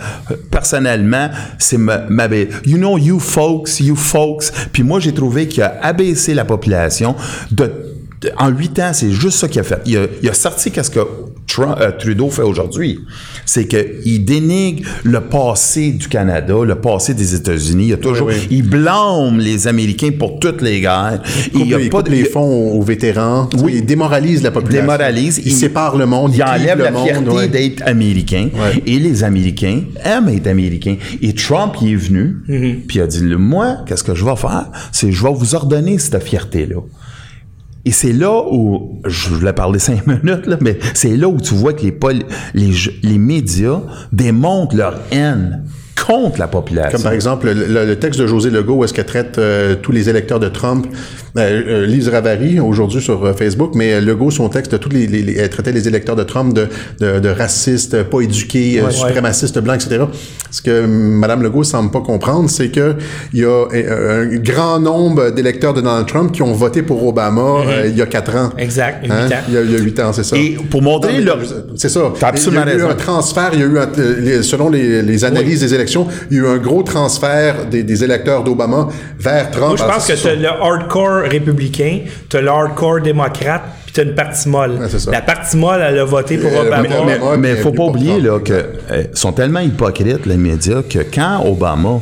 personnellement, 0.50 1.30
c'est 1.58 1.78
ma, 1.78 1.98
ma- 2.08 2.28
You 2.64 2.76
know, 2.76 2.96
you 2.98 3.18
folks, 3.18 3.80
you 3.80 3.96
folks. 3.96 4.52
Puis 4.72 4.82
moi, 4.84 5.00
j'ai 5.00 5.12
trouvé 5.12 5.48
qu'il 5.48 5.62
a 5.64 5.78
abaissé 5.82 6.32
la 6.34 6.44
population 6.44 7.16
de, 7.50 7.64
de- 7.64 7.72
en 8.38 8.48
huit 8.50 8.78
ans, 8.78 8.90
c'est 8.92 9.10
juste 9.12 9.38
ça 9.38 9.48
qu'il 9.48 9.60
a 9.60 9.64
fait. 9.64 9.80
Il 9.86 9.96
a, 9.96 10.06
il 10.22 10.28
a 10.28 10.34
sorti 10.34 10.70
qu'est-ce 10.70 10.90
que 10.90 11.00
Trump- 11.46 11.76
euh, 11.80 11.90
Trudeau 11.98 12.28
fait 12.30 12.42
aujourd'hui. 12.42 13.00
C'est 13.46 13.66
qu'il 13.66 14.24
dénigre 14.24 14.86
le 15.04 15.20
passé 15.22 15.90
du 15.92 16.06
Canada, 16.06 16.54
le 16.64 16.74
passé 16.76 17.14
des 17.14 17.34
États-Unis. 17.34 17.86
Il, 17.88 17.92
a 17.94 17.96
toujours, 17.96 18.28
Oui, 18.28 18.34
oui. 18.38 18.46
il 18.50 18.62
blâme 18.68 19.38
les 19.38 19.66
Américains 19.66 20.10
pour 20.18 20.38
toutes 20.38 20.60
les 20.62 20.80
guerres. 20.82 21.22
Il 21.54 21.62
il 21.62 21.74
a 21.74 21.78
pas 21.90 22.02
de- 22.02 22.10
les 22.10 22.24
fonds 22.24 22.72
aux 22.72 22.82
vétérans. 22.82 23.48
Oui. 23.58 23.72
Il 23.76 23.86
démoralise 23.86 24.42
la 24.42 24.50
population. 24.50 24.82
démoralise. 24.82 25.40
Il, 25.44 25.52
sépare 25.52 25.96
le 25.96 26.06
monde. 26.06 26.32
Il, 26.34 26.42
enlève 26.42 26.78
le 26.78 26.84
la 26.84 26.90
monde, 26.90 27.06
fierté 27.08 27.30
ouais. 27.30 27.48
d'être 27.48 27.82
américain. 27.86 28.48
Ouais. 28.54 28.82
Et 28.86 28.98
les 28.98 29.24
Américains 29.24 29.80
aiment 30.04 30.28
être 30.28 30.46
américains. 30.46 30.96
Et 31.22 31.32
Trump, 31.34 31.74
il 31.82 31.92
est 31.92 31.96
venu, 31.96 32.36
Mm-hmm. 32.48 32.74
puis 32.86 32.98
il 32.98 33.00
a 33.02 33.06
dit, 33.06 33.20
Le, 33.20 33.38
moi, 33.38 33.78
qu'est-ce 33.86 34.04
que 34.04 34.14
je 34.14 34.24
vais 34.24 34.36
faire? 34.36 34.66
C'est 34.92 35.10
je 35.10 35.22
vais 35.22 35.32
vous 35.34 35.54
ordonner 35.54 35.98
cette 35.98 36.22
fierté-là. 36.22 36.76
Et 37.84 37.92
c'est 37.92 38.12
là 38.12 38.42
où, 38.50 39.00
je 39.06 39.28
voulais 39.30 39.52
parler 39.52 39.78
cinq 39.78 40.06
minutes, 40.06 40.46
là, 40.46 40.56
mais 40.60 40.78
c'est 40.94 41.16
là 41.16 41.28
où 41.28 41.40
tu 41.40 41.54
vois 41.54 41.72
que 41.72 41.82
les, 41.82 41.96
les, 42.54 42.72
les 43.02 43.18
médias 43.18 43.80
démontrent 44.12 44.76
leur 44.76 44.98
haine 45.10 45.64
contre 46.06 46.38
la 46.38 46.48
population. 46.48 46.92
Comme 46.92 47.02
par 47.02 47.12
exemple 47.12 47.46
le, 47.46 47.66
le- 47.66 47.86
le 47.86 47.96
texte 47.98 48.18
de 48.20 48.26
José 48.26 48.50
Legault 48.50 48.76
où 48.76 48.84
est-ce 48.84 48.94
qu'elle 48.94 49.04
traite 49.06 49.36
euh, 49.38 49.76
tous 49.76 49.92
les 49.92 50.08
électeurs 50.08 50.40
de 50.40 50.48
Trump. 50.48 50.86
Euh, 51.36 51.62
euh, 51.84 51.86
Lise 51.86 52.08
Ravary 52.08 52.58
aujourd'hui 52.58 53.00
sur 53.00 53.24
euh, 53.24 53.32
Facebook, 53.34 53.72
mais 53.76 53.94
euh, 53.94 54.00
Legault 54.00 54.30
son 54.32 54.48
texte 54.48 54.80
tous 54.80 54.88
les, 54.88 55.06
les- 55.06 55.22
les- 55.22 55.36
elle 55.38 55.48
traitait 55.48 55.70
les 55.70 55.86
électeurs 55.86 56.16
de 56.16 56.24
Trump 56.24 56.52
de, 56.54 56.66
de, 56.98 57.20
de 57.20 57.28
racistes, 57.28 58.02
pas 58.04 58.20
éduqués, 58.20 58.80
Ouais. 58.82 58.90
suprémacistes 58.90 59.58
blancs, 59.60 59.76
etc. 59.84 60.04
Ce 60.50 60.60
que 60.60 60.84
Mme 60.86 61.42
Legault 61.44 61.62
semble 61.64 61.90
pas 61.92 62.00
comprendre, 62.00 62.50
c'est 62.50 62.70
que 62.70 62.96
il 63.32 63.40
y 63.40 63.44
a 63.44 63.64
un 63.72 64.26
grand 64.38 64.80
nombre 64.80 65.30
d'électeurs 65.30 65.72
de 65.74 65.80
Donald 65.80 66.06
Trump 66.06 66.32
qui 66.32 66.42
ont 66.42 66.52
voté 66.52 66.82
pour 66.82 67.06
Obama 67.06 67.40
euh, 67.66 67.86
il 67.86 67.96
y 67.96 68.02
a 68.02 68.06
quatre 68.06 68.34
ans. 68.34 68.50
Exact, 68.58 69.04
Hein? 69.08 69.26
ans. 69.26 69.36
Il 69.48 69.54
y 69.54 69.56
a 69.56 69.60
il 69.62 69.70
y 69.70 69.76
a 69.76 69.78
huit 69.78 70.00
ans, 70.00 70.12
c'est 70.12 70.24
ça. 70.24 70.36
Et 70.36 70.56
pour 70.68 70.82
montrer 70.82 71.20
leur- 71.20 71.38
C'est 71.76 71.88
ça. 71.88 72.12
T'as 72.18 72.28
absolument 72.28 72.62
il 72.66 72.68
y 72.68 72.72
a 72.72 72.74
eu 72.74 72.76
raison. 72.82 72.90
un 72.90 72.94
transfert, 72.94 73.50
il 73.52 73.60
y 73.60 73.62
a 73.62 73.66
eu, 73.66 73.78
un- 73.78 74.42
selon 74.42 74.68
les, 74.68 75.02
les 75.02 75.24
analyses 75.24 75.60
des 75.60 75.74
élections, 75.74 76.06
il 76.30 76.38
y 76.38 76.40
a 76.40 76.42
eu 76.42 76.46
un 76.48 76.56
gros 76.58 76.82
transfert 76.82 77.66
des, 77.70 77.82
des 77.84 78.02
électeurs 78.04 78.42
d'Obama 78.42 78.88
vers 79.18 79.50
Trump. 79.52 79.68
Moi, 79.68 79.76
je 79.76 79.84
pense 79.84 80.04
c'est 80.06 80.20
que 80.20 80.28
as 80.28 80.34
le 80.34 80.48
hardcore 80.48 81.19
républicain, 81.28 82.00
tu 82.28 82.36
as 82.36 82.40
le 82.40 82.48
hardcore 82.48 83.00
démocrate, 83.00 83.62
puis 83.84 83.92
tu 83.94 84.00
as 84.00 84.04
une 84.04 84.14
partie 84.14 84.48
molle. 84.48 84.72
Ouais, 84.72 84.86
la 85.12 85.20
partie 85.22 85.56
molle, 85.56 85.80
elle 85.82 85.98
a 85.98 86.04
voté 86.04 86.38
pour 86.38 86.50
Euh, 86.52 86.66
Obama. 86.66 86.82
mais- 87.06 87.18
Mais, 87.18 87.36
mais 87.38 87.56
faut 87.56 87.72
pas 87.72 87.84
oublier 87.84 88.20
là, 88.20 88.38
que 88.40 88.52
euh, 88.52 89.04
sont 89.12 89.32
tellement 89.32 89.60
hypocrites 89.60 90.26
les 90.26 90.36
médias 90.36 90.82
que 90.82 91.00
quand 91.12 91.44
Obama 91.46 92.00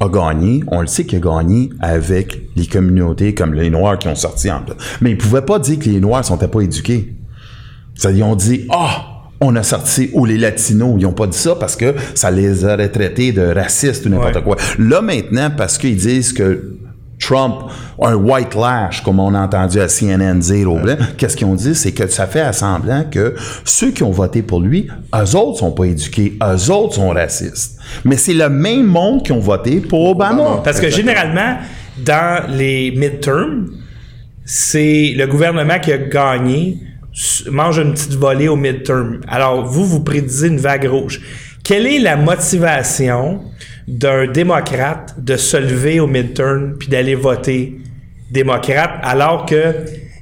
a 0.00 0.08
gagné, 0.08 0.62
on 0.68 0.80
le 0.80 0.86
sait 0.86 1.04
qu'il 1.04 1.18
a 1.18 1.20
gagné 1.20 1.70
avec 1.80 2.40
les 2.56 2.66
communautés 2.66 3.34
comme 3.34 3.54
les 3.54 3.70
Noirs 3.70 3.98
qui 3.98 4.08
ont 4.08 4.14
sorti 4.14 4.50
en 4.50 4.62
Mais 5.00 5.12
ils 5.12 5.18
pouvaient 5.18 5.42
pas 5.42 5.58
dire 5.58 5.78
que 5.78 5.84
les 5.88 6.00
Noirs 6.00 6.24
sont 6.24 6.36
pas 6.36 6.60
éduqués. 6.60 7.14
Ça, 7.94 8.10
ils 8.10 8.22
ont 8.22 8.34
dit 8.36 8.66
ah 8.70 9.08
on 9.44 9.56
a 9.56 9.64
sorti 9.64 10.08
ou 10.12 10.24
les 10.24 10.38
latinos, 10.38 10.94
ils 10.98 11.04
ont 11.06 11.12
pas 11.12 11.26
dit 11.26 11.36
ça 11.36 11.56
parce 11.56 11.74
que 11.74 11.94
ça 12.14 12.30
les 12.30 12.64
aurait 12.64 12.88
traités 12.90 13.32
de 13.32 13.42
racistes 13.42 14.06
ou 14.06 14.08
n'importe 14.08 14.36
Ouais. 14.36 14.42
quoi. 14.42 14.56
Là 14.78 15.02
maintenant 15.02 15.50
parce 15.56 15.78
qu'ils 15.78 15.96
disent 15.96 16.32
que 16.32 16.74
Trump 17.22 17.70
a 18.00 18.08
un 18.08 18.14
white 18.14 18.54
lash, 18.54 19.02
comme 19.02 19.20
on 19.20 19.34
a 19.34 19.40
entendu 19.40 19.80
à 19.80 19.86
CNN 19.88 20.38
dire 20.38 20.70
au 20.70 20.78
blanc, 20.78 20.96
qu'est-ce 21.16 21.36
qu'ils 21.36 21.46
ont 21.46 21.54
dit? 21.54 21.74
C'est 21.74 21.92
que 21.92 22.06
ça 22.08 22.26
fait 22.26 22.40
à 22.40 22.52
semblant 22.52 23.04
que 23.10 23.34
ceux 23.64 23.90
qui 23.90 24.02
ont 24.02 24.10
voté 24.10 24.42
pour 24.42 24.60
lui, 24.60 24.88
eux 25.14 25.36
autres 25.36 25.58
sont 25.58 25.72
pas 25.72 25.84
éduqués, 25.84 26.36
eux 26.42 26.70
autres 26.70 26.94
sont 26.94 27.10
racistes. 27.10 27.78
Mais 28.04 28.16
c'est 28.16 28.34
le 28.34 28.48
même 28.48 28.86
monde 28.86 29.22
qui 29.22 29.32
ont 29.32 29.40
voté 29.40 29.80
pour 29.80 30.10
Obama. 30.10 30.42
Obama. 30.42 30.62
Parce 30.64 30.80
que 30.80 30.90
généralement, 30.90 31.58
dans 32.04 32.44
les 32.48 32.90
midterms, 32.96 33.68
c'est 34.44 35.14
le 35.16 35.26
gouvernement 35.26 35.78
qui 35.78 35.92
a 35.92 35.98
gagné 35.98 36.78
mange 37.50 37.78
une 37.78 37.92
petite 37.92 38.14
volée 38.14 38.48
au 38.48 38.56
midterm. 38.56 39.20
Alors, 39.28 39.66
vous, 39.66 39.84
vous 39.84 40.00
prédisez 40.00 40.48
une 40.48 40.58
vague 40.58 40.86
rouge. 40.86 41.20
Quelle 41.62 41.86
est 41.86 41.98
la 41.98 42.16
motivation 42.16 43.40
d'un 43.88 44.26
démocrate 44.26 45.14
de 45.18 45.36
se 45.36 45.56
lever 45.56 46.00
au 46.00 46.06
midterm 46.06 46.74
puis 46.78 46.88
d'aller 46.88 47.14
voter 47.14 47.78
démocrate 48.30 48.90
alors 49.02 49.46
que 49.46 49.74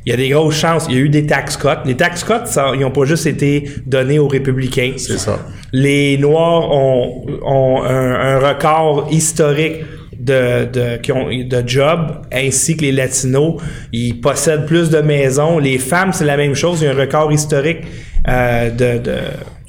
il 0.06 0.10
y 0.10 0.14
a 0.14 0.16
des 0.16 0.30
grosses 0.30 0.56
chances. 0.56 0.86
Il 0.88 0.94
y 0.94 0.98
a 0.98 1.00
eu 1.02 1.08
des 1.10 1.26
tax 1.26 1.58
cuts. 1.58 1.68
Les 1.84 1.94
tax 1.94 2.24
cuts, 2.24 2.46
ça, 2.46 2.72
ils 2.74 2.80
n'ont 2.80 2.90
pas 2.90 3.04
juste 3.04 3.26
été 3.26 3.64
donnés 3.84 4.18
aux 4.18 4.28
républicains. 4.28 4.92
C'est 4.96 5.18
ça. 5.18 5.38
Les 5.74 6.16
Noirs 6.16 6.70
ont, 6.72 7.26
ont 7.44 7.82
un, 7.84 8.14
un 8.14 8.38
record 8.38 9.08
historique 9.10 9.84
de, 10.18 10.64
de, 10.64 10.96
qui 10.96 11.12
ont, 11.12 11.28
de 11.28 11.62
job, 11.68 12.22
ainsi 12.32 12.78
que 12.78 12.82
les 12.82 12.92
Latinos. 12.92 13.60
Ils 13.92 14.18
possèdent 14.22 14.64
plus 14.64 14.88
de 14.88 15.00
maisons. 15.00 15.58
Les 15.58 15.76
femmes, 15.78 16.14
c'est 16.14 16.24
la 16.24 16.38
même 16.38 16.54
chose. 16.54 16.80
Il 16.80 16.86
y 16.86 16.88
a 16.88 16.92
un 16.92 16.98
record 16.98 17.30
historique 17.30 17.82
euh, 18.26 18.70
de, 18.70 18.98
de 19.02 19.16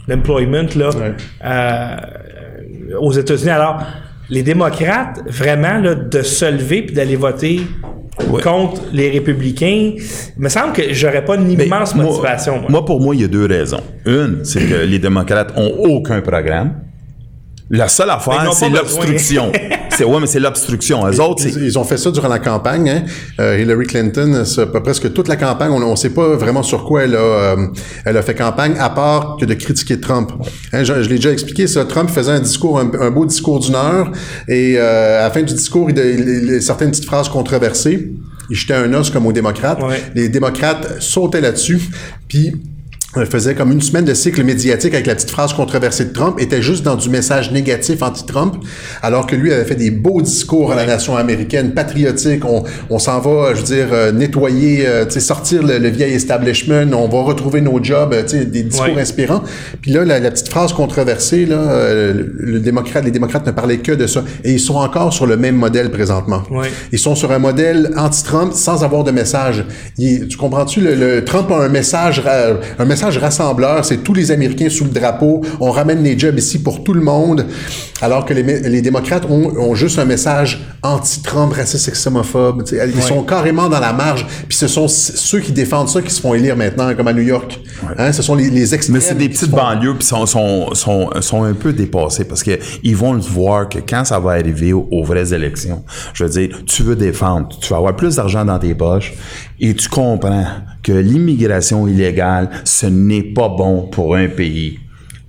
d'employment 0.07 0.67
là, 0.77 0.89
Ouais. 0.89 1.11
euh, 1.45 1.95
aux 2.99 3.11
États-Unis. 3.11 3.49
Alors, 3.51 3.81
les 4.29 4.43
démocrates, 4.43 5.21
vraiment, 5.27 5.77
là, 5.79 5.95
de 5.95 6.21
se 6.21 6.45
lever 6.45 6.83
puis 6.83 6.95
d'aller 6.95 7.15
voter 7.15 7.61
contre 8.43 8.81
les 8.93 9.09
républicains, 9.09 9.93
il 9.95 10.41
me 10.41 10.49
semble 10.49 10.73
que 10.73 10.93
j'aurais 10.93 11.25
pas 11.25 11.35
une 11.35 11.51
immense 11.51 11.95
motivation. 11.95 12.59
moi. 12.61 12.69
Moi, 12.69 12.85
pour 12.85 13.01
moi, 13.01 13.15
il 13.15 13.21
y 13.21 13.23
a 13.25 13.27
deux 13.27 13.45
raisons. 13.45 13.81
Une, 14.05 14.43
c'est 14.43 14.61
que 14.61 14.85
les 14.85 14.99
démocrates 14.99 15.53
ont 15.57 15.71
aucun 15.79 16.21
programme. 16.21 16.75
La 17.69 17.87
seule 17.87 18.09
affaire, 18.09 18.51
c'est 18.53 18.69
l'obstruction. 18.69 19.51
c'est 20.01 20.05
ouais, 20.11 20.19
mais 20.19 20.27
c'est 20.27 20.39
l'obstruction. 20.39 21.05
Eux 21.07 21.19
autres, 21.21 21.43
c'est 21.43 21.49
Ils, 21.51 21.63
ils 21.65 21.77
ont 21.79 21.83
fait 21.83 21.97
ça 21.97 22.09
durant 22.11 22.27
la 22.27 22.39
campagne. 22.39 22.89
Hein. 22.89 23.03
Euh, 23.39 23.59
Hillary 23.59 23.85
Clinton, 23.85 24.43
pas- 24.73 24.81
presque 24.81 25.13
toute 25.13 25.27
la 25.27 25.35
campagne, 25.35 25.71
on 25.71 25.91
ne 25.91 25.95
sait 25.95 26.09
pas 26.09 26.35
vraiment 26.35 26.63
sur 26.63 26.85
quoi 26.85 27.03
elle 27.03 27.15
a, 27.15 27.19
euh, 27.19 27.67
elle 28.05 28.17
a 28.17 28.21
fait 28.21 28.33
campagne, 28.35 28.75
à 28.79 28.89
part 28.89 29.37
que 29.39 29.45
de 29.45 29.53
critiquer 29.53 29.99
Trump. 29.99 30.31
Hein, 30.73 30.83
je 30.83 31.03
je 31.03 31.09
l'ai 31.09 31.15
déjà 31.17 31.31
expliqué, 31.31 31.67
ça. 31.67 31.85
Trump 31.85 32.09
faisait 32.09 32.31
un 32.31 32.39
discours, 32.39 32.79
un, 32.79 32.89
un 32.99 33.11
beau 33.11 33.25
discours 33.25 33.59
d'une 33.59 33.75
heure, 33.75 34.11
et 34.47 34.75
euh, 34.77 35.19
à 35.19 35.23
la 35.23 35.31
fin 35.31 35.41
du 35.43 35.53
discours, 35.53 35.89
il, 35.89 35.97
il, 35.97 36.49
il- 36.55 36.61
certaines 36.61 36.89
petites 36.91 37.05
phrases 37.05 37.29
controversées. 37.29 38.11
Il 38.49 38.55
jetait 38.55 38.73
un 38.73 38.93
os 38.93 39.09
comme 39.11 39.25
aux 39.27 39.31
démocrates. 39.31 39.81
Ouais. 39.81 40.01
Les 40.15 40.27
démocrates 40.29 40.99
sautaient 41.01 41.39
là-dessus, 41.41 41.79
puis 42.27 42.51
faisait 43.29 43.55
comme 43.55 43.71
une 43.71 43.81
semaine 43.81 44.05
de 44.05 44.13
cycle 44.13 44.43
médiatique 44.43 44.93
avec 44.93 45.05
la 45.05 45.15
petite 45.15 45.31
phrase 45.31 45.53
controversée 45.53 46.05
de 46.05 46.13
Trump, 46.13 46.37
était 46.39 46.61
juste 46.61 46.83
dans 46.83 46.95
du 46.95 47.09
message 47.09 47.51
négatif 47.51 48.01
anti-Trump, 48.01 48.55
alors 49.01 49.27
que 49.27 49.35
lui 49.35 49.51
avait 49.51 49.65
fait 49.65 49.75
des 49.75 49.91
beaux 49.91 50.21
discours 50.21 50.71
à 50.71 50.75
la 50.75 50.85
nation 50.85 51.17
américaine, 51.17 51.73
patriotique, 51.73 52.45
on, 52.45 52.63
on 52.89 52.99
s'en 52.99 53.19
va, 53.19 53.53
je 53.53 53.59
veux 53.59 53.65
dire, 53.65 53.87
euh, 53.91 54.11
nettoyer, 54.13 54.87
euh, 54.87 55.09
sortir 55.09 55.61
le, 55.61 55.77
le 55.77 55.89
vieil 55.89 56.13
establishment, 56.13 56.93
on 56.93 57.07
va 57.09 57.21
retrouver 57.23 57.59
nos 57.61 57.83
jobs, 57.83 58.13
euh, 58.13 58.23
des 58.45 58.63
discours 58.63 58.81
Ouais. 58.95 59.01
inspirants. 59.01 59.43
Puis 59.81 59.91
là, 59.91 60.05
la, 60.05 60.19
la 60.19 60.31
petite 60.31 60.47
phrase 60.49 60.71
controversée, 60.73 61.45
là, 61.45 61.57
euh, 61.57 62.13
le, 62.13 62.33
le 62.53 62.59
démocrate, 62.61 63.03
les 63.03 63.11
démocrates 63.11 63.45
ne 63.45 63.51
parlaient 63.51 63.79
que 63.79 63.91
de 63.91 64.07
ça, 64.07 64.23
et 64.45 64.53
ils 64.53 64.59
sont 64.59 64.75
encore 64.75 65.11
sur 65.13 65.25
le 65.27 65.35
même 65.37 65.55
modèle 65.55 65.91
présentement. 65.91 66.43
Ouais. 66.49 66.69
Ils 66.93 66.99
sont 66.99 67.15
sur 67.15 67.31
un 67.31 67.39
modèle 67.39 67.91
anti-Trump 67.97 68.53
sans 68.53 68.83
avoir 68.85 69.03
de 69.03 69.11
message. 69.11 69.65
Tu 69.97 70.37
comprends-tu? 70.39 70.79
Le, 70.81 70.95
le- 70.95 71.25
Trump 71.25 71.51
a 71.51 71.57
un 71.57 71.67
message, 71.69 72.21
un 72.79 72.85
message 72.85 73.00
rassembleur. 73.09 73.83
C'est 73.85 73.97
tous 73.97 74.13
les 74.13 74.31
Américains 74.31 74.69
sous 74.69 74.83
le 74.85 74.89
drapeau. 74.91 75.41
On 75.59 75.71
ramène 75.71 76.03
les 76.03 76.17
jobs 76.17 76.37
ici 76.37 76.59
pour 76.61 76.83
tout 76.83 76.93
le 76.93 77.01
monde. 77.01 77.45
Alors 78.01 78.25
que 78.25 78.33
les, 78.33 78.43
les 78.61 78.81
démocrates 78.81 79.25
ont, 79.29 79.51
ont 79.57 79.75
juste 79.75 79.99
un 79.99 80.05
message 80.05 80.61
anti-Trump, 80.81 81.53
raciste. 81.53 81.91
Tu 81.91 81.95
sais, 81.95 82.89
Ils 82.95 83.01
sont 83.01 83.23
carrément 83.23 83.69
dans 83.69 83.79
la 83.79 83.93
marge. 83.93 84.25
Puis 84.47 84.57
ce 84.57 84.67
sont 84.67 84.87
ceux 84.87 85.39
qui 85.39 85.51
défendent 85.51 85.89
ça 85.89 86.01
qui 86.01 86.11
se 86.11 86.19
font 86.21 86.33
élire 86.33 86.57
maintenant, 86.57 86.93
comme 86.95 87.07
à 87.07 87.13
New 87.13 87.21
York. 87.21 87.59
Hein? 87.97 88.11
Ce 88.11 88.21
sont 88.21 88.35
les, 88.35 88.49
les 88.49 88.73
extrêmes. 88.73 88.95
Mais 88.95 89.01
c'est 89.01 89.15
des 89.17 89.29
petites 89.29 89.49
font- 89.51 89.57
banlieues 89.57 89.95
puis 89.95 90.05
sont, 90.07 90.25
sont, 90.25 90.73
sont, 90.73 91.09
sont 91.21 91.43
un 91.43 91.53
peu 91.53 91.73
dépassées 91.73 92.25
parce 92.25 92.43
que 92.43 92.57
ils 92.83 92.95
vont 92.95 93.13
le 93.13 93.19
voir 93.21 93.69
que 93.69 93.77
quand 93.79 94.03
ça 94.05 94.19
va 94.19 94.31
arriver 94.31 94.73
aux, 94.73 94.87
aux 94.91 95.03
vraies 95.03 95.33
élections, 95.33 95.83
je 96.13 96.23
veux 96.23 96.29
dire, 96.29 96.49
tu 96.65 96.83
veux 96.83 96.95
défendre, 96.95 97.49
tu 97.61 97.69
vas 97.69 97.77
avoir 97.77 97.95
plus 97.95 98.15
d'argent 98.15 98.43
dans 98.45 98.57
tes 98.59 98.73
poches 98.75 99.13
et 99.61 99.75
tu 99.75 99.87
comprends 99.87 100.45
que 100.83 100.91
l'immigration 100.91 101.87
illégale, 101.87 102.49
ce 102.65 102.87
n'est 102.87 103.23
pas 103.23 103.47
bon 103.47 103.83
pour 103.83 104.15
un 104.15 104.27
pays. 104.27 104.79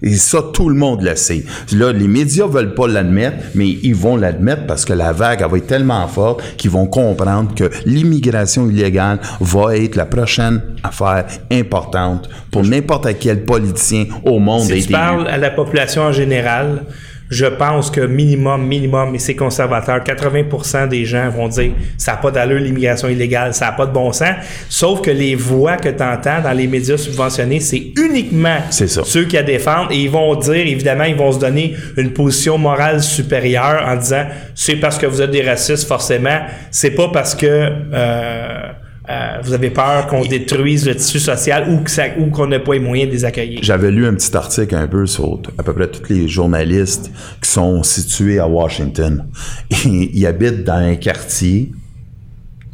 Et 0.05 0.15
ça, 0.15 0.43
tout 0.53 0.69
le 0.69 0.75
monde 0.75 1.03
le 1.03 1.15
sait. 1.15 1.45
Là, 1.73 1.93
les 1.93 2.09
médias 2.09 2.47
veulent 2.47 2.75
pas 2.75 2.89
l'admettre, 2.89 3.37
mais 3.55 3.69
ils 3.69 3.95
vont 3.95 4.17
l'admettre 4.17 4.67
parce 4.67 4.85
que 4.85 4.93
la 4.93 5.13
vague, 5.13 5.43
elle 5.43 5.51
va 5.51 5.59
être 5.59 5.67
tellement 5.69 6.09
forte 6.09 6.43
qu'ils 6.57 6.73
vont 6.73 6.87
comprendre 6.87 7.55
que 7.55 7.71
l'immigration 7.87 8.69
illégale 8.69 9.21
va 9.41 9.77
être 9.77 9.95
la 9.95 10.07
prochaine 10.07 10.61
affaire 10.83 11.27
importante 11.53 12.29
pour 12.51 12.65
n'importe 12.65 13.17
quel 13.21 13.45
politicien 13.45 14.07
au 14.25 14.41
monde 14.41 14.63
Si 14.63 14.87
tu 14.87 14.93
parles 14.93 15.29
à 15.29 15.37
la 15.37 15.51
population 15.51 16.03
en 16.03 16.13
général, 16.13 16.85
je 17.33 17.47
pense 17.47 17.91
que 17.91 18.03
minimum, 18.03 18.67
minimum, 18.67 19.15
et 19.15 19.19
c'est 19.19 19.35
conservateur, 19.35 20.01
80% 20.01 20.89
des 20.89 21.07
gens 21.07 21.31
vont 21.31 21.49
dire 21.49 21.73
ça 21.97 22.13
n'a 22.13 22.19
pas 22.19 22.31
d'allure 22.31 22.61
l'immigration 22.61 23.09
illégale, 23.09 23.55
ça 23.55 23.67
n'a 23.67 23.73
pas 23.73 23.87
de 23.87 23.93
bon 23.93 24.13
sens. 24.13 24.35
Sauf 24.69 25.01
que 25.01 25.11
les 25.11 25.35
voix 25.35 25.79
que 25.79 25.89
tu 25.89 26.03
entends 26.03 26.43
dans 26.43 26.53
les 26.53 26.67
médias 26.67 26.99
subventionnés, 26.99 27.61
c'est 27.61 27.93
uniquement 27.97 28.59
ceux 28.71 29.25
qui 29.25 29.37
la 29.37 29.43
défendent 29.43 29.91
et 29.91 29.97
ils 29.97 30.11
vont 30.11 30.35
dire, 30.37 30.55
évidemment, 30.55 31.05
ils 31.05 31.17
vont 31.17 31.33
se 31.33 31.39
donner 31.39 31.75
une 31.97 32.13
position 32.13 32.59
morale 32.59 33.03
supérieure 33.03 33.83
en 33.87 33.97
disant 33.97 34.27
c'est 34.55 34.77
parce 34.77 34.99
que 34.99 35.07
vous 35.07 35.23
êtes 35.23 35.31
des 35.31 35.43
racistes, 35.43 35.89
forcément. 35.89 36.41
C'est 36.71 36.91
pas 36.91 37.09
parce 37.09 37.35
que. 37.35 37.47
euh, 37.93 38.73
euh, 39.11 39.39
vous 39.43 39.53
avez 39.53 39.71
peur 39.71 40.07
qu'on 40.07 40.25
détruise 40.25 40.87
le 40.87 40.95
tissu 40.95 41.19
social 41.19 41.69
ou 41.71 41.83
que 41.83 41.91
ça- 41.91 42.17
ou 42.19 42.27
qu'on 42.31 42.47
n'a 42.47 42.61
pas 42.61 42.75
les 42.75 42.81
moyens 42.81 43.09
de 43.11 43.15
les 43.17 43.25
accueillir? 43.25 43.61
J'avais 43.63 43.91
lu 43.91 44.07
un 44.07 44.15
petit 44.15 44.37
article 44.37 44.75
un 44.77 44.87
peu 44.87 45.07
sur 45.07 45.41
à 45.59 45.63
peu 45.63 45.73
près 45.73 45.89
tous 45.89 46.09
les 46.13 46.29
journalistes 46.29 47.11
qui 47.41 47.51
sont 47.51 47.83
situés 47.83 48.39
à 48.39 48.47
Washington. 48.49 49.27
Ils 49.85 50.27
habitent 50.27 50.65
dans 50.65 50.75
un 50.75 50.95
quartier 50.95 51.73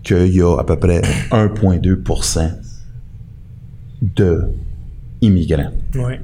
qu'il 0.02 0.34
y 0.34 0.42
a 0.42 0.58
à 0.58 0.64
peu 0.64 0.76
près 0.78 1.00
1,2 1.30 2.52
de 4.02 4.42
immigrants. 5.20 5.70
Ouais. 5.94 6.20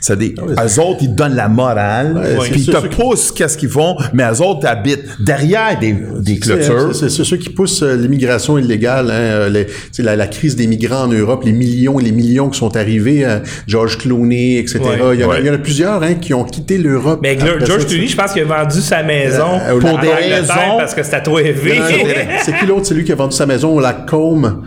C'est 0.00 0.18
des, 0.18 0.34
eux 0.34 0.80
autres, 0.80 0.98
ils 1.02 1.14
donnent 1.14 1.34
la 1.36 1.48
morale, 1.48 2.36
puis 2.50 2.60
ils 2.62 2.66
te 2.72 2.86
poussent 2.88 3.32
qu'est-ce 3.32 3.58
qu'ils 3.58 3.68
font, 3.68 3.96
mais 4.14 4.24
eux 4.24 4.40
autres 4.42 4.66
habitent 4.66 5.04
derrière 5.20 5.78
des, 5.78 5.94
des 6.20 6.38
clôtures. 6.38 6.94
C'est 6.94 7.10
ceux 7.10 7.36
qui 7.36 7.50
poussent 7.50 7.82
euh, 7.82 7.96
l'immigration 7.96 8.56
illégale, 8.56 9.10
hein, 9.10 9.14
euh, 9.14 9.48
les- 9.50 9.66
tu 9.66 9.72
sais, 9.92 10.02
la, 10.02 10.16
la 10.16 10.26
crise 10.26 10.56
des 10.56 10.66
migrants 10.66 11.02
en 11.04 11.08
Europe, 11.08 11.42
les 11.44 11.52
millions 11.52 12.00
et 12.00 12.02
les 12.04 12.12
millions 12.12 12.48
qui 12.48 12.58
sont 12.58 12.76
arrivés, 12.76 13.24
euh, 13.26 13.40
George 13.66 13.98
Clooney, 13.98 14.56
etc. 14.58 14.78
Ouais. 14.80 15.14
il, 15.14 15.20
y 15.20 15.24
en 15.24 15.28
a, 15.28 15.32
Ouais. 15.34 15.40
il 15.40 15.46
y 15.46 15.50
en 15.50 15.54
a 15.54 15.58
plusieurs 15.58 16.02
hein, 16.02 16.14
qui 16.14 16.32
ont 16.34 16.44
quitté 16.44 16.78
l'Europe. 16.78 17.20
Mais 17.22 17.38
George 17.38 17.82
ça, 17.82 17.86
Clooney, 17.86 18.06
je 18.06 18.16
pense 18.16 18.32
qu'il 18.32 18.42
a 18.42 18.44
vendu 18.46 18.80
sa 18.80 19.02
maison 19.02 19.60
Euh, 19.68 19.78
pour 19.78 19.98
des 19.98 20.08
raisons- 20.08 20.78
parce 20.78 20.94
que 20.94 21.02
c'était 21.02 21.20
trop 21.22 21.38
élevé. 21.38 21.78
C'est 22.42 22.56
qui 22.58 22.66
l'autre? 22.66 22.86
C'est 22.86 22.94
lui 22.94 23.04
qui 23.04 23.12
a 23.12 23.16
vendu 23.16 23.36
sa 23.36 23.44
maison 23.46 23.74
au 23.76 23.80
lac 23.80 24.06
Combe. 24.08 24.62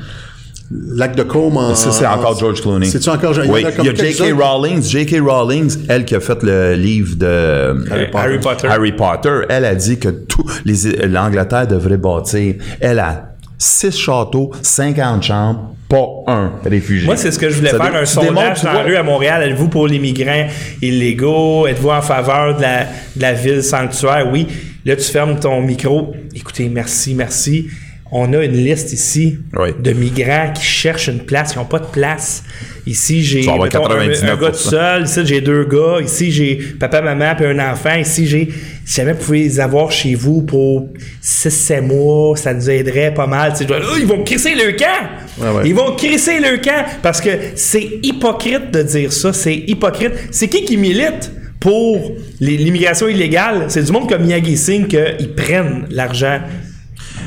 Lac 0.71 1.15
de 1.15 1.23
Combe 1.23 1.57
en. 1.57 1.75
Ça, 1.75 1.91
c'est 1.91 2.05
encore 2.05 2.37
George 2.39 2.61
Clooney. 2.61 2.87
C'est-tu 2.87 3.09
encore 3.09 3.33
il 3.43 3.49
y 3.49 3.51
Oui, 3.51 3.65
a 3.65 3.71
comme 3.71 3.85
il 3.85 3.97
y 3.97 4.01
a 4.01 4.11
J.K. 4.11 4.33
Rowling. 4.39 4.81
J.K. 4.81 5.19
Rowling, 5.21 5.71
elle 5.87 6.05
qui 6.05 6.15
a 6.15 6.19
fait 6.19 6.41
le 6.41 6.73
livre 6.73 7.15
de 7.15 7.85
Harry 7.91 8.07
Potter. 8.09 8.17
Harry 8.17 8.39
Potter. 8.39 8.67
Harry 8.67 8.91
Potter, 8.93 9.41
elle 9.49 9.65
a 9.65 9.75
dit 9.75 9.99
que 9.99 10.09
tout 10.09 10.45
les 10.65 11.07
l'Angleterre 11.07 11.67
devrait 11.67 11.97
bâtir. 11.97 12.55
Elle 12.79 12.99
a 12.99 13.33
six 13.57 13.97
châteaux, 13.97 14.51
50 14.61 15.23
chambres, 15.23 15.75
pas 15.87 16.07
un 16.27 16.51
réfugié. 16.65 17.05
Moi, 17.05 17.17
c'est 17.17 17.31
ce 17.31 17.37
que 17.39 17.49
je 17.49 17.57
voulais 17.57 17.69
Ça 17.69 17.77
faire, 17.77 17.95
un 17.95 18.05
sondage 18.05 18.63
dans 18.63 18.73
la 18.73 18.83
rue 18.83 18.95
à 18.95 19.03
Montréal. 19.03 19.43
Êtes-vous 19.51 19.67
pour 19.69 19.87
les 19.87 19.99
migrants 19.99 20.47
illégaux? 20.81 21.67
Êtes-vous 21.67 21.89
en 21.89 22.01
faveur 22.01 22.57
de 22.57 22.61
la, 22.61 22.83
de 23.15 23.21
la 23.21 23.33
ville 23.33 23.63
sanctuaire? 23.63 24.27
Oui. 24.31 24.47
Là, 24.85 24.95
tu 24.95 25.03
fermes 25.03 25.39
ton 25.39 25.61
micro. 25.61 26.13
Écoutez, 26.35 26.67
merci, 26.67 27.15
merci. 27.15 27.69
On 28.15 28.31
a 28.33 28.43
une 28.45 28.51
liste 28.51 28.93
ici 28.93 29.39
Oui. 29.57 29.69
de 29.79 29.91
migrants 29.91 30.51
qui 30.53 30.61
cherchent 30.63 31.07
une 31.07 31.21
place, 31.25 31.53
qui 31.53 31.57
n'ont 31.57 31.65
pas 31.65 31.79
de 31.79 31.87
place. 31.87 32.43
Ici, 32.85 33.23
j'ai 33.23 33.49
un, 33.49 33.53
un 33.53 33.65
99%. 33.67 34.39
gars 34.39 34.51
tout 34.51 34.53
seul. 34.53 35.03
Ici, 35.05 35.21
j'ai 35.25 35.41
deux 35.41 35.63
gars. 35.65 35.97
Ici, 36.03 36.31
j'ai 36.31 36.55
papa, 36.79 37.01
maman, 37.01 37.33
puis 37.35 37.47
un 37.47 37.57
enfant. 37.71 37.95
Ici, 37.95 38.27
j'ai... 38.27 38.49
Si 38.85 38.97
jamais 38.97 39.13
vous 39.13 39.23
pouvez 39.23 39.39
les 39.39 39.59
avoir 39.59 39.91
chez 39.91 40.13
vous 40.13 40.43
pour 40.43 40.89
6-7 41.23 41.81
mois, 41.81 42.37
ça 42.37 42.53
nous 42.53 42.69
aiderait 42.69 43.13
pas 43.13 43.25
mal. 43.25 43.53
Oh, 43.67 43.95
ils 43.99 44.05
vont 44.05 44.23
crisser 44.23 44.53
le 44.53 44.73
camp! 44.73 45.09
Ouais. 45.39 45.63
Ils 45.69 45.73
vont 45.73 45.95
crisser 45.95 46.39
le 46.39 46.57
camp 46.57 46.85
parce 47.01 47.19
que 47.19 47.29
c'est 47.55 47.99
hypocrite 48.03 48.69
de 48.71 48.83
dire 48.83 49.11
ça. 49.11 49.33
C'est 49.33 49.55
hypocrite. 49.55 50.11
C'est 50.29 50.49
qui 50.49 50.65
qui 50.65 50.77
milite 50.77 51.31
pour 51.59 52.11
l'immigration 52.39 53.07
illégale? 53.07 53.65
C'est 53.69 53.83
du 53.83 53.91
monde 53.91 54.07
comme 54.07 54.23
Miyagi 54.23 54.55
Singh 54.57 54.87
qu'ils 54.87 55.33
prennent 55.35 55.85
l'argent 55.89 56.39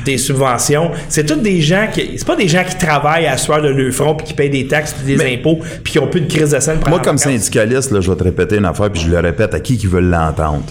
des 0.07 0.17
subventions. 0.17 0.91
C'est 1.09 1.25
tous 1.25 1.35
des 1.35 1.61
gens 1.61 1.87
qui. 1.93 2.17
C'est 2.17 2.25
pas 2.25 2.35
des 2.35 2.47
gens 2.47 2.63
qui 2.63 2.75
travaillent 2.77 3.27
à 3.27 3.37
soir 3.37 3.61
de 3.61 3.67
leur 3.67 3.93
front 3.93 4.15
puis 4.15 4.27
qui 4.27 4.33
payent 4.33 4.49
des 4.49 4.67
taxes 4.67 4.93
puis 4.93 5.15
des 5.15 5.33
impôts 5.33 5.59
puis 5.83 5.93
qui 5.93 5.99
ont 5.99 6.07
plus 6.07 6.21
de 6.21 6.27
crise 6.27 6.51
de 6.51 6.59
scène. 6.59 6.79
Moi, 6.87 6.99
comme 6.99 7.17
syndicaliste, 7.17 7.91
là, 7.91 8.01
je 8.01 8.09
vais 8.09 8.17
te 8.17 8.23
répéter 8.23 8.57
une 8.57 8.65
affaire, 8.65 8.91
puis 8.91 9.01
je 9.01 9.09
le 9.09 9.19
répète 9.19 9.53
à 9.53 9.59
qui 9.59 9.77
qui 9.77 9.87
veut 9.87 10.01
l'entendre. 10.01 10.65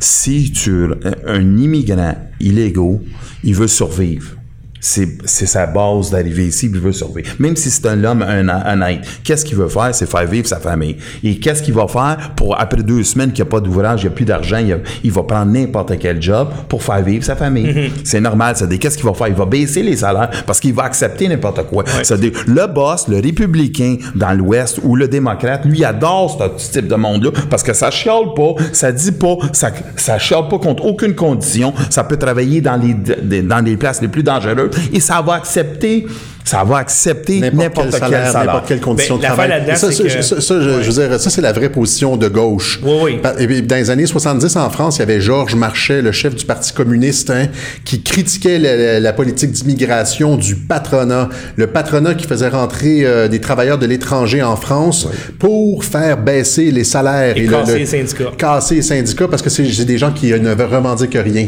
Si 0.00 0.50
tu 0.52 0.88
un 1.26 1.56
immigrant 1.58 2.16
illégaux, 2.40 3.00
il 3.44 3.54
veut 3.54 3.68
survivre. 3.68 4.36
C'est 4.84 5.46
sa 5.46 5.66
base 5.66 6.10
d'arriver 6.10 6.46
ici, 6.48 6.68
puis 6.68 6.78
il 6.78 6.84
veut 6.84 6.92
survivre. 6.92 7.34
Même 7.38 7.56
si 7.56 7.70
c'est 7.70 7.86
un 7.86 8.04
homme 8.04 8.20
un, 8.20 8.48
honnête, 8.70 9.00
qu'est-ce 9.24 9.42
qu'il 9.42 9.56
veut 9.56 9.68
faire? 9.68 9.94
C'est 9.94 10.08
faire 10.08 10.26
vivre 10.26 10.46
sa 10.46 10.58
famille. 10.58 10.96
Et 11.22 11.38
qu'est-ce 11.38 11.62
qu'il 11.62 11.72
va 11.72 11.88
faire 11.88 12.32
pour, 12.36 12.60
après 12.60 12.82
deux 12.82 13.02
semaines 13.02 13.32
qu'il 13.32 13.42
n'y 13.42 13.48
a 13.48 13.50
pas 13.50 13.60
d'ouvrage, 13.60 14.02
il 14.02 14.08
n'y 14.08 14.12
a 14.12 14.14
plus 14.14 14.26
d'argent, 14.26 14.62
il, 15.02 15.10
va 15.10 15.22
prendre 15.22 15.50
n'importe 15.50 15.98
quel 15.98 16.20
job 16.20 16.48
pour 16.68 16.82
faire 16.82 17.02
vivre 17.02 17.24
sa 17.24 17.34
famille. 17.34 17.92
C'est 18.04 18.20
normal. 18.20 18.56
Ça 18.56 18.66
dit, 18.66 18.78
qu'est-ce 18.78 18.98
qu'il 18.98 19.06
va 19.06 19.14
faire? 19.14 19.28
Il 19.28 19.34
va 19.34 19.46
baisser 19.46 19.82
les 19.82 19.96
salaires 19.96 20.28
parce 20.46 20.60
qu'il 20.60 20.74
va 20.74 20.82
accepter 20.82 21.28
n'importe 21.28 21.66
quoi. 21.66 21.84
Ça 22.02 22.18
dit, 22.18 22.32
le 22.46 22.66
boss, 22.66 23.08
le 23.08 23.20
républicain 23.20 23.96
dans 24.14 24.32
l'Ouest 24.32 24.80
ou 24.82 24.96
le 24.96 25.08
démocrate, 25.08 25.64
lui, 25.64 25.82
adore 25.82 26.38
ce 26.58 26.72
type 26.72 26.88
de 26.88 26.94
monde-là 26.94 27.30
parce 27.48 27.62
que 27.62 27.72
ça 27.72 27.90
chiale 27.90 28.34
pas, 28.36 28.54
ça 28.72 28.92
dit 28.92 29.12
pas, 29.12 29.36
ça, 29.54 29.70
ça 29.96 30.18
chiale 30.18 30.46
pas 30.50 30.58
contre 30.58 30.84
aucune 30.84 31.14
condition, 31.14 31.72
ça 31.88 32.04
peut 32.04 32.18
travailler 32.18 32.60
dans 32.60 32.76
les, 32.76 33.42
dans 33.42 33.64
les 33.64 33.78
places 33.78 34.02
les 34.02 34.08
plus 34.08 34.22
dangereuses 34.22 34.73
et 34.92 35.00
ça 35.00 35.20
va 35.20 35.34
accepter, 35.34 36.06
ça 36.44 36.62
va 36.62 36.76
accepter 36.78 37.40
n'importe 37.40 37.90
quel 37.90 38.00
salaire. 38.00 38.32
n'importe 38.34 38.68
quelle 38.68 38.80
condition 38.80 39.14
Ben, 39.16 39.18
de 39.18 39.22
l'affaire 39.28 39.48
travail. 39.64 39.76
ça, 39.78 39.90
c'est 39.90 40.08
ça, 40.10 40.16
que- 40.16 40.22
ça, 40.22 40.40
ça, 40.42 40.60
je, 40.60 40.82
je 40.82 40.90
veux 40.90 41.08
dire, 41.08 41.18
ça, 41.20 41.30
c'est 41.30 41.40
la 41.40 41.52
vraie 41.52 41.70
position 41.70 42.16
de 42.18 42.28
gauche. 42.28 42.80
Oui, 42.82 42.92
oui. 43.02 43.18
Pa- 43.22 43.34
Et 43.38 43.46
puis, 43.46 43.62
dans 43.62 43.76
les 43.76 43.88
années 43.90 44.04
70 44.06 44.54
en 44.56 44.68
France, 44.68 44.96
il 44.96 45.00
y 45.00 45.02
avait 45.02 45.20
Georges 45.20 45.54
Marchais, 45.54 46.02
le 46.02 46.12
chef 46.12 46.34
du 46.34 46.44
Parti 46.44 46.72
communiste, 46.74 47.30
hein, 47.30 47.46
qui 47.84 48.02
critiquait 48.02 48.58
la, 48.58 48.76
la- 48.76 49.00
la 49.00 49.12
politique 49.14 49.52
d'immigration 49.52 50.36
du 50.36 50.54
patronat. 50.54 51.30
Le 51.56 51.66
patronat 51.66 52.14
qui 52.14 52.26
faisait 52.26 52.48
rentrer 52.48 53.04
euh, 53.06 53.26
des 53.28 53.40
travailleurs 53.40 53.78
de 53.78 53.86
l'étranger 53.86 54.42
en 54.42 54.56
France 54.56 55.08
pour 55.38 55.82
faire 55.84 56.18
baisser 56.18 56.70
les 56.70 56.84
salaires. 56.84 57.36
Et 57.38 57.46
casser 57.46 57.72
le- 57.72 57.78
les 57.78 57.86
syndicats. 57.86 58.30
casser 58.36 58.74
les 58.76 58.82
syndicats 58.82 59.28
parce 59.28 59.40
que 59.42 59.48
c'est 59.50 59.64
c'est 59.72 59.84
des 59.86 59.96
gens 59.98 60.12
qui 60.12 60.32
euh, 60.32 60.38
ne 60.38 60.50
revendiquent 60.52 61.16
rien. 61.24 61.46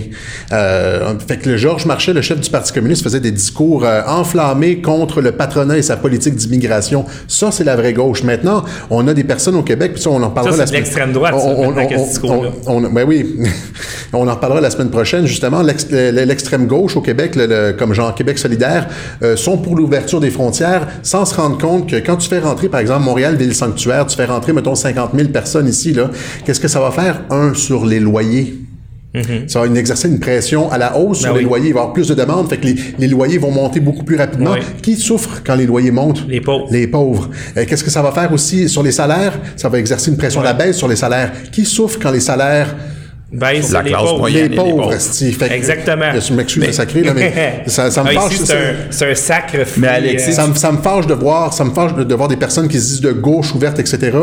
Euh, 0.53 1.13
fait 1.27 1.37
que 1.39 1.51
le 1.51 1.57
Georges 1.57 1.85
Marchais, 1.87 2.13
le 2.13 2.23
chef 2.23 2.41
du 2.41 2.49
Parti 2.51 2.73
communiste, 2.73 3.03
faisait 3.03 3.21
des 3.21 3.31
discours 3.31 3.85
euh, 3.85 4.01
enflammés 4.07 4.81
contre 4.87 5.21
le 5.21 5.33
patronat 5.33 5.77
et 5.79 5.83
sa 5.83 5.97
politique 5.97 6.37
d'immigration. 6.37 7.05
Ça, 7.27 7.51
c'est 7.51 7.65
la 7.65 7.75
vraie 7.75 7.93
gauche. 7.93 8.23
Maintenant, 8.23 8.65
on 8.89 9.07
a 9.09 9.15
des 9.15 9.25
personnes 9.25 9.57
au 9.57 9.63
Québec, 9.65 9.95
puis 9.95 10.03
ça, 10.03 10.11
on 10.11 10.23
en 10.23 10.31
parlera 10.31 10.57
la 10.57 10.67
semaine 10.67 10.81
l'extrême 10.83 11.13
droite, 11.13 11.35
ça, 11.41 11.47
On- 12.69 12.77
on- 12.77 12.81
ben 12.93 13.05
oui, 13.07 13.37
on 14.13 14.29
en 14.29 14.35
reparlera 14.35 14.61
la 14.61 14.71
semaine 14.71 14.91
prochaine. 14.91 15.27
Justement, 15.27 15.61
l'ex- 15.63 15.89
le- 15.91 16.11
l'extrême 16.25 16.67
gauche 16.69 16.97
au 16.97 17.01
Québec, 17.01 17.35
le- 17.35 17.47
le- 17.47 17.73
comme 17.77 17.93
genre 17.95 18.15
Québec 18.15 18.39
solidaire, 18.39 18.87
euh, 19.25 19.35
sont 19.37 19.57
pour 19.59 19.75
l'ouverture 19.75 20.21
des 20.21 20.31
frontières 20.31 20.87
sans 21.03 21.25
se 21.25 21.35
rendre 21.35 21.59
compte 21.59 21.91
que 21.91 21.97
quand 21.97 22.17
tu 22.17 22.29
fais 22.29 22.39
rentrer, 22.39 22.69
par 22.69 22.79
exemple, 22.79 23.03
Montréal, 23.05 23.35
ville 23.37 23.55
sanctuaire, 23.57 24.07
tu 24.07 24.17
fais 24.17 24.27
rentrer, 24.27 24.53
mettons, 24.53 24.77
50 24.77 25.11
000 25.17 25.29
personnes 25.31 25.67
ici, 25.67 25.93
là, 25.93 26.11
qu'est-ce 26.45 26.61
que 26.61 26.69
ça 26.69 26.79
va 26.81 26.93
faire? 26.93 27.23
Un, 27.31 27.55
sur 27.55 27.85
les 27.85 27.99
loyers. 27.99 28.55
Ça 29.47 29.61
va 29.61 29.67
exercer 29.79 30.09
une 30.09 30.21
pression 30.21 30.71
à 30.71 30.79
la 30.79 30.97
hausse 30.97 31.21
sur. 31.21 31.29
Ben 31.33 31.39
les 31.39 31.45
oui. 31.45 31.51
loyers. 31.51 31.69
Il 31.69 31.73
va 31.75 31.79
y 31.81 31.83
avoir 31.83 31.93
plus 31.93 32.09
de 32.09 32.15
demandes, 32.15 32.49
fait 32.49 32.57
que 32.59 32.67
les, 32.67 32.77
les 32.99 33.09
loyers 33.09 33.39
vont 33.39 33.51
monter 33.51 33.81
beaucoup 33.81 34.05
plus 34.05 34.17
rapidement. 34.17 34.53
Oui. 34.53 34.61
Qui 34.83 34.97
souffre 34.97 35.43
quand 35.45 35.55
les 35.55 35.67
loyers 35.67 35.91
montent? 35.91 36.25
Les 36.29 36.41
pauvres. 36.41 36.67
Les 36.71 36.87
pauvres. 36.87 37.31
Euh, 37.57 37.65
Qu'est-ce 37.69 37.85
que 37.85 37.91
ça 37.91 38.03
va 38.03 38.13
faire 38.13 38.33
aussi 38.33 38.69
sur 38.69 38.83
les 38.83 38.93
salaires? 38.93 39.39
Ça 39.57 39.69
va 39.69 39.79
exercer 39.79 40.11
une 40.11 40.17
pression 40.17 40.41
à 40.41 40.45
la 40.45 40.53
baisse 40.53 40.77
sur 40.77 40.89
les 40.89 40.97
salaires. 40.97 41.33
Qui 41.53 41.65
souffre 41.65 41.99
quand 42.01 42.11
les 42.11 42.21
salaires 42.21 42.75
Baisse 43.33 43.73
La 43.73 43.83
les 43.83 43.91
classe 43.91 44.03
pauvres. 44.03 44.19
moyenne. 44.19 44.41
les 44.43 44.47
et 44.47 44.49
les 44.51 44.57
pauvres, 44.57 44.77
pauvres. 44.85 44.93
esti. 44.95 45.33
Fait 45.33 45.49
que- 45.49 45.53
Exactement. 45.55 46.13
Je 46.19 46.33
m'excuse 46.33 46.65
de 46.65 46.71
sacrer, 46.71 47.03
là, 47.03 47.13
mais 47.13 47.33
ça, 47.67 47.91
ça 47.91 48.05
me 48.05 48.11
Ah, 48.11 48.21
fâche. 48.21 48.37
c'est 48.37 48.53
un, 48.55 48.73
c'est 48.91 49.11
un 49.11 49.15
sacre 49.17 49.57
Mais 49.79 49.89
Alexis, 49.89 50.33
ça, 50.33 50.47
me- 50.47 50.55
ça 50.55 50.71
me 50.71 50.79
fâche 50.79 51.09
de 51.09 51.15
voir, 51.15 51.53
ça 51.53 51.65
me 51.65 51.71
fâche 51.73 51.93
de, 51.97 52.05
de 52.05 52.15
voir 52.15 52.29
des 52.29 52.37
personnes 52.37 52.69
qui 52.69 52.79
se 52.79 52.87
disent 52.87 53.01
de 53.01 53.11
gauche 53.11 53.53
ouverte, 53.53 53.81
etc., 53.81 54.17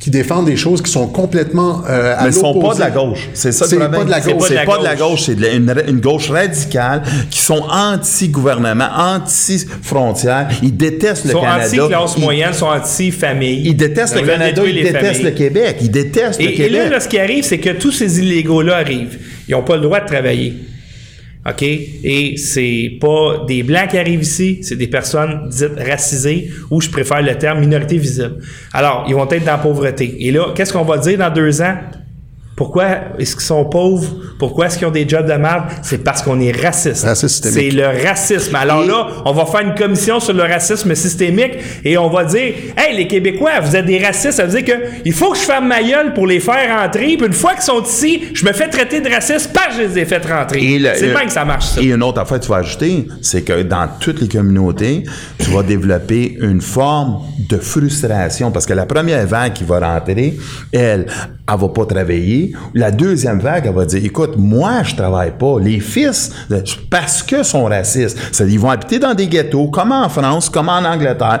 qui 0.00 0.08
défendent 0.10 0.46
des 0.46 0.56
choses 0.56 0.80
qui 0.82 0.90
sont 0.90 1.06
complètement 1.06 1.82
euh, 1.88 2.16
à 2.16 2.22
Mais 2.24 2.30
ils 2.30 2.32
sont 2.32 2.58
pas 2.58 2.74
de 2.74 2.80
la 2.80 2.90
gauche. 2.90 3.28
C'est 3.34 3.52
ça 3.52 3.66
le 3.66 3.70
C'est 3.70 3.76
problème. 3.76 4.00
pas 4.00 4.04
de 4.06 4.10
la 4.10 4.22
C'est 4.22 4.32
gauche. 4.32 4.42
pas 4.42 4.48
de 4.48 4.54
la 4.54 4.60
C'est 4.60 4.66
pas 4.66 4.78
de 4.78 4.84
la 4.84 4.96
gauche. 4.96 5.22
c'est 5.26 5.56
une, 5.56 5.74
une 5.88 6.00
gauche 6.00 6.30
radicale 6.30 7.02
qui 7.30 7.40
sont 7.40 7.62
anti-gouvernement, 7.70 8.88
anti-frontières. 8.96 10.48
Ils 10.62 10.76
détestent 10.76 11.24
Ils 11.24 11.28
le 11.28 11.32
sont 11.34 11.40
Canada. 11.42 11.64
anti-classe 11.66 12.14
Ils- 12.16 12.20
moyenne, 12.22 12.52
sont 12.52 12.66
anti-famille. 12.66 13.62
Ils 13.64 13.76
détestent 13.76 14.14
le 14.14 14.22
Ils 14.22 14.26
Canada, 14.26 14.62
ils 14.66 14.74
détestent 14.82 14.96
familles. 15.04 15.22
le 15.22 15.30
Québec, 15.32 15.76
ils 15.82 15.90
détestent 15.90 16.40
le 16.40 16.46
Et, 16.46 16.52
et 16.52 16.54
Québec. 16.54 16.72
là, 16.72 16.88
là, 16.88 17.00
ce 17.00 17.08
qui 17.08 17.18
arrive, 17.18 17.44
c'est 17.44 17.58
que 17.58 17.70
tous 17.70 17.92
ces 17.92 18.18
illégaux-là 18.20 18.76
arrivent. 18.76 19.18
Ils 19.48 19.52
n'ont 19.52 19.62
pas 19.62 19.76
le 19.76 19.82
droit 19.82 20.00
de 20.00 20.06
travailler. 20.06 20.54
OK? 21.46 21.62
Et 21.62 22.36
c'est 22.36 22.98
pas 23.00 23.44
des 23.46 23.62
Blancs 23.62 23.88
qui 23.88 23.98
arrivent 23.98 24.22
ici, 24.22 24.58
c'est 24.62 24.76
des 24.76 24.88
personnes 24.88 25.48
dites 25.48 25.78
racisées, 25.78 26.50
ou 26.70 26.80
je 26.80 26.90
préfère 26.90 27.22
le 27.22 27.34
terme 27.36 27.60
minorité 27.60 27.96
visible. 27.96 28.38
Alors, 28.72 29.04
ils 29.08 29.14
vont 29.14 29.28
être 29.30 29.44
dans 29.44 29.52
la 29.52 29.58
pauvreté. 29.58 30.26
Et 30.26 30.30
là, 30.32 30.52
qu'est-ce 30.54 30.72
qu'on 30.72 30.84
va 30.84 30.98
dire 30.98 31.18
dans 31.18 31.32
deux 31.32 31.62
ans? 31.62 31.76
Pourquoi 32.56 33.18
est-ce 33.18 33.36
qu'ils 33.36 33.44
sont 33.44 33.64
pauvres? 33.64 34.29
Pourquoi 34.40 34.66
est-ce 34.66 34.78
qu'ils 34.78 34.86
ont 34.86 34.90
des 34.90 35.06
jobs 35.06 35.26
de 35.26 35.34
merde? 35.34 35.64
C'est 35.82 36.02
parce 36.02 36.22
qu'on 36.22 36.40
est 36.40 36.50
raciste. 36.50 37.04
Raciste 37.04 37.46
c'est 37.50 37.68
le 37.68 37.86
racisme. 37.86 38.54
Alors 38.56 38.84
là, 38.84 39.08
on 39.26 39.32
va 39.32 39.44
faire 39.44 39.60
une 39.60 39.74
commission 39.74 40.18
sur 40.18 40.32
le 40.32 40.42
racisme 40.42 40.94
systémique 40.94 41.58
et 41.84 41.98
on 41.98 42.08
va 42.08 42.24
dire 42.24 42.54
Hey, 42.76 42.96
les 42.96 43.06
Québécois, 43.06 43.60
vous 43.60 43.76
êtes 43.76 43.84
des 43.84 43.98
racistes. 43.98 44.32
Ça 44.32 44.46
veut 44.46 44.62
dire 44.62 44.64
que 44.64 44.82
il 45.04 45.12
faut 45.12 45.32
que 45.32 45.36
je 45.36 45.42
ferme 45.42 45.66
ma 45.68 45.82
gueule 45.82 46.14
pour 46.14 46.26
les 46.26 46.40
faire 46.40 46.80
rentrer. 46.80 47.18
Puis 47.18 47.26
une 47.26 47.34
fois 47.34 47.52
qu'ils 47.52 47.64
sont 47.64 47.82
ici, 47.82 48.22
je 48.32 48.46
me 48.46 48.52
fais 48.52 48.68
traiter 48.68 49.00
de 49.00 49.10
raciste 49.10 49.52
parce 49.52 49.76
que 49.76 49.82
je 49.82 49.88
les 49.88 49.98
ai 49.98 50.04
fait 50.06 50.24
rentrer. 50.24 50.80
C'est 50.96 51.12
bien 51.12 51.26
que 51.26 51.32
ça 51.32 51.44
marche, 51.44 51.66
ça. 51.66 51.82
Et 51.82 51.86
une 51.86 52.02
autre 52.02 52.20
affaire 52.20 52.40
que 52.40 52.44
tu 52.44 52.50
vas 52.50 52.58
ajouter, 52.58 53.06
c'est 53.20 53.42
que 53.42 53.62
dans 53.62 53.88
toutes 54.00 54.22
les 54.22 54.28
communautés, 54.28 55.04
tu 55.38 55.50
vas 55.50 55.62
développer 55.62 56.38
une 56.40 56.62
forme 56.62 57.20
de 57.48 57.58
frustration 57.58 58.50
parce 58.50 58.64
que 58.64 58.72
la 58.72 58.86
première 58.86 59.26
vague 59.26 59.52
qui 59.52 59.64
va 59.64 59.80
rentrer, 59.80 60.38
elle, 60.72 61.06
elle 61.52 61.58
va 61.58 61.68
pas 61.68 61.84
travailler. 61.84 62.52
La 62.74 62.90
deuxième 62.90 63.40
vague, 63.40 63.66
elle 63.66 63.74
va 63.74 63.84
dire, 63.84 64.04
écoute, 64.04 64.29
moi, 64.36 64.82
je 64.82 64.94
travaille 64.94 65.32
pas. 65.38 65.58
Les 65.60 65.80
fils, 65.80 66.32
euh, 66.50 66.60
parce 66.90 67.22
que 67.22 67.42
sont 67.42 67.64
racistes, 67.64 68.18
ils 68.40 68.58
vont 68.58 68.70
habiter 68.70 68.98
dans 68.98 69.14
des 69.14 69.26
ghettos, 69.26 69.68
comme 69.68 69.92
en 69.92 70.08
France, 70.08 70.48
comme 70.48 70.68
en 70.68 70.78
Angleterre. 70.84 71.40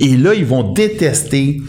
Et 0.00 0.16
là, 0.16 0.34
ils 0.34 0.44
vont 0.46 0.72
détester 0.72 1.60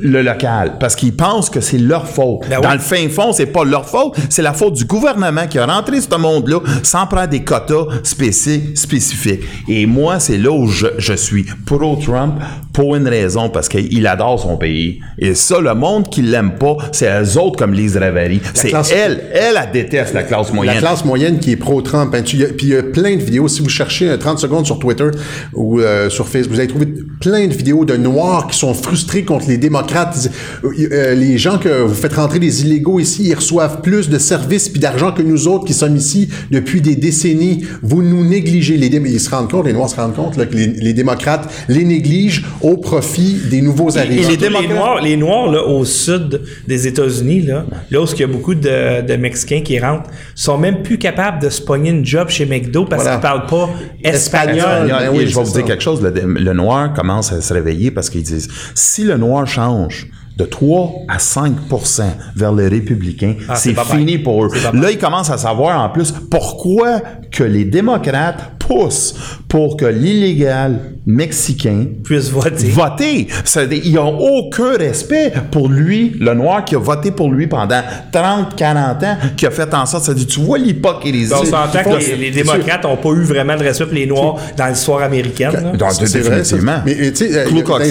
le 0.00 0.22
local 0.22 0.74
parce 0.78 0.94
qu'ils 0.94 1.14
pensent 1.14 1.50
que 1.50 1.60
c'est 1.60 1.76
leur 1.76 2.06
faute. 2.06 2.42
Ben 2.48 2.60
Dans 2.60 2.68
oui. 2.68 2.74
le 2.74 2.80
fin 2.80 3.08
fond, 3.08 3.32
c'est 3.32 3.46
pas 3.46 3.64
leur 3.64 3.84
faute, 3.88 4.14
c'est 4.30 4.40
la 4.40 4.52
faute 4.52 4.74
du 4.74 4.84
gouvernement 4.84 5.48
qui 5.48 5.58
a 5.58 5.66
rentré 5.66 6.00
ce 6.00 6.14
monde-là 6.16 6.60
sans 6.84 7.04
prendre 7.08 7.26
des 7.28 7.42
quotas 7.42 7.86
spéci- 8.04 8.76
spécifiques. 8.76 9.40
Et 9.68 9.86
moi, 9.86 10.20
c'est 10.20 10.38
là 10.38 10.52
où 10.52 10.68
je, 10.68 10.86
je 10.98 11.14
suis 11.14 11.44
pro-Trump, 11.66 12.34
pour 12.72 12.96
une 12.96 13.06
raison, 13.08 13.50
parce 13.50 13.68
qu'il 13.68 14.06
adore 14.06 14.40
son 14.40 14.56
pays. 14.56 15.00
Et 15.18 15.34
ça, 15.34 15.60
le 15.60 15.74
monde 15.74 16.08
qui 16.08 16.22
l'aime 16.22 16.52
pas, 16.58 16.76
c'est 16.92 17.08
eux 17.22 17.38
autres 17.38 17.56
comme 17.58 17.74
Lise 17.74 17.96
Ravary. 17.96 18.40
C'est 18.54 18.68
classe- 18.68 18.92
elle, 18.92 19.24
elle, 19.32 19.60
elle 19.62 19.70
déteste 19.72 20.14
la 20.14 20.22
classe 20.22 20.52
moyenne. 20.52 20.74
La 20.76 20.80
classe 20.80 21.04
moyenne 21.04 21.38
qui 21.38 21.52
est 21.52 21.56
pro-Trump. 21.56 22.14
Hein. 22.14 22.22
Puis 22.22 22.38
il 22.62 22.68
y 22.68 22.76
a 22.76 22.82
plein 22.82 23.16
de 23.16 23.22
vidéos. 23.22 23.48
Si 23.48 23.60
vous 23.62 23.68
cherchez 23.68 24.08
euh, 24.08 24.16
30 24.16 24.38
secondes 24.38 24.64
sur 24.66 24.78
Twitter 24.78 25.08
ou 25.54 25.80
euh, 25.80 26.08
sur 26.08 26.28
Facebook, 26.28 26.54
vous 26.54 26.58
allez 26.60 26.68
trouver 26.68 26.86
plein 27.20 27.46
de 27.46 27.52
vidéos 27.52 27.84
de 27.84 27.96
Noirs 27.96 28.46
qui 28.46 28.58
sont 28.58 28.74
frustrés 28.74 29.24
contre 29.24 29.48
les 29.48 29.58
démocrates. 29.58 30.30
Euh, 30.64 30.68
euh, 30.92 31.14
les 31.14 31.38
gens 31.38 31.58
que 31.58 31.82
vous 31.82 31.94
faites 31.94 32.14
rentrer 32.14 32.38
des 32.38 32.62
illégaux 32.62 33.00
ici, 33.00 33.24
ils 33.26 33.34
reçoivent 33.34 33.80
plus 33.82 34.08
de 34.08 34.18
services 34.18 34.68
puis 34.68 34.80
d'argent 34.80 35.12
que 35.12 35.22
nous 35.22 35.46
autres 35.48 35.64
qui 35.66 35.74
sommes 35.74 35.96
ici 35.96 36.28
depuis 36.50 36.80
des 36.80 36.96
décennies. 36.96 37.64
Vous 37.82 38.02
nous 38.02 38.24
négligez. 38.24 38.76
Les 38.76 38.88
dé- 38.88 39.02
ils 39.04 39.20
se 39.20 39.30
rendent 39.30 39.50
compte, 39.50 39.66
les 39.66 39.72
Noirs 39.72 39.90
se 39.90 39.96
rendent 39.96 40.14
compte 40.14 40.36
là, 40.36 40.46
que 40.46 40.54
les, 40.54 40.68
les 40.68 40.92
démocrates 40.94 41.52
les 41.68 41.84
négligent 41.84 42.44
au 42.62 42.76
profit 42.76 43.40
des 43.50 43.60
nouveaux 43.60 43.90
Et 43.90 43.98
arrivants. 43.98 44.28
les, 44.60 44.68
Noirs, 44.68 45.00
les 45.02 45.16
Noirs 45.16 45.50
là, 45.50 45.62
au 45.64 45.84
sud 45.84 46.40
des 46.68 46.86
États-Unis, 46.86 47.42
là, 47.42 47.64
là 47.90 48.00
où 48.00 48.06
il 48.12 48.20
y 48.20 48.22
a 48.22 48.26
beaucoup 48.26 48.54
de, 48.54 49.02
de 49.06 49.16
Mexicains 49.16 49.62
qui 49.62 49.78
rentrent, 49.78 50.10
sont 50.34 50.58
même 50.58 50.82
plus 50.82 50.98
capables 50.98 51.40
de 51.42 51.48
se 51.48 51.60
pogner 51.60 51.90
une 51.90 52.04
job 52.06 52.28
chez 52.28 52.46
McDo 52.46 52.84
parce 52.84 53.02
Voilà. 53.02 53.16
qu'ils 53.18 53.22
parlent 53.22 53.46
pas 53.46 53.68
espagnol. 54.04 54.56
Espagnol. 54.56 54.56
Espagnol. 54.58 54.88
ben 54.98 55.04
Et 55.04 55.08
oui, 55.18 55.26
je 55.26 55.36
vais 55.38 55.44
vous 55.44 55.52
dire 55.52 55.64
quelque 55.64 55.82
chose. 55.82 56.00
Le, 56.02 56.10
le 56.10 56.52
noir 56.52 56.92
commence 56.94 57.32
à 57.32 57.40
se 57.40 57.52
réveiller 57.52 57.90
parce 57.90 58.08
qu'ils 58.10 58.22
disent 58.22 58.48
si 58.74 59.04
le 59.04 59.16
noir 59.16 59.46
change 59.46 60.06
de 60.38 60.44
3 60.46 60.92
à 61.08 61.18
5% 61.18 62.02
vers 62.36 62.52
les 62.54 62.66
républicains, 62.68 63.34
Ah, 63.48 63.54
c'est 63.56 63.78
fini 63.78 64.16
pour 64.16 64.44
eux. 64.46 64.48
Là, 64.72 64.90
ils 64.90 64.96
commencent 64.96 65.28
à 65.30 65.36
savoir 65.36 65.78
en 65.78 65.90
plus 65.90 66.12
pourquoi 66.30 67.02
que 67.30 67.44
les 67.44 67.66
démocrates 67.66 68.51
poussent 68.66 69.14
pour 69.48 69.76
que 69.76 69.84
l'illégal 69.86 70.78
mexicain 71.06 71.84
puissent 72.04 72.30
voter. 72.30 72.68
voter. 72.70 73.26
Ça, 73.44 73.64
ils 73.64 73.92
n'ont 73.94 74.18
aucun 74.18 74.76
respect 74.78 75.32
pour 75.50 75.68
lui, 75.68 76.16
le 76.20 76.34
noir 76.34 76.64
qui 76.64 76.74
a 76.74 76.78
voté 76.78 77.10
pour 77.10 77.30
lui 77.30 77.46
pendant 77.46 77.82
30, 78.12 78.54
40 78.56 79.02
ans, 79.02 79.16
qui 79.36 79.46
a 79.46 79.50
fait 79.50 79.72
en 79.74 79.84
sorte, 79.86 80.04
ça 80.04 80.14
dit, 80.14 80.26
tu 80.26 80.40
vois 80.40 80.58
l'hypocrisie. 80.58 81.32
On 81.34 81.44
s'entend 81.44 81.82
que 81.84 81.98
les, 81.98 82.16
les 82.16 82.30
démocrates 82.30 82.84
n'ont 82.84 82.96
pas 82.96 83.10
eu 83.10 83.22
vraiment 83.22 83.56
de 83.56 83.62
respect 83.64 83.86
pour 83.86 83.94
les 83.94 84.06
Noirs 84.06 84.36
dans 84.56 84.66
l'histoire 84.66 85.02
américaine. 85.02 85.72
Dans- 85.78 85.90
C'est 85.90 86.04
vrai, 86.20 86.22
ça. 86.22 86.28
définitivement. 86.56 86.76
Mais 86.86 86.92
euh, 86.94 87.10
tu 87.10 87.16
sais, 87.28 87.36
euh, 87.38 87.44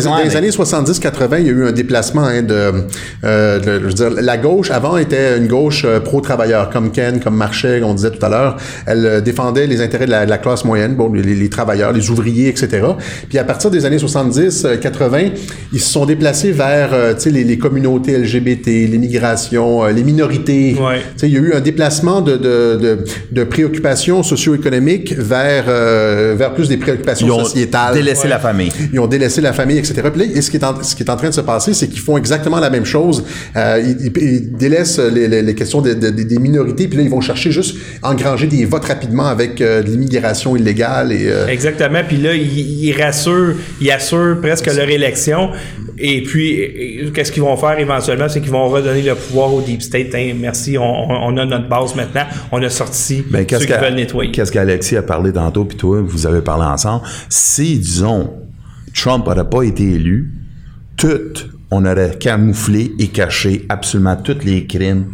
dans, 0.04 0.18
les- 0.18 0.36
années 0.36 0.50
70-80, 0.50 1.40
il 1.40 1.46
y 1.46 1.50
a 1.50 1.52
eu 1.52 1.68
un 1.68 1.72
déplacement 1.72 2.24
hein, 2.24 2.42
de, 2.42 2.72
euh, 3.24 3.60
de- 3.60 3.80
je 3.82 3.86
veux 3.88 3.94
dire, 3.94 4.10
la 4.22 4.38
gauche 4.38 4.72
avant 4.72 4.98
était 4.98 5.38
une 5.38 5.48
gauche 5.48 5.84
euh, 5.86 6.00
pro-travailleur, 6.00 6.70
comme 6.70 6.92
Ken, 6.92 7.20
comme 7.20 7.36
Marchais, 7.36 7.82
on 7.84 7.94
disait 7.94 8.12
tout 8.12 8.26
à 8.26 8.30
l'heure. 8.30 8.58
Elle 8.86 9.06
euh, 9.06 9.22
défendait 9.22 9.68
les 9.68 9.82
intérêts 9.82 10.06
de 10.06 10.12
la, 10.12 10.26
de 10.26 10.30
la 10.30 10.38
classe 10.38 10.61
moyenne, 10.66 10.96
bon, 10.96 11.12
les, 11.14 11.22
les 11.36 11.50
travailleurs, 11.50 11.92
les 11.94 12.10
ouvriers, 12.10 12.48
etc. 12.48 12.82
Puis 13.30 13.38
à 13.38 13.44
partir 13.44 13.70
des 13.72 13.86
années 13.86 13.98
70-80, 13.98 15.32
ils 15.74 15.80
se 15.80 15.90
sont 15.92 16.06
déplacés 16.06 16.52
vers, 16.52 16.94
euh, 16.94 17.14
tu 17.14 17.22
sais, 17.22 17.30
les, 17.32 17.44
les 17.44 17.58
communautés 17.58 18.18
LGBT, 18.18 18.68
l'immigration, 18.90 19.84
euh, 19.84 19.92
les 19.92 20.04
minorités. 20.04 20.76
Ouais. 20.80 21.00
Tu 21.00 21.06
sais, 21.18 21.28
il 21.30 21.34
y 21.34 21.38
a 21.38 21.42
eu 21.42 21.54
un 21.54 21.62
déplacement 21.62 22.22
de, 22.22 22.34
de, 22.38 22.78
de, 22.82 23.00
de 23.32 23.44
préoccupations 23.44 24.24
socio-économiques 24.24 25.14
vers, 25.18 25.66
euh, 25.68 26.36
vers 26.38 26.54
plus 26.54 26.70
des 26.70 26.78
préoccupations 26.78 27.28
Ils 27.28 27.32
ont 27.32 27.44
sociétales. 27.44 27.94
délaissé 27.94 28.28
la 28.28 28.40
famille. 28.40 28.72
Ils 28.94 29.00
ont 29.00 29.08
délaissé 29.08 29.42
la 29.42 29.54
famille, 29.54 29.78
etc. 29.78 30.02
Puis 30.14 30.28
là, 30.28 30.42
ce 30.42 30.50
qui 30.52 30.58
est 30.58 30.64
en, 30.64 30.82
ce 30.84 30.96
qui 30.96 31.04
est 31.04 31.10
en 31.10 31.16
train 31.16 31.30
de 31.30 31.34
se 31.34 31.42
passer, 31.42 31.74
c'est 31.74 31.88
qu'ils 31.88 32.00
font 32.00 32.18
exactement 32.18 32.60
la 32.60 32.70
même 32.70 32.86
chose. 32.86 33.24
Euh, 33.56 33.82
ils, 33.84 34.08
ils- 34.08 34.32
ils 34.32 34.52
délaissent 34.52 35.00
les, 35.00 35.28
les- 35.28 35.42
les 35.42 35.56
questions 35.56 35.82
de- 35.82 35.94
de- 35.94 36.10
des 36.10 36.38
minorités, 36.40 36.88
puis 36.88 36.98
là, 36.98 37.04
ils 37.04 37.10
vont 37.10 37.22
chercher 37.22 37.52
juste 37.52 37.76
engranger 38.02 38.48
des 38.48 38.66
votes 38.66 38.86
rapidement 38.86 39.26
avec 39.26 39.62
euh, 39.62 39.82
de 39.84 39.90
l'immigration 39.90 40.51
illégale 40.56 41.12
et... 41.12 41.28
euh, 41.30 41.48
Exactement. 41.48 42.02
Puis 42.08 42.18
là, 42.18 42.34
ils, 42.34 42.86
ils 42.86 43.02
rassurent, 43.02 43.56
ils 43.80 43.92
assurent 43.92 44.40
presque 44.42 44.68
leur 44.68 44.90
élection. 44.90 45.50
Et 45.98 46.24
puis, 46.24 47.12
qu'est-ce 47.14 47.32
qu'ils 47.32 47.44
vont 47.44 47.56
faire 47.58 47.78
éventuellement? 47.78 48.28
C'est 48.28 48.42
qu'ils 48.42 48.52
vont 48.52 48.68
redonner 48.70 49.04
le 49.04 49.14
pouvoir 49.16 49.54
au 49.54 49.62
Deep 49.62 49.82
State. 49.84 50.16
Hein, 50.16 50.34
merci, 50.40 50.78
on, 50.78 51.38
a 51.38 51.46
notre 51.46 51.68
base 51.70 51.94
maintenant. 51.96 52.24
On 52.52 52.62
a 52.64 52.70
sorti 52.70 53.24
Ben, 53.30 53.40
ceux 53.40 53.46
qu'est-ce 53.46 53.68
qui 53.68 53.74
veulent 53.74 53.94
nettoyer. 53.96 54.32
Qu'est-ce 54.32 54.52
qu'Alexis 54.52 54.98
a 54.98 55.04
parlé 55.04 55.32
tantôt, 55.32 55.66
puis 55.66 55.78
toi, 55.78 56.02
vous 56.04 56.26
avez 56.26 56.42
parlé 56.42 56.66
ensemble. 56.66 57.04
Si, 57.30 57.78
disons, 57.78 58.32
Trump 58.96 59.26
n'aurait 59.28 59.48
pas 59.50 59.62
été 59.64 59.84
élu, 59.84 60.32
tout, 60.98 61.50
on 61.70 61.86
aurait 61.86 62.18
camouflé 62.20 62.92
et 63.00 63.08
caché 63.08 63.66
absolument 63.70 64.16
tous 64.16 64.44
les 64.44 64.66
crimes 64.66 65.06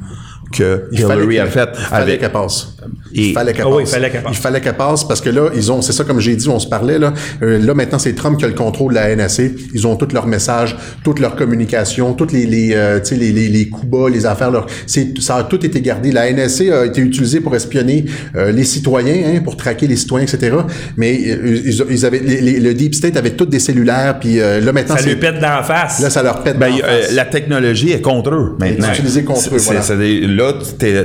que 0.54 0.88
Il 0.94 1.02
Hillary 1.02 1.40
a 1.40 1.46
fait 1.48 1.70
il 1.74 1.80
fallait 1.86 2.04
avec. 2.04 2.20
qu'elle 2.22 2.32
passe. 2.32 2.77
Et- 3.14 3.28
il 3.30 3.34
fallait 3.34 3.54
qu'elle 3.54 3.66
Ah 3.68 3.70
oui, 3.70 3.84
passe. 3.84 3.90
il 3.92 3.94
fallait 3.94 4.10
qu'elle 4.12 4.24
passe. 4.24 4.32
Il 4.34 4.40
fallait 4.42 4.62
qu'elle 4.62 4.78
passe 4.78 5.04
parce 5.08 5.22
que 5.22 5.30
là, 5.30 5.50
ils 5.56 5.72
ont, 5.72 5.82
c'est 5.82 5.94
ça 5.94 6.04
comme 6.04 6.20
j'ai 6.20 6.36
dit, 6.36 6.48
on 6.50 6.60
se 6.60 6.68
parlait 6.68 7.00
là. 7.00 7.14
Euh, 7.42 7.60
là 7.60 7.74
maintenant, 7.74 8.00
c'est 8.00 8.14
Trump 8.14 8.38
qui 8.38 8.46
a 8.46 8.48
le 8.48 8.54
contrôle 8.54 8.94
de 8.94 8.96
la 9.00 9.10
NSC. 9.16 9.56
Ils 9.74 9.88
ont 9.88 9.96
tous 9.96 10.14
leurs 10.14 10.28
messages, 10.28 10.76
toute 11.04 11.20
leur 11.20 11.36
communication, 11.36 12.14
toutes 12.14 12.32
les, 12.32 12.46
les, 12.46 12.72
euh, 12.74 13.00
tu 13.00 13.08
sais, 13.10 13.16
les, 13.16 13.32
les, 13.32 13.48
les 13.50 13.70
coups 13.70 13.86
bas, 13.88 14.10
les 14.10 14.26
affaires. 14.26 14.52
Leur, 14.52 14.66
c'est, 14.86 15.18
ça 15.20 15.38
a 15.38 15.44
tout 15.44 15.66
été 15.66 15.82
gardé. 15.82 16.12
La 16.12 16.32
NSC 16.32 16.70
a 16.72 16.86
été 16.86 17.02
utilisée 17.02 17.40
pour 17.40 17.56
espionner 17.56 18.06
euh, 18.36 18.52
les 18.52 18.64
citoyens, 18.64 19.24
hein, 19.36 19.40
pour 19.44 19.58
traquer 19.58 19.88
les 19.88 19.96
citoyens, 19.96 20.26
etc. 20.28 20.56
Mais 20.98 21.20
euh, 21.28 21.62
ils, 21.66 21.84
ils 21.90 22.06
avaient, 22.06 22.20
les- 22.20 22.42
les- 22.42 22.60
le 22.60 22.74
Deep 22.74 22.96
State 22.96 23.18
avait 23.18 23.32
tous 23.32 23.46
des 23.46 23.60
cellulaires. 23.60 24.18
Puis 24.20 24.40
euh, 24.40 24.60
là 24.62 24.72
maintenant, 24.74 24.98
Ça 24.98 25.04
lui 25.06 25.16
pète 25.16 25.40
d'en 25.40 25.64
face. 25.64 26.00
là 26.00 26.10
ça 26.10 26.24
leur 26.24 26.44
pète. 26.44 26.58
Ben, 26.58 26.70
d'en 26.72 26.78
euh, 26.84 27.02
face. 27.04 27.14
la 27.14 27.26
technologie 27.26 27.92
est 27.92 28.02
contre 28.02 28.34
eux 28.34 28.56
maintenant. 28.60 28.88
est 28.88 28.94
utilisée 28.94 29.24
contre 29.24 29.54
eux, 29.54 29.58
voilà. 29.58 29.82
là, 29.82 30.54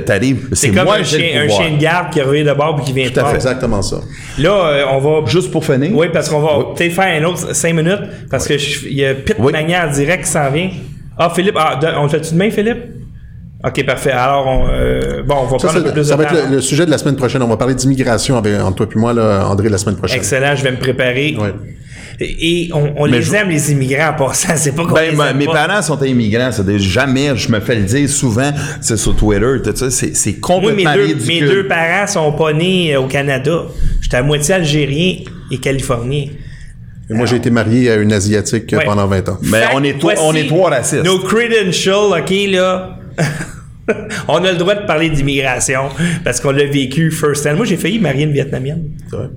t'arrives. 0.05 0.47
c'est 0.53 0.69
comme 0.69 0.85
moi 0.85 0.97
un 0.99 1.03
chien, 1.03 1.72
un 1.73 1.77
garde 1.77 2.09
qui 2.11 2.21
revient 2.21 2.43
de 2.43 2.53
bord 2.53 2.79
et 2.81 2.85
qui 2.85 2.93
vient 2.93 3.09
Tout 3.09 3.19
à 3.19 3.25
fait. 3.25 3.35
exactement 3.35 3.81
ça. 3.81 3.97
Là, 4.37 4.49
euh, 4.51 4.83
on 4.91 4.99
va. 4.99 5.25
Juste 5.29 5.51
pour 5.51 5.63
finir? 5.65 5.91
Oui, 5.93 6.07
parce 6.11 6.29
qu'on 6.29 6.39
va 6.41 6.73
peut-être 6.75 6.93
faire 6.93 7.21
un 7.21 7.25
autre 7.25 7.53
5 7.55 7.73
minutes 7.73 8.01
parce 8.29 8.47
que 8.47 8.57
je- 8.57 8.87
il 8.87 8.93
y 8.95 9.05
a 9.05 9.13
Pete 9.13 9.37
Oui. 9.39 9.51
Magnan 9.51 9.87
en 9.87 9.91
direct 9.91 10.25
qui 10.25 10.29
s'en 10.31 10.49
vient. 10.51 10.69
Ah, 11.17 11.29
Philippe, 11.33 11.57
ah, 11.59 11.75
de- 11.81 11.87
on 11.97 12.03
le 12.03 12.09
fait-tu 12.09 12.33
demain, 12.33 12.49
Philippe? 12.49 12.77
Ok, 13.65 13.85
parfait. 13.85 14.11
Alors, 14.11 14.45
on, 14.45 14.67
euh, 14.69 15.23
bon, 15.23 15.35
on 15.43 15.45
va 15.45 15.57
Ça, 15.59 15.67
prendre 15.67 15.79
un 15.79 15.83
peu 15.89 15.93
plus 15.93 16.03
ça 16.03 16.17
de 16.17 16.21
va 16.23 16.27
temps. 16.29 16.35
être 16.35 16.49
le, 16.49 16.55
le 16.55 16.61
sujet 16.61 16.85
de 16.85 16.91
la 16.91 16.97
semaine 16.97 17.15
prochaine. 17.15 17.41
On 17.43 17.47
va 17.47 17.55
parler 17.55 17.75
d'immigration 17.75 18.37
avec 18.37 18.59
entre 18.59 18.83
toi 18.85 18.93
et 18.93 18.99
moi, 18.99 19.13
là, 19.13 19.45
André, 19.47 19.69
la 19.69 19.77
semaine 19.77 19.95
prochaine. 19.95 20.17
Excellent, 20.17 20.53
je 20.55 20.63
vais 20.63 20.71
me 20.71 20.77
préparer. 20.77 21.37
Ouais. 21.39 21.53
Et, 22.19 22.65
et 22.65 22.69
on, 22.73 22.93
on 22.97 23.05
Mais 23.05 23.17
les 23.17 23.21
je- 23.23 23.33
aime, 23.33 23.49
les 23.49 23.71
immigrants, 23.71 24.09
en 24.09 24.13
passant. 24.13 24.53
C'est 24.55 24.73
pas 24.75 24.85
qu'on 24.85 24.93
Ben, 24.93 25.11
les 25.15 25.19
aime 25.21 25.37
mes 25.37 25.45
pas. 25.45 25.67
parents 25.67 25.81
sont 25.81 25.99
immigrants, 26.03 26.49
c'est 26.51 26.79
jamais, 26.79 27.35
je 27.35 27.51
me 27.51 27.59
fais 27.59 27.75
le 27.75 27.83
dire 27.83 28.09
souvent, 28.09 28.51
c'est 28.81 28.97
sur 28.97 29.15
Twitter, 29.15 29.55
tout 29.63 29.75
ça, 29.75 29.89
c'est, 29.91 30.15
c'est 30.15 30.29
Moi, 30.47 30.59
mes 30.59 30.71
complètement 30.83 30.93
deux, 30.93 31.05
ridicule. 31.05 31.43
mes 31.45 31.49
deux 31.51 31.67
parents 31.67 32.07
sont 32.07 32.31
pas 32.33 32.53
nés 32.53 32.93
euh, 32.95 33.01
au 33.01 33.07
Canada. 33.07 33.63
J'étais 34.01 34.17
à 34.17 34.23
moitié 34.23 34.53
algérien 34.55 35.15
et 35.51 35.57
californien. 35.57 36.25
Et 37.09 37.13
moi, 37.13 37.25
j'ai 37.25 37.35
été 37.35 37.49
marié 37.49 37.91
à 37.91 37.95
une 37.95 38.13
Asiatique 38.13 38.71
euh, 38.73 38.77
Ouais. 38.77 38.85
pendant 38.85 39.07
20 39.07 39.27
ans. 39.29 39.37
Ben, 39.43 39.59
Fait 39.67 39.75
on 39.75 39.83
est, 39.83 39.99
trois- 39.99 40.13
on 40.23 40.33
est 40.33 40.47
trois 40.47 40.69
racistes. 40.69 41.03
Nos 41.03 41.19
credentials, 41.19 42.17
OK, 42.21 42.33
là. 42.51 42.97
on 44.29 44.37
a 44.43 44.51
le 44.51 44.57
droit 44.57 44.75
de 44.75 44.85
parler 44.85 45.09
d'immigration 45.09 45.89
parce 46.23 46.39
qu'on 46.39 46.51
l'a 46.51 46.65
vécu 46.65 47.11
first 47.11 47.45
hand. 47.45 47.57
Moi, 47.57 47.65
j'ai 47.65 47.75
failli 47.77 47.99
marier 47.99 48.23
une 48.23 48.31
Vietnamienne. 48.31 48.83
C'est 49.09 49.15
vrai. 49.17 49.27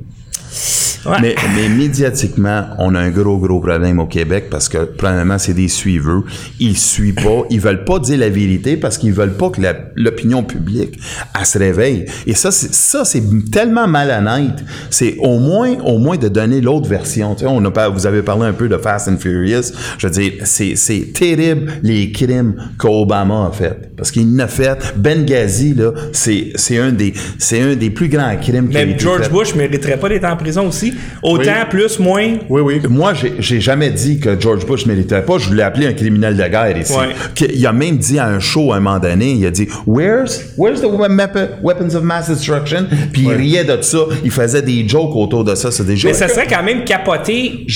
Ouais. 1.06 1.18
Mais, 1.20 1.34
mais 1.54 1.68
médiatiquement, 1.68 2.64
on 2.78 2.94
a 2.94 3.00
un 3.00 3.10
gros, 3.10 3.38
gros 3.38 3.60
problème 3.60 3.98
au 4.00 4.06
Québec 4.06 4.46
parce 4.50 4.68
que, 4.68 4.78
premièrement, 4.78 5.38
c'est 5.38 5.54
des 5.54 5.68
suiveux. 5.68 6.22
Ils 6.58 6.76
suivent 6.76 7.14
pas. 7.14 7.44
Ils 7.50 7.60
veulent 7.60 7.84
pas 7.84 7.98
dire 7.98 8.18
la 8.18 8.28
vérité 8.28 8.76
parce 8.76 8.98
qu'ils 8.98 9.12
veulent 9.12 9.36
pas 9.36 9.50
que 9.50 9.60
l'opinion 9.94 10.42
publique, 10.42 10.98
elle 11.38 11.46
se 11.46 11.58
réveille. 11.58 12.06
Et 12.26 12.34
ça, 12.34 12.50
c'est, 12.50 12.74
ça, 12.74 13.04
c'est 13.04 13.22
tellement 13.50 13.86
malhonnête. 13.86 14.64
C'est 14.90 15.16
au 15.18 15.38
moins, 15.38 15.76
au 15.84 15.98
moins 15.98 16.16
de 16.16 16.28
donner 16.28 16.60
l'autre 16.60 16.88
version. 16.88 17.34
Tu 17.34 17.40
sais, 17.40 17.46
on 17.48 17.64
a 17.64 17.70
pas, 17.70 17.88
vous 17.88 18.06
avez 18.06 18.22
parlé 18.22 18.46
un 18.46 18.52
peu 18.52 18.68
de 18.68 18.76
Fast 18.76 19.08
and 19.08 19.18
Furious. 19.18 19.72
Je 19.98 20.06
veux 20.06 20.12
dire, 20.12 20.32
c'est, 20.44 20.74
c'est 20.76 21.12
terrible 21.12 21.72
les 21.82 22.10
crimes 22.12 22.54
qu'Obama 22.78 23.46
a 23.46 23.52
fait. 23.52 23.94
Parce 23.96 24.10
qu'il 24.10 24.26
en 24.34 24.38
a 24.40 24.48
fait. 24.48 24.78
Benghazi, 24.96 25.74
là, 25.74 25.92
c'est, 26.12 26.52
c'est 26.56 26.78
un 26.78 26.92
des, 26.92 27.12
c'est 27.38 27.60
un 27.60 27.74
des 27.74 27.90
plus 27.90 28.08
grands 28.08 28.36
crimes 28.36 28.68
qui 28.68 28.76
a 28.76 28.82
été 28.82 28.98
George 28.98 29.24
fait. 29.24 29.30
Bush 29.30 29.54
mériterait 29.54 29.98
pas 29.98 30.08
d'être 30.08 30.24
en 30.24 30.36
prison 30.36 30.68
aussi. 30.68 30.94
Autant, 31.22 31.42
Oui. 31.44 31.66
plus, 31.70 31.98
moins? 31.98 32.34
Oui, 32.48 32.60
oui. 32.62 32.80
Moi, 32.88 33.12
j'ai, 33.38 33.60
jamais 33.60 33.90
dit 33.90 34.20
que 34.20 34.38
George 34.38 34.66
Bush 34.66 34.86
méritait 34.86 35.22
pas. 35.22 35.38
Je 35.38 35.52
l'ai 35.52 35.62
appelé 35.62 35.86
un 35.86 35.92
criminel 35.92 36.36
de 36.36 36.42
guerre 36.48 36.76
ici. 36.76 36.92
Ouais. 36.92 37.48
Il 37.54 37.66
a 37.66 37.72
même 37.72 37.96
dit 37.96 38.18
à 38.18 38.26
un 38.26 38.40
show 38.40 38.72
à 38.72 38.76
un 38.76 38.80
moment 38.80 38.98
donné, 38.98 39.32
il 39.32 39.46
a 39.46 39.50
dit 39.50 39.68
Where's, 39.86 40.52
where's 40.56 40.80
the 40.80 40.84
weapon- 40.86 41.48
weapons 41.62 41.94
of 41.94 42.02
mass 42.02 42.28
destruction? 42.28 42.86
Puis 43.12 43.22
il 43.22 43.32
riait 43.32 43.64
de 43.64 43.80
ça. 43.82 43.98
Il 44.24 44.30
faisait 44.30 44.62
des 44.62 44.86
jokes 44.88 45.14
autour 45.14 45.44
de 45.44 45.54
ça. 45.54 45.70
C'est 45.70 45.84
des 45.86 45.96
jokes. 45.96 46.12
Mais 46.12 46.18
ça 46.18 46.28
serait 46.28 46.46
quand 46.46 46.62
même 46.62 46.84
capoté 46.84 47.66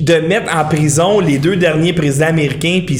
de 0.00 0.14
mettre 0.26 0.54
en 0.54 0.64
prison 0.64 1.20
les 1.20 1.38
deux 1.38 1.56
derniers 1.56 1.92
présidents 1.92 2.26
américains 2.28 2.80
puis 2.86 2.98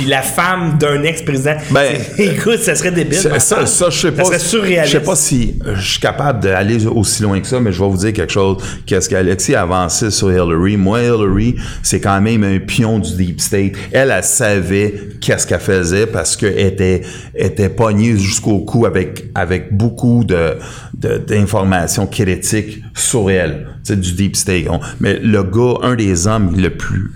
puis 0.00 0.08
la 0.08 0.22
femme 0.22 0.78
d'un 0.78 1.02
ex-président. 1.02 1.56
Ben, 1.70 1.94
écoute, 2.18 2.60
ça 2.60 2.74
serait 2.74 2.90
débile. 2.90 3.18
Ça, 3.18 3.38
ça, 3.38 3.66
ça, 3.66 3.90
je 3.90 3.98
sais 4.00 4.12
pas. 4.12 4.24
Ça 4.24 4.30
serait 4.30 4.38
surréaliste. 4.38 4.94
Je 4.94 4.98
sais 4.98 5.04
pas 5.04 5.14
si 5.16 5.54
je 5.74 5.80
suis 5.90 6.00
capable 6.00 6.40
d'aller 6.40 6.86
aussi 6.86 7.22
loin 7.22 7.38
que 7.38 7.46
ça, 7.46 7.60
mais 7.60 7.70
je 7.70 7.82
vais 7.82 7.88
vous 7.90 7.98
dire 7.98 8.14
quelque 8.14 8.32
chose. 8.32 8.56
Qu'est-ce 8.86 9.10
qu'Alexis 9.10 9.54
a 9.54 9.62
avancé 9.62 10.10
sur 10.10 10.32
Hillary? 10.32 10.78
Moi, 10.78 11.02
Hillary, 11.02 11.56
c'est 11.82 12.00
quand 12.00 12.18
même 12.22 12.44
un 12.44 12.58
pion 12.60 12.98
du 12.98 13.14
Deep 13.14 13.42
State. 13.42 13.72
Elle, 13.92 14.10
elle 14.10 14.24
savait 14.24 14.94
qu'est-ce 15.20 15.46
qu'elle 15.46 15.60
faisait 15.60 16.06
parce 16.06 16.34
qu'elle 16.34 16.58
était, 16.58 17.02
était 17.34 17.68
pognée 17.68 18.16
jusqu'au 18.16 18.60
cou 18.60 18.86
avec, 18.86 19.26
avec 19.34 19.76
beaucoup 19.76 20.24
de, 20.24 20.56
d'informations 20.94 22.06
critiques 22.06 22.82
sur 22.94 23.30
elle. 23.30 23.66
Du 23.88 24.12
Deep 24.12 24.36
State. 24.36 24.64
On- 24.70 24.80
mais 25.00 25.18
le 25.18 25.42
gars, 25.42 25.74
un 25.82 25.94
des 25.96 26.26
hommes 26.26 26.54
le 26.56 26.70
plus 26.70 27.10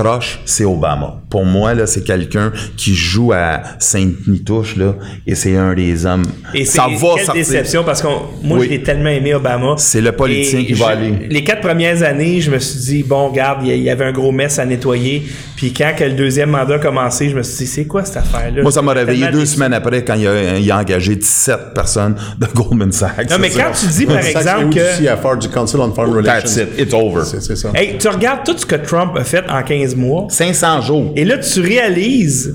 croche, 0.00 0.40
c'est 0.44 0.64
Obama. 0.64 1.20
Pour 1.30 1.44
moi, 1.44 1.74
là, 1.74 1.86
c'est 1.86 2.04
quelqu'un 2.04 2.52
qui 2.76 2.94
joue 2.94 3.32
à 3.32 3.62
Sainte-Nitouche, 3.78 4.76
là, 4.76 4.94
et 5.26 5.34
c'est 5.34 5.56
un 5.56 5.74
des 5.74 6.06
hommes. 6.06 6.24
Et 6.54 6.64
ça 6.64 6.82
va 6.82 6.88
quelle 6.88 6.98
sortir. 6.98 7.34
déception 7.34 7.84
parce 7.84 8.02
que 8.02 8.06
moi 8.42 8.58
Oui. 8.58 8.68
j'ai 8.70 8.82
tellement 8.82 9.10
aimé 9.10 9.34
Obama. 9.34 9.74
C'est 9.78 10.00
le 10.00 10.12
politicien 10.12 10.64
qui 10.64 10.72
va 10.74 10.88
aller. 10.88 11.26
Les 11.30 11.42
quatre 11.44 11.60
premières 11.62 12.02
années, 12.02 12.40
je 12.40 12.50
me 12.50 12.58
suis 12.58 12.80
dit 12.80 13.02
bon, 13.02 13.28
regarde, 13.28 13.60
il 13.62 13.68
y 13.68 13.72
a- 13.72 13.74
il 13.76 13.82
y 13.82 13.90
avait 13.90 14.04
un 14.04 14.12
gros 14.12 14.32
mess 14.32 14.58
à 14.58 14.64
nettoyer. 14.66 15.24
Puis 15.56 15.72
quand 15.72 15.92
que 15.96 16.04
le 16.04 16.12
deuxième 16.12 16.50
mandat 16.50 16.74
a 16.74 16.78
commencé, 16.78 17.30
je 17.30 17.36
me 17.36 17.42
suis 17.42 17.64
dit 17.64 17.66
c'est 17.66 17.86
quoi 17.86 18.04
cette 18.04 18.18
affaire 18.18 18.52
là 18.54 18.62
Moi, 18.62 18.70
ça 18.70 18.82
m'a 18.82 18.92
réveillé 18.92 19.26
deux 19.28 19.40
déçu. 19.40 19.54
semaines 19.54 19.72
après 19.72 20.04
quand 20.04 20.14
il 20.14 20.26
a, 20.28 20.58
il 20.58 20.70
a 20.70 20.78
engagé 20.78 21.16
17 21.16 21.74
personnes 21.74 22.14
de 22.38 22.46
Goldman 22.54 22.92
Sachs. 22.92 23.30
Non 23.30 23.38
mais 23.40 23.48
quand 23.50 23.72
ça. 23.74 23.86
tu 23.86 23.92
dis 23.94 24.06
par 24.06 24.22
Ça, 24.22 24.28
exemple 24.30 24.74
que 24.74 24.94
aussi 24.94 25.08
à 25.08 25.16
faire 25.16 25.36
du 25.36 25.48
Council 25.48 25.78
on 25.80 25.92
Foreign 25.92 26.12
Relations. 26.14 26.42
That's 26.42 26.56
it. 26.56 26.68
It's 26.78 26.94
over. 26.94 27.22
C'est 27.24 27.40
c'est 27.42 27.56
ça. 27.56 27.70
hey, 27.74 27.96
tu 27.98 28.08
regardes 28.08 28.44
tout 28.44 28.56
ce 28.56 28.66
que 28.66 28.76
Trump 28.76 29.16
a 29.16 29.24
fait 29.24 29.44
en 29.48 29.62
15 29.62 29.96
mois 29.96 30.26
500 30.28 30.82
jours. 30.82 31.12
et 31.16 31.24
là 31.24 31.38
tu 31.38 31.60
réalises 31.60 32.54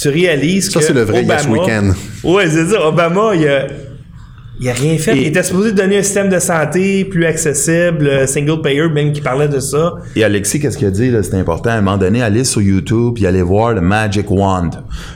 tu 0.00 0.08
réalises 0.08 0.70
Ça, 0.70 0.80
que 0.80 0.86
c'est 0.86 0.92
le 0.92 1.02
vrai 1.02 1.22
Yes 1.24 1.44
Obama, 1.44 1.58
Weekend. 1.60 1.94
Ouais, 2.24 2.48
c'est 2.48 2.66
ça. 2.66 2.86
Obama, 2.86 3.32
il 3.34 3.46
a, 3.48 3.66
il 4.60 4.68
a 4.68 4.72
rien 4.72 4.96
fait. 4.98 5.16
Et- 5.16 5.20
il 5.22 5.26
était 5.28 5.42
supposé 5.42 5.72
donner 5.72 5.98
un 5.98 6.02
système 6.02 6.28
de 6.28 6.38
santé 6.38 7.04
plus 7.06 7.24
accessible, 7.26 8.06
euh, 8.06 8.26
single 8.26 8.60
payer, 8.62 8.88
même 8.88 9.12
qui 9.12 9.20
parlait 9.20 9.48
de 9.48 9.58
ça. 9.58 9.94
Et 10.14 10.22
Alexis, 10.22 10.60
qu'est-ce 10.60 10.76
qu'il 10.78 10.86
a 10.86 10.90
dit, 10.90 11.10
là, 11.10 11.22
c'est 11.22 11.34
important, 11.34 11.70
à 11.70 11.74
un 11.74 11.80
moment 11.80 11.96
donné, 11.96 12.22
aller 12.22 12.44
sur 12.44 12.60
YouTube 12.62 13.14
puis 13.14 13.26
aller 13.26 13.42
voir 13.42 13.72
le 13.74 13.80
Magic 13.80 14.30
Wand. 14.30 14.70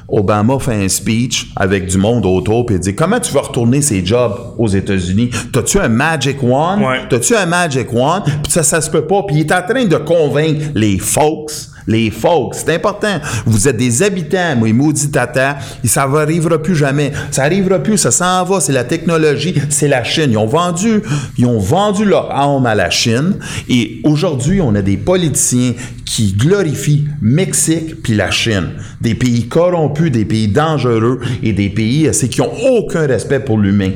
Obama 0.08 0.58
fait 0.58 0.74
un 0.84 0.88
speech 0.88 1.48
avec 1.56 1.86
du 1.86 1.98
monde 1.98 2.24
autour 2.26 2.66
puis 2.66 2.76
il 2.76 2.80
dit, 2.80 2.94
comment 2.94 3.20
tu 3.20 3.32
vas 3.32 3.42
retourner 3.42 3.82
ces 3.82 4.04
jobs 4.04 4.34
aux 4.58 4.68
États-Unis? 4.68 5.30
T'as-tu 5.52 5.78
un 5.78 5.88
Magic 5.88 6.42
Wand? 6.42 6.80
Ouais. 6.80 7.00
T'as-tu 7.08 7.34
un 7.36 7.46
Magic 7.46 7.92
Wand? 7.92 8.22
Puis 8.24 8.52
ça, 8.52 8.62
ça 8.62 8.80
se 8.80 8.90
peut 8.90 9.06
pas. 9.06 9.22
Puis 9.26 9.36
il 9.36 9.40
est 9.40 9.52
en 9.52 9.62
train 9.62 9.84
de 9.84 9.96
convaincre 9.96 10.66
les 10.74 10.98
folks 10.98 11.52
les 11.86 12.10
folks, 12.10 12.54
c'est 12.54 12.74
important. 12.74 13.20
Vous 13.46 13.68
êtes 13.68 13.76
des 13.76 14.02
habitants, 14.02 14.56
moi, 14.56 14.72
maudit 14.72 15.10
tata, 15.10 15.58
et 15.82 15.88
ça 15.88 16.06
va 16.06 16.20
arrivera 16.20 16.62
plus 16.62 16.74
jamais. 16.76 17.12
Ça 17.30 17.42
arrivera 17.44 17.78
plus, 17.78 17.98
ça 17.98 18.10
s'en 18.10 18.44
va, 18.44 18.60
c'est 18.60 18.72
la 18.72 18.84
technologie, 18.84 19.54
c'est 19.68 19.88
la 19.88 20.02
Chine. 20.04 20.28
Ils 20.30 20.38
ont 20.38 20.46
vendu, 20.46 21.02
ils 21.36 21.46
ont 21.46 21.58
vendu 21.58 22.04
leur 22.04 22.30
âme 22.34 22.66
à 22.66 22.74
la 22.74 22.90
Chine, 22.90 23.34
et 23.68 24.00
aujourd'hui, 24.04 24.60
on 24.60 24.74
a 24.74 24.82
des 24.82 24.96
politiciens 24.96 25.74
qui 26.04 26.32
glorifient 26.32 27.06
Mexique 27.20 28.02
puis 28.02 28.14
la 28.14 28.30
Chine. 28.30 28.70
Des 29.00 29.14
pays 29.14 29.48
corrompus, 29.48 30.10
des 30.10 30.24
pays 30.24 30.48
dangereux, 30.48 31.20
et 31.42 31.52
des 31.52 31.68
pays, 31.70 32.06
euh, 32.08 32.12
c'est 32.12 32.28
qui 32.28 32.40
ont 32.40 32.52
aucun 32.70 33.06
respect 33.06 33.40
pour 33.40 33.58
l'humain. 33.58 33.90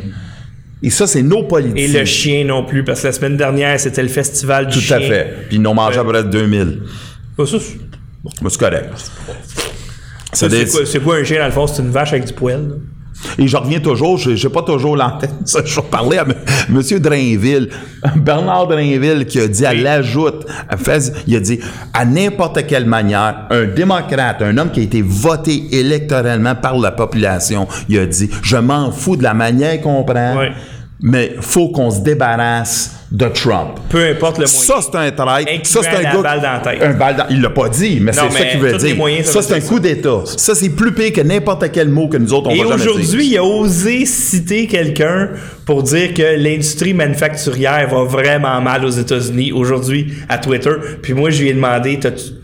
Et 0.82 0.90
ça, 0.90 1.06
c'est 1.08 1.22
nos 1.22 1.40
Et 1.44 1.48
politiciens. 1.48 2.00
le 2.00 2.04
chien 2.06 2.44
non 2.44 2.64
plus, 2.64 2.84
parce 2.84 3.00
que 3.02 3.06
la 3.08 3.12
semaine 3.12 3.36
dernière, 3.36 3.78
c'était 3.80 4.02
le 4.02 4.08
festival 4.08 4.66
du 4.68 4.74
Tout 4.74 4.80
chien. 4.80 4.96
à 4.98 5.00
fait. 5.00 5.34
Puis 5.48 5.56
ils 5.56 5.62
n'ont 5.62 5.74
mangé 5.74 5.98
à 5.98 6.04
peu 6.04 6.10
près 6.10 6.22
2000. 6.24 6.80
Ça, 7.46 7.58
c'est- 7.58 8.58
correct. 8.58 8.90
c'est 10.32 10.48
des- 10.48 10.66
quoi, 10.66 10.80
c'est 10.86 11.00
quoi 11.02 11.16
un 11.16 11.24
chien, 11.24 11.38
dans 11.40 11.46
le 11.46 11.52
fond? 11.52 11.66
C'est 11.66 11.82
une 11.82 11.90
vache 11.90 12.12
avec 12.12 12.24
du 12.26 12.32
poil. 12.32 12.68
là? 12.68 12.74
Et 13.36 13.48
je 13.48 13.56
reviens 13.56 13.80
toujours, 13.80 14.16
je 14.16 14.30
n'ai 14.30 14.52
pas 14.52 14.62
toujours 14.62 14.96
l'antenne. 14.96 15.30
Ça, 15.44 15.60
Je 15.64 15.80
parler 15.80 16.18
à 16.18 16.22
M. 16.22 16.34
Monsieur 16.68 17.00
Drainville, 17.00 17.68
Bernard 18.16 18.68
Drainville, 18.68 19.26
qui 19.26 19.40
a 19.40 19.48
dit, 19.48 19.66
à 19.66 19.74
l'ajoute, 19.74 20.46
à 20.68 20.76
il 21.26 21.34
a 21.34 21.40
dit, 21.40 21.58
à 21.92 22.04
n'importe 22.04 22.64
quelle 22.68 22.86
manière, 22.86 23.46
un 23.50 23.64
démocrate, 23.64 24.40
un 24.42 24.56
homme 24.56 24.70
qui 24.70 24.80
a 24.80 24.82
été 24.84 25.02
voté 25.02 25.64
électoralement 25.72 26.54
par 26.54 26.78
la 26.78 26.92
population, 26.92 27.66
il 27.88 27.98
a 27.98 28.06
dit, 28.06 28.30
je 28.42 28.56
m'en 28.56 28.92
fous 28.92 29.16
de 29.16 29.24
la 29.24 29.34
manière 29.34 29.80
qu'on 29.80 30.04
prend, 30.04 30.36
Ouais. 30.38 30.52
mais 31.02 31.34
faut 31.40 31.70
qu'on 31.70 31.90
se 31.90 32.00
débarrasse 32.00 32.94
de 33.10 33.26
Trump. 33.28 33.78
Peu 33.88 34.04
importe 34.10 34.36
le 34.38 34.44
moyen. 34.44 34.58
Ça, 34.60 34.80
c'est 34.82 34.96
un. 34.96 35.04
Incluant 35.06 35.60
Ça, 35.64 35.80
c'est 35.82 35.88
un 35.88 36.02
la 36.02 36.12
gars. 36.12 36.22
balle 36.22 36.40
dans 36.42 36.52
la 36.52 36.58
tête. 36.58 36.82
Un 36.82 36.92
balle 36.92 37.16
dans- 37.16 37.26
Il 37.30 37.40
l'a 37.40 37.48
pas 37.50 37.68
dit, 37.70 37.98
mais 38.02 38.12
c'est 38.12 38.20
ça 38.30 38.44
qu'il 38.44 38.60
veut 38.60 38.76
dire. 38.76 38.96
moyens, 38.96 39.26
ça 39.28 39.40
c'est 39.40 39.54
un 39.54 39.60
coup 39.60 39.80
d'État. 39.80 40.20
Ça, 40.36 40.54
c'est 40.54 40.68
plus 40.68 40.92
pire 40.92 41.12
que 41.14 41.22
n'importe 41.22 41.70
quel 41.72 41.88
mot 41.88 42.08
que 42.08 42.18
nous 42.18 42.34
autres, 42.34 42.48
on 42.50 42.54
Et 42.54 42.58
va 42.58 42.64
jamais 42.70 42.82
dire. 42.82 42.90
aujourd'hui, 42.92 43.26
il 43.28 43.38
a 43.38 43.44
osé 43.44 44.04
citer 44.04 44.66
quelqu'un 44.66 45.30
pour 45.64 45.82
dire 45.82 46.12
que 46.12 46.36
l'industrie 46.36 46.92
manufacturière 46.94 47.88
va 47.90 48.04
vraiment 48.04 48.60
mal 48.60 48.84
aux 48.84 48.90
États-Unis 48.90 49.52
aujourd'hui 49.52 50.12
à 50.28 50.36
Twitter. 50.38 50.70
Puis 51.02 51.14
moi, 51.14 51.30
je 51.30 51.42
lui 51.42 51.48
ai 51.50 51.54
demandé 51.54 51.98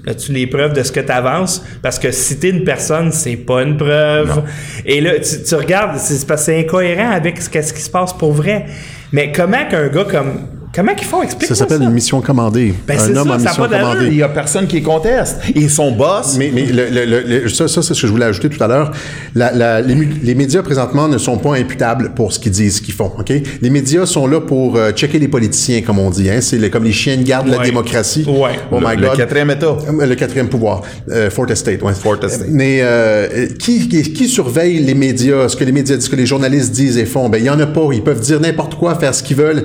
As-tu 0.07 0.33
les 0.33 0.46
preuves 0.46 0.74
de 0.74 0.83
ce 0.83 0.92
que 0.92 1.00
tu 1.00 1.11
avances 1.12 1.62
Parce 1.83 1.98
que 1.98 2.11
citer 2.11 2.48
une 2.50 2.64
personne, 2.64 3.11
c'est 3.12 3.37
pas 3.37 3.62
une 3.62 3.77
preuve. 3.79 4.42
Et 4.85 5.00
là, 5.00 5.12
tu, 5.18 5.42
tu 5.46 5.55
regardes, 5.55 5.98
c'est 5.98 6.27
parce 6.27 6.42
que 6.42 6.46
c'est 6.46 6.61
incohérent 6.61 7.11
avec 7.11 7.40
ce, 7.40 7.48
qu'est-ce 7.48 7.72
qui 7.72 7.81
se 7.81 7.88
passe 7.90 8.12
pour 8.12 8.33
vrai. 8.33 8.66
Mais 9.14 9.31
comment 9.31 9.64
qu'un 9.68 9.87
gars 9.90 10.07
comme. 10.11 10.63
Comment 10.75 10.95
qu'ils 10.95 11.07
font? 11.07 11.23
Expliquer 11.23 11.47
Ça 11.47 11.55
s'appelle 11.55 11.83
une 11.83 11.91
mission 11.91 12.21
commandée. 12.21 12.75
Ben, 12.87 12.99
c'est 12.99 13.13
un 13.13 13.17
homme 13.17 13.29
ça, 13.29 13.35
en 13.35 13.39
ça 13.39 13.45
a 13.49 13.49
mission 13.51 13.69
commandée. 13.69 14.07
Il 14.09 14.17
y 14.17 14.23
a 14.23 14.29
personne 14.29 14.67
qui 14.67 14.83
conteste. 14.83 15.37
Et 15.55 15.69
son 15.69 15.93
boss, 15.93 16.37
Mais, 16.37 16.51
mais 16.53 16.67
le- 16.67 16.89
le- 16.91 17.05
le- 17.05 17.21
le- 17.43 17.49
ça, 17.49 17.69
ça 17.69 17.83
c'est 17.83 17.95
ce 17.95 18.01
que 18.03 18.07
je 18.09 18.13
voulais 18.13 18.25
ajouter 18.27 18.49
tout 18.49 18.63
à 18.63 18.67
l'heure. 18.67 18.91
La- 19.35 19.53
la- 19.53 19.81
les, 19.81 20.35
médias 20.35 20.63
présentement 20.63 21.07
ne 21.07 21.19
sont 21.19 21.39
pas 21.39 21.55
imputables 21.57 22.13
pour 22.17 22.33
ce 22.33 22.39
qu'ils 22.41 22.53
disent, 22.53 22.77
ce 22.77 22.83
qu'ils 22.83 22.95
font. 22.95 23.13
Ok? 23.19 23.33
Les 23.63 23.71
médias 23.71 24.05
sont 24.07 24.27
là 24.27 24.41
pour 24.41 24.77
euh, 24.77 24.91
checker 24.93 25.19
les 25.19 25.29
politiciens, 25.29 25.81
comme 25.83 25.99
on 25.99 26.11
dit. 26.11 26.29
Hein? 26.29 26.41
C'est 26.41 26.59
comme 26.71 26.85
les 26.85 26.93
chiens 26.93 27.17
de 27.17 27.23
garde 27.23 27.47
de 27.47 27.53
la 27.57 27.63
démocratie. 27.63 28.25
Ouais. 28.27 28.59
Oh 28.73 28.79
my 28.81 28.97
le, 28.97 29.03
le 29.03 29.09
God. 29.09 29.17
quatrième 29.17 29.51
État. 29.51 29.77
Euh, 29.89 30.07
Le 30.07 30.15
quatrième 30.17 30.49
pouvoir, 30.49 30.83
euh, 31.11 31.31
Fourth 31.31 31.51
Estate, 31.51 31.83
ouais. 31.83 31.93
Fourth 31.95 32.25
Estate. 32.25 32.49
Mais 32.51 32.79
euh, 32.83 33.47
qui, 33.59 33.89
qui, 33.89 34.13
qui 34.13 34.29
surveille 34.29 34.81
les 34.81 34.95
médias, 34.95 35.49
ce 35.49 35.57
que 35.57 35.65
les 35.65 35.73
médias 35.73 35.95
disent, 35.97 36.07
ce 36.07 36.11
que 36.11 36.17
les 36.17 36.27
journalistes 36.27 36.73
disent 36.73 36.99
et 36.99 37.07
font? 37.07 37.29
Ben, 37.29 37.39
il 37.39 37.45
y 37.45 37.51
en 37.51 37.61
a 37.61 37.67
pas. 37.67 37.83
Ils 37.93 38.03
peuvent 38.03 38.21
dire 38.21 38.41
n'importe 38.41 38.75
quoi, 38.75 38.95
faire 38.97 39.15
ce 39.15 39.23
qu'ils 39.23 39.37
veulent, 39.37 39.65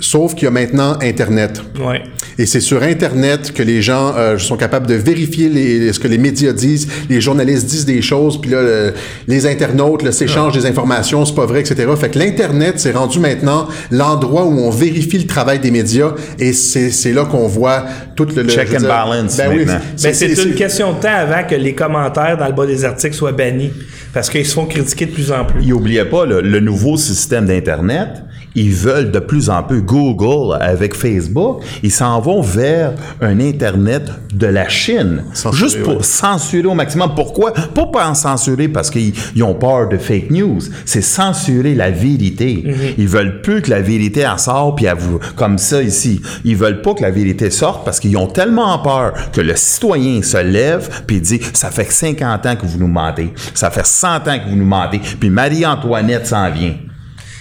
sauf 0.00 0.34
qu'il 0.34 0.45
y 0.46 0.48
a 0.48 0.50
maintenant 0.50 0.96
Internet. 1.02 1.60
Ouais. 1.78 2.02
Et 2.38 2.46
c'est 2.46 2.60
sur 2.60 2.82
Internet 2.82 3.52
que 3.52 3.62
les 3.62 3.80
gens 3.82 4.12
euh, 4.16 4.36
sont 4.38 4.56
capables 4.56 4.86
de 4.86 4.94
vérifier 4.94 5.48
les- 5.48 5.92
ce 5.92 5.98
que 5.98 6.08
les 6.08 6.18
médias 6.18 6.52
disent, 6.52 6.86
les 7.08 7.20
journalistes 7.20 7.66
disent 7.66 7.86
des 7.86 8.02
choses, 8.02 8.40
puis 8.40 8.50
là, 8.50 8.62
le- 8.62 8.92
les 9.26 9.46
internautes 9.46 10.10
s'échangent 10.12 10.52
des 10.54 10.66
informations, 10.66 11.24
c'est 11.24 11.34
pas 11.34 11.46
vrai, 11.46 11.60
etc. 11.60 11.86
Fait 11.98 12.10
que 12.10 12.18
l'Internet 12.18 12.78
s'est 12.78 12.92
rendu 12.92 13.18
maintenant 13.20 13.68
l'endroit 13.90 14.44
où 14.44 14.58
on 14.60 14.70
vérifie 14.70 15.18
le 15.18 15.26
travail 15.26 15.58
des 15.60 15.70
médias, 15.70 16.12
et 16.38 16.52
c'est 16.52 17.12
là 17.12 17.24
qu'on 17.24 17.46
voit 17.48 17.84
tout 18.14 18.26
le... 18.36 18.42
le- 18.42 18.48
Check 18.48 18.68
and 18.74 18.78
dire- 18.80 18.88
balance 18.88 19.36
Ben 19.36 19.50
oui. 19.54 19.64
Ben, 19.64 19.80
c'est 20.12 20.42
une 20.44 20.54
question 20.54 20.92
de 20.92 21.00
temps 21.00 21.08
avant 21.14 21.42
que 21.48 21.54
les 21.54 21.74
commentaires 21.74 22.36
dans 22.38 22.46
le 22.46 22.52
bas 22.52 22.66
des 22.66 22.84
articles 22.84 23.14
soient 23.14 23.32
bannis. 23.32 23.70
Parce 24.12 24.30
qu'ils 24.30 24.46
se 24.46 24.54
font 24.54 24.64
critiquer 24.66 25.06
de 25.06 25.10
plus 25.12 25.30
en 25.32 25.44
plus. 25.44 25.62
Il 25.62 25.72
oubliait 25.74 26.04
pas 26.06 26.24
le, 26.24 26.40
le 26.40 26.60
nouveau 26.60 26.96
système 26.96 27.46
d'Internet. 27.46 28.08
Ils 28.56 28.72
veulent 28.72 29.10
de 29.10 29.18
plus 29.18 29.50
en 29.50 29.62
plus 29.62 29.82
Google 29.82 30.56
avec 30.60 30.94
Facebook. 30.94 31.62
Ils 31.82 31.92
s'en 31.92 32.20
vont 32.20 32.40
vers 32.40 32.94
un 33.20 33.38
Internet 33.38 34.10
de 34.34 34.46
la 34.46 34.68
Chine. 34.68 35.24
Juste 35.52 35.82
pour 35.82 35.98
ouais. 35.98 36.02
censurer 36.02 36.66
au 36.66 36.74
maximum. 36.74 37.14
Pourquoi? 37.14 37.52
Pas 37.52 37.86
pas 37.86 38.08
en 38.08 38.14
censurer 38.14 38.68
parce 38.68 38.90
qu'ils 38.90 39.12
ils 39.34 39.42
ont 39.42 39.54
peur 39.54 39.88
de 39.88 39.98
fake 39.98 40.30
news. 40.30 40.58
C'est 40.86 41.02
censurer 41.02 41.74
la 41.74 41.90
vérité. 41.90 42.64
Ils 42.98 43.08
veulent 43.08 43.42
plus 43.42 43.62
que 43.62 43.70
la 43.70 43.82
vérité 43.82 44.26
en 44.26 44.38
sorte 44.38 44.76
puis 44.76 44.86
vous, 44.98 45.18
comme 45.36 45.58
ça 45.58 45.82
ici. 45.82 46.20
Ils 46.44 46.56
veulent 46.56 46.80
pas 46.80 46.94
que 46.94 47.02
la 47.02 47.10
vérité 47.10 47.50
sorte 47.50 47.84
parce 47.84 48.00
qu'ils 48.00 48.16
ont 48.16 48.26
tellement 48.26 48.78
peur 48.78 49.12
que 49.32 49.42
le 49.42 49.54
citoyen 49.54 50.22
se 50.22 50.38
lève 50.38 50.88
puis 51.06 51.20
dit 51.20 51.40
ça 51.52 51.70
fait 51.70 51.90
50 51.90 52.46
ans 52.46 52.56
que 52.56 52.64
vous 52.64 52.78
nous 52.78 52.88
mentez. 52.88 53.32
Ça 53.54 53.70
fait 53.70 53.84
100 53.84 54.28
ans 54.28 54.38
que 54.38 54.48
vous 54.48 54.56
nous 54.56 54.64
mentez. 54.64 55.00
Puis 55.20 55.28
Marie-Antoinette 55.28 56.26
s'en 56.26 56.50
vient. 56.50 56.74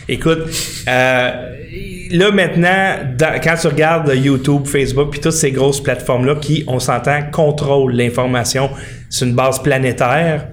Écoute, 0.07 0.39
euh, 0.87 1.31
là 2.11 2.31
maintenant, 2.31 2.95
dans- 3.17 3.39
quand 3.43 3.55
tu 3.59 3.67
regardes 3.67 4.11
YouTube, 4.15 4.65
Facebook, 4.65 5.11
puis 5.11 5.19
toutes 5.19 5.31
ces 5.31 5.51
grosses 5.51 5.81
plateformes-là 5.81 6.35
qui, 6.35 6.63
on 6.67 6.79
s'entend, 6.79 7.19
contrôlent 7.31 7.93
l'information 7.95 8.69
sur 9.09 9.27
une 9.27 9.33
base 9.35 9.61
planétaire, 9.61 10.47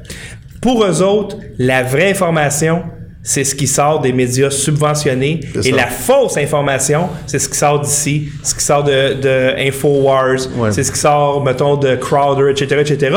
pour 0.60 0.84
eux 0.84 1.02
autres, 1.02 1.36
la 1.58 1.82
vraie 1.82 2.10
information, 2.10 2.82
c'est 3.24 3.44
ce 3.44 3.54
qui 3.54 3.66
sort 3.66 4.00
des 4.00 4.12
médias 4.12 4.50
subventionnés. 4.50 5.40
Et 5.64 5.70
la 5.72 5.86
fausse 5.86 6.36
information, 6.38 7.08
c'est 7.26 7.38
ce 7.38 7.48
qui 7.48 7.56
sort 7.58 7.80
d'ici, 7.80 8.28
ce 8.42 8.54
qui 8.54 8.62
sort 8.64 8.82
de, 8.84 9.14
de 9.14 9.68
InfoWars, 9.68 10.48
Ouais. 10.56 10.72
c'est 10.72 10.82
ce 10.82 10.90
qui 10.92 10.98
sort, 10.98 11.44
mettons, 11.44 11.76
de 11.76 11.94
Crowder, 11.96 12.50
etc., 12.50 12.80
etc. 12.80 13.16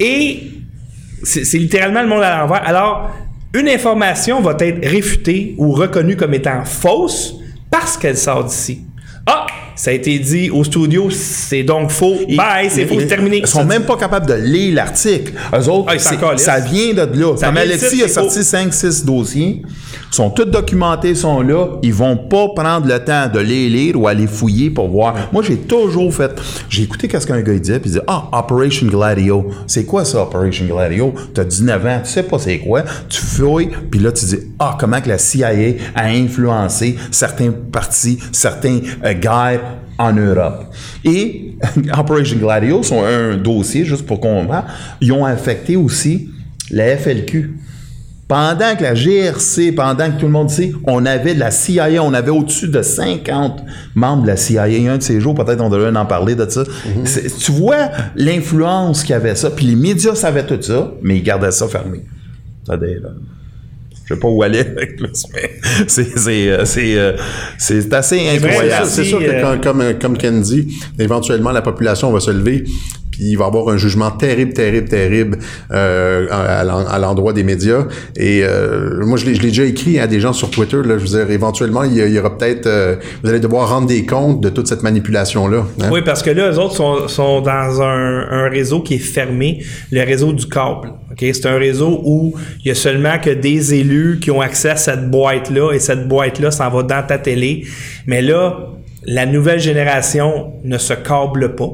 Et 0.00 0.50
c'est 1.22 1.44
c'est 1.44 1.58
littéralement 1.58 2.02
le 2.02 2.08
monde 2.08 2.22
à 2.22 2.38
l'envers. 2.38 2.62
Alors, 2.66 3.10
une 3.54 3.68
information 3.68 4.40
va 4.40 4.56
être 4.58 4.86
réfutée 4.86 5.54
ou 5.58 5.72
reconnue 5.72 6.16
comme 6.16 6.34
étant 6.34 6.64
fausse 6.64 7.36
parce 7.70 7.96
qu'elle 7.96 8.16
sort 8.16 8.44
d'ici. 8.44 8.82
Ah, 9.26 9.46
ça 9.76 9.90
a 9.90 9.92
été 9.92 10.18
dit 10.18 10.50
au 10.50 10.64
studio, 10.64 11.08
c'est 11.10 11.62
donc 11.62 11.90
faux. 11.90 12.16
Bye, 12.34 12.70
c'est 12.70 12.86
faux, 12.86 12.96
c'est 12.98 13.06
terminé. 13.06 13.38
Ils 13.38 13.46
sont 13.46 13.64
même 13.64 13.84
pas 13.84 13.96
capables 13.96 14.26
de 14.26 14.34
lire 14.34 14.74
l'article. 14.74 15.34
Eux 15.54 15.68
autres, 15.68 15.86
Ah, 15.88 15.94
ils 15.94 16.38
ça 16.40 16.58
vient 16.60 16.94
de 16.94 17.20
là. 17.20 17.36
Ça 17.36 17.46
Comme 17.46 17.58
Alexis 17.58 18.02
a 18.02 18.08
sorti 18.08 18.38
faux. 18.38 18.56
5-6 18.56 19.04
dossiers, 19.04 19.62
sont 20.10 20.30
tous 20.30 20.46
documentés, 20.46 21.14
sont 21.14 21.42
là. 21.42 21.76
Ils 21.82 21.92
vont 21.92 22.16
pas 22.16 22.48
prendre 22.54 22.86
le 22.86 22.98
temps 23.04 23.28
de 23.32 23.38
les 23.38 23.68
lire 23.68 24.00
ou 24.00 24.08
aller 24.08 24.26
fouiller 24.26 24.70
pour 24.70 24.88
voir. 24.88 25.14
Moi, 25.32 25.42
j'ai 25.46 25.58
toujours 25.58 26.12
fait... 26.14 26.32
J'ai 26.70 26.84
écouté 26.84 27.06
qu'est-ce 27.06 27.26
qu'un 27.26 27.42
gars 27.42 27.52
disait, 27.52 27.78
puis 27.78 27.90
il 27.90 27.92
disait 27.92 28.04
«Ah, 28.06 28.28
Operation 28.32 28.86
Gladio. 28.86 29.46
C'est 29.66 29.84
quoi 29.84 30.04
ça, 30.04 30.22
Operation 30.22 30.64
Gladio? 30.64 31.14
T'as 31.34 31.44
19 31.44 31.86
ans, 31.86 32.00
tu 32.02 32.10
sais 32.10 32.22
pas 32.22 32.38
c'est 32.38 32.58
quoi. 32.58 32.82
Tu 33.08 33.20
fouilles, 33.20 33.68
puis 33.90 34.00
là, 34.00 34.10
tu 34.12 34.24
dis 34.24 34.38
«Ah, 34.58 34.76
comment 34.80 35.00
que 35.00 35.08
la 35.08 35.18
CIA 35.18 35.48
a 35.94 36.06
influencé 36.06 36.96
certains 37.10 37.50
partis, 37.50 38.18
certains 38.32 38.80
euh, 39.04 39.12
guerres 39.12 39.60
en 39.98 40.12
Europe. 40.12 40.64
Et 41.04 41.56
Operation 41.98 42.36
Gladio 42.38 42.82
sont 42.82 43.02
un 43.04 43.36
dossier, 43.36 43.84
juste 43.84 44.06
pour 44.06 44.20
qu'on 44.20 44.44
voit, 44.44 44.64
ils 45.00 45.12
ont 45.12 45.24
affecté 45.24 45.76
aussi 45.76 46.28
la 46.70 46.96
FLQ. 46.96 47.54
Pendant 48.28 48.74
que 48.76 48.82
la 48.82 48.94
GRC, 48.94 49.70
pendant 49.70 50.10
que 50.10 50.18
tout 50.18 50.26
le 50.26 50.32
monde 50.32 50.50
sait, 50.50 50.72
on 50.84 51.06
avait 51.06 51.34
de 51.34 51.38
la 51.38 51.52
CIA, 51.52 52.02
on 52.02 52.12
avait 52.12 52.32
au-dessus 52.32 52.66
de 52.66 52.82
50 52.82 53.62
membres 53.94 54.22
de 54.24 54.26
la 54.26 54.36
CIA. 54.36 54.64
Un 54.64 54.96
de 54.98 55.02
ces 55.02 55.20
jours, 55.20 55.34
peut-être 55.36 55.60
on 55.60 55.68
devrait 55.70 55.96
en 55.96 56.06
parler 56.06 56.34
de 56.34 56.44
ça. 56.50 56.64
C'est- 57.04 57.38
Tu 57.38 57.52
vois 57.52 57.88
l'influence 58.16 59.02
qu'il 59.02 59.10
y 59.10 59.14
avait 59.14 59.36
ça, 59.36 59.50
puis 59.50 59.66
les 59.66 59.76
médias 59.76 60.16
savaient 60.16 60.44
tout 60.44 60.60
ça, 60.60 60.90
mais 61.02 61.18
ils 61.18 61.22
gardaient 61.22 61.52
ça 61.52 61.68
fermé. 61.68 62.00
Ça. 62.66 62.74
Je 64.08 64.14
sais 64.14 64.20
pas 64.20 64.28
où 64.28 64.42
aller 64.42 64.60
avec 64.76 64.98
ça, 65.14 65.28
mais 65.34 65.50
c'est, 65.88 66.16
c'est, 66.18 66.48
euh, 66.48 66.64
c'est, 66.64 66.96
euh, 66.96 67.12
c'est 67.58 67.92
assez 67.92 68.28
incroyable. 68.28 68.86
C'est 68.86 69.04
sûr 69.04 69.18
que, 69.18 69.24
euh, 69.24 69.56
quand- 69.60 69.72
comme, 69.78 69.98
comme 70.00 70.16
Ken 70.16 70.40
dit, 70.40 70.78
éventuellement, 70.98 71.50
la 71.52 71.62
population 71.62 72.10
va 72.12 72.20
se 72.20 72.30
lever, 72.30 72.64
il 73.20 73.36
va 73.36 73.46
avoir 73.46 73.68
un 73.68 73.76
jugement 73.76 74.10
terrible, 74.10 74.52
terrible, 74.52 74.88
terrible 74.88 75.38
euh, 75.72 76.26
à, 76.30 76.60
à 76.60 76.64
l'en- 76.64 76.86
à 76.86 76.98
l'endroit 76.98 77.32
des 77.32 77.42
médias. 77.42 77.86
Et 78.16 78.40
euh, 78.44 79.04
moi, 79.04 79.16
je 79.18 79.26
l'ai 79.26 79.38
déjà 79.38 79.64
écrit 79.64 79.98
à 79.98 80.06
des 80.06 80.20
gens 80.20 80.32
sur 80.32 80.50
Twitter. 80.50 80.76
Là, 80.84 80.98
je 80.98 81.04
veux 81.04 81.18
dire, 81.24 81.30
éventuellement, 81.30 81.82
il 81.84 81.94
y, 81.96 82.18
aura 82.18 82.36
peut-être... 82.36 82.66
euh, 82.66 82.96
vous 83.22 83.28
allez 83.30 83.40
devoir 83.40 83.68
rendre 83.68 83.86
des 83.86 84.04
comptes 84.06 84.40
de 84.42 84.48
toute 84.48 84.66
cette 84.68 84.82
manipulation-là. 84.82 85.64
hein. 85.82 85.88
Oui, 85.92 86.00
parce 86.04 86.22
que 86.22 86.30
là, 86.30 86.50
eux 86.50 86.58
autres 86.58 87.08
sont, 87.08 87.40
dans 87.40 87.82
un, 87.82 88.48
réseau 88.48 88.80
qui 88.80 88.94
est 88.94 88.98
fermé, 88.98 89.62
le 89.90 90.02
réseau 90.04 90.32
du 90.32 90.46
câble. 90.46 90.92
Ok, 91.10 91.18
C'est 91.32 91.46
un 91.46 91.56
réseau 91.58 92.00
où 92.04 92.34
il 92.64 92.68
y 92.68 92.70
a 92.70 92.74
seulement 92.74 93.18
que 93.18 93.30
des 93.30 93.74
élus 93.74 94.18
qui 94.20 94.30
ont 94.30 94.40
accès 94.40 94.70
à 94.70 94.76
cette 94.76 95.10
boîte-là 95.10 95.72
et 95.72 95.78
cette 95.78 96.06
boîte-là 96.08 96.50
s'en 96.50 96.70
va 96.70 96.82
dans 96.82 97.06
ta 97.06 97.18
télé. 97.18 97.64
Mais 98.06 98.22
là, 98.22 98.58
la 99.04 99.26
nouvelle 99.26 99.60
génération 99.60 100.52
ne 100.64 100.78
se 100.78 100.92
câble 100.94 101.54
pas. 101.54 101.70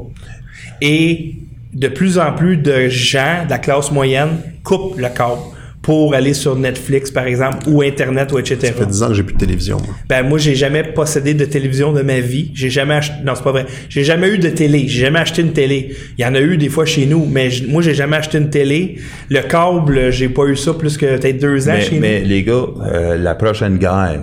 Et 0.85 1.37
de 1.73 1.89
plus 1.89 2.19
en 2.19 2.33
plus 2.33 2.57
de 2.59 2.89
gens 2.89 3.45
de 3.47 3.51
la 3.51 3.59
classe 3.59 3.91
moyenne 3.93 4.31
coupent 4.65 4.99
le 4.99 5.09
câble 5.09 5.41
pour 5.81 6.15
aller 6.15 6.33
sur 6.35 6.55
Netflix, 6.55 7.11
par 7.11 7.27
exemple, 7.27 7.69
ou 7.69 7.83
Internet, 7.83 8.31
ou 8.33 8.39
etc. 8.39 8.57
Ça 8.69 8.73
fait 8.73 8.87
10 8.87 9.03
ans 9.03 9.09
que 9.09 9.15
j'ai 9.15 9.23
plus 9.25 9.35
de 9.35 9.39
télévision. 9.39 9.79
moi. 9.79 9.97
Ben 10.09 10.23
moi 10.23 10.39
j'ai 10.39 10.55
jamais 10.55 10.85
possédé 10.85 11.35
de 11.35 11.45
télévision 11.45 11.93
de 11.93 12.03
ma 12.03 12.21
vie. 12.21 12.53
J'ai 12.55 12.71
jamais 12.71 12.95
acheté 12.95 13.15
non, 13.25 13.33
c'est 13.35 13.43
pas 13.43 13.51
vrai. 13.53 13.67
J'ai 13.89 14.05
jamais 14.05 14.29
eu 14.29 14.39
de 14.39 14.49
télé, 14.51 14.87
j'ai 14.87 15.01
jamais 15.01 15.19
acheté 15.19 15.43
une 15.43 15.53
télé. 15.53 15.97
Il 16.19 16.23
y 16.23 16.25
en 16.27 16.35
a 16.37 16.41
eu 16.41 16.57
des 16.57 16.69
fois 16.69 16.85
chez 16.85 17.07
nous, 17.07 17.27
mais 17.27 17.51
j- 17.51 17.67
moi 17.69 17.83
j'ai 17.83 17.95
jamais 17.95 18.17
acheté 18.17 18.39
une 18.39 18.51
télé. 18.51 18.99
Le 19.29 19.41
câble, 19.41 20.13
j'ai 20.13 20.29
pas 20.29 20.45
eu 20.45 20.55
ça 20.57 20.73
plus 20.75 20.97
que 20.97 21.07
peut-être 21.17 21.41
deux 21.41 21.69
ans 21.69 21.73
Mais, 21.73 21.83
chez 21.83 21.99
mais 21.99 22.21
nous. 22.23 22.29
les 22.29 22.43
gars, 22.45 22.65
euh, 22.87 23.17
la 23.17 23.35
prochaine 23.35 23.77
guerre 23.79 24.21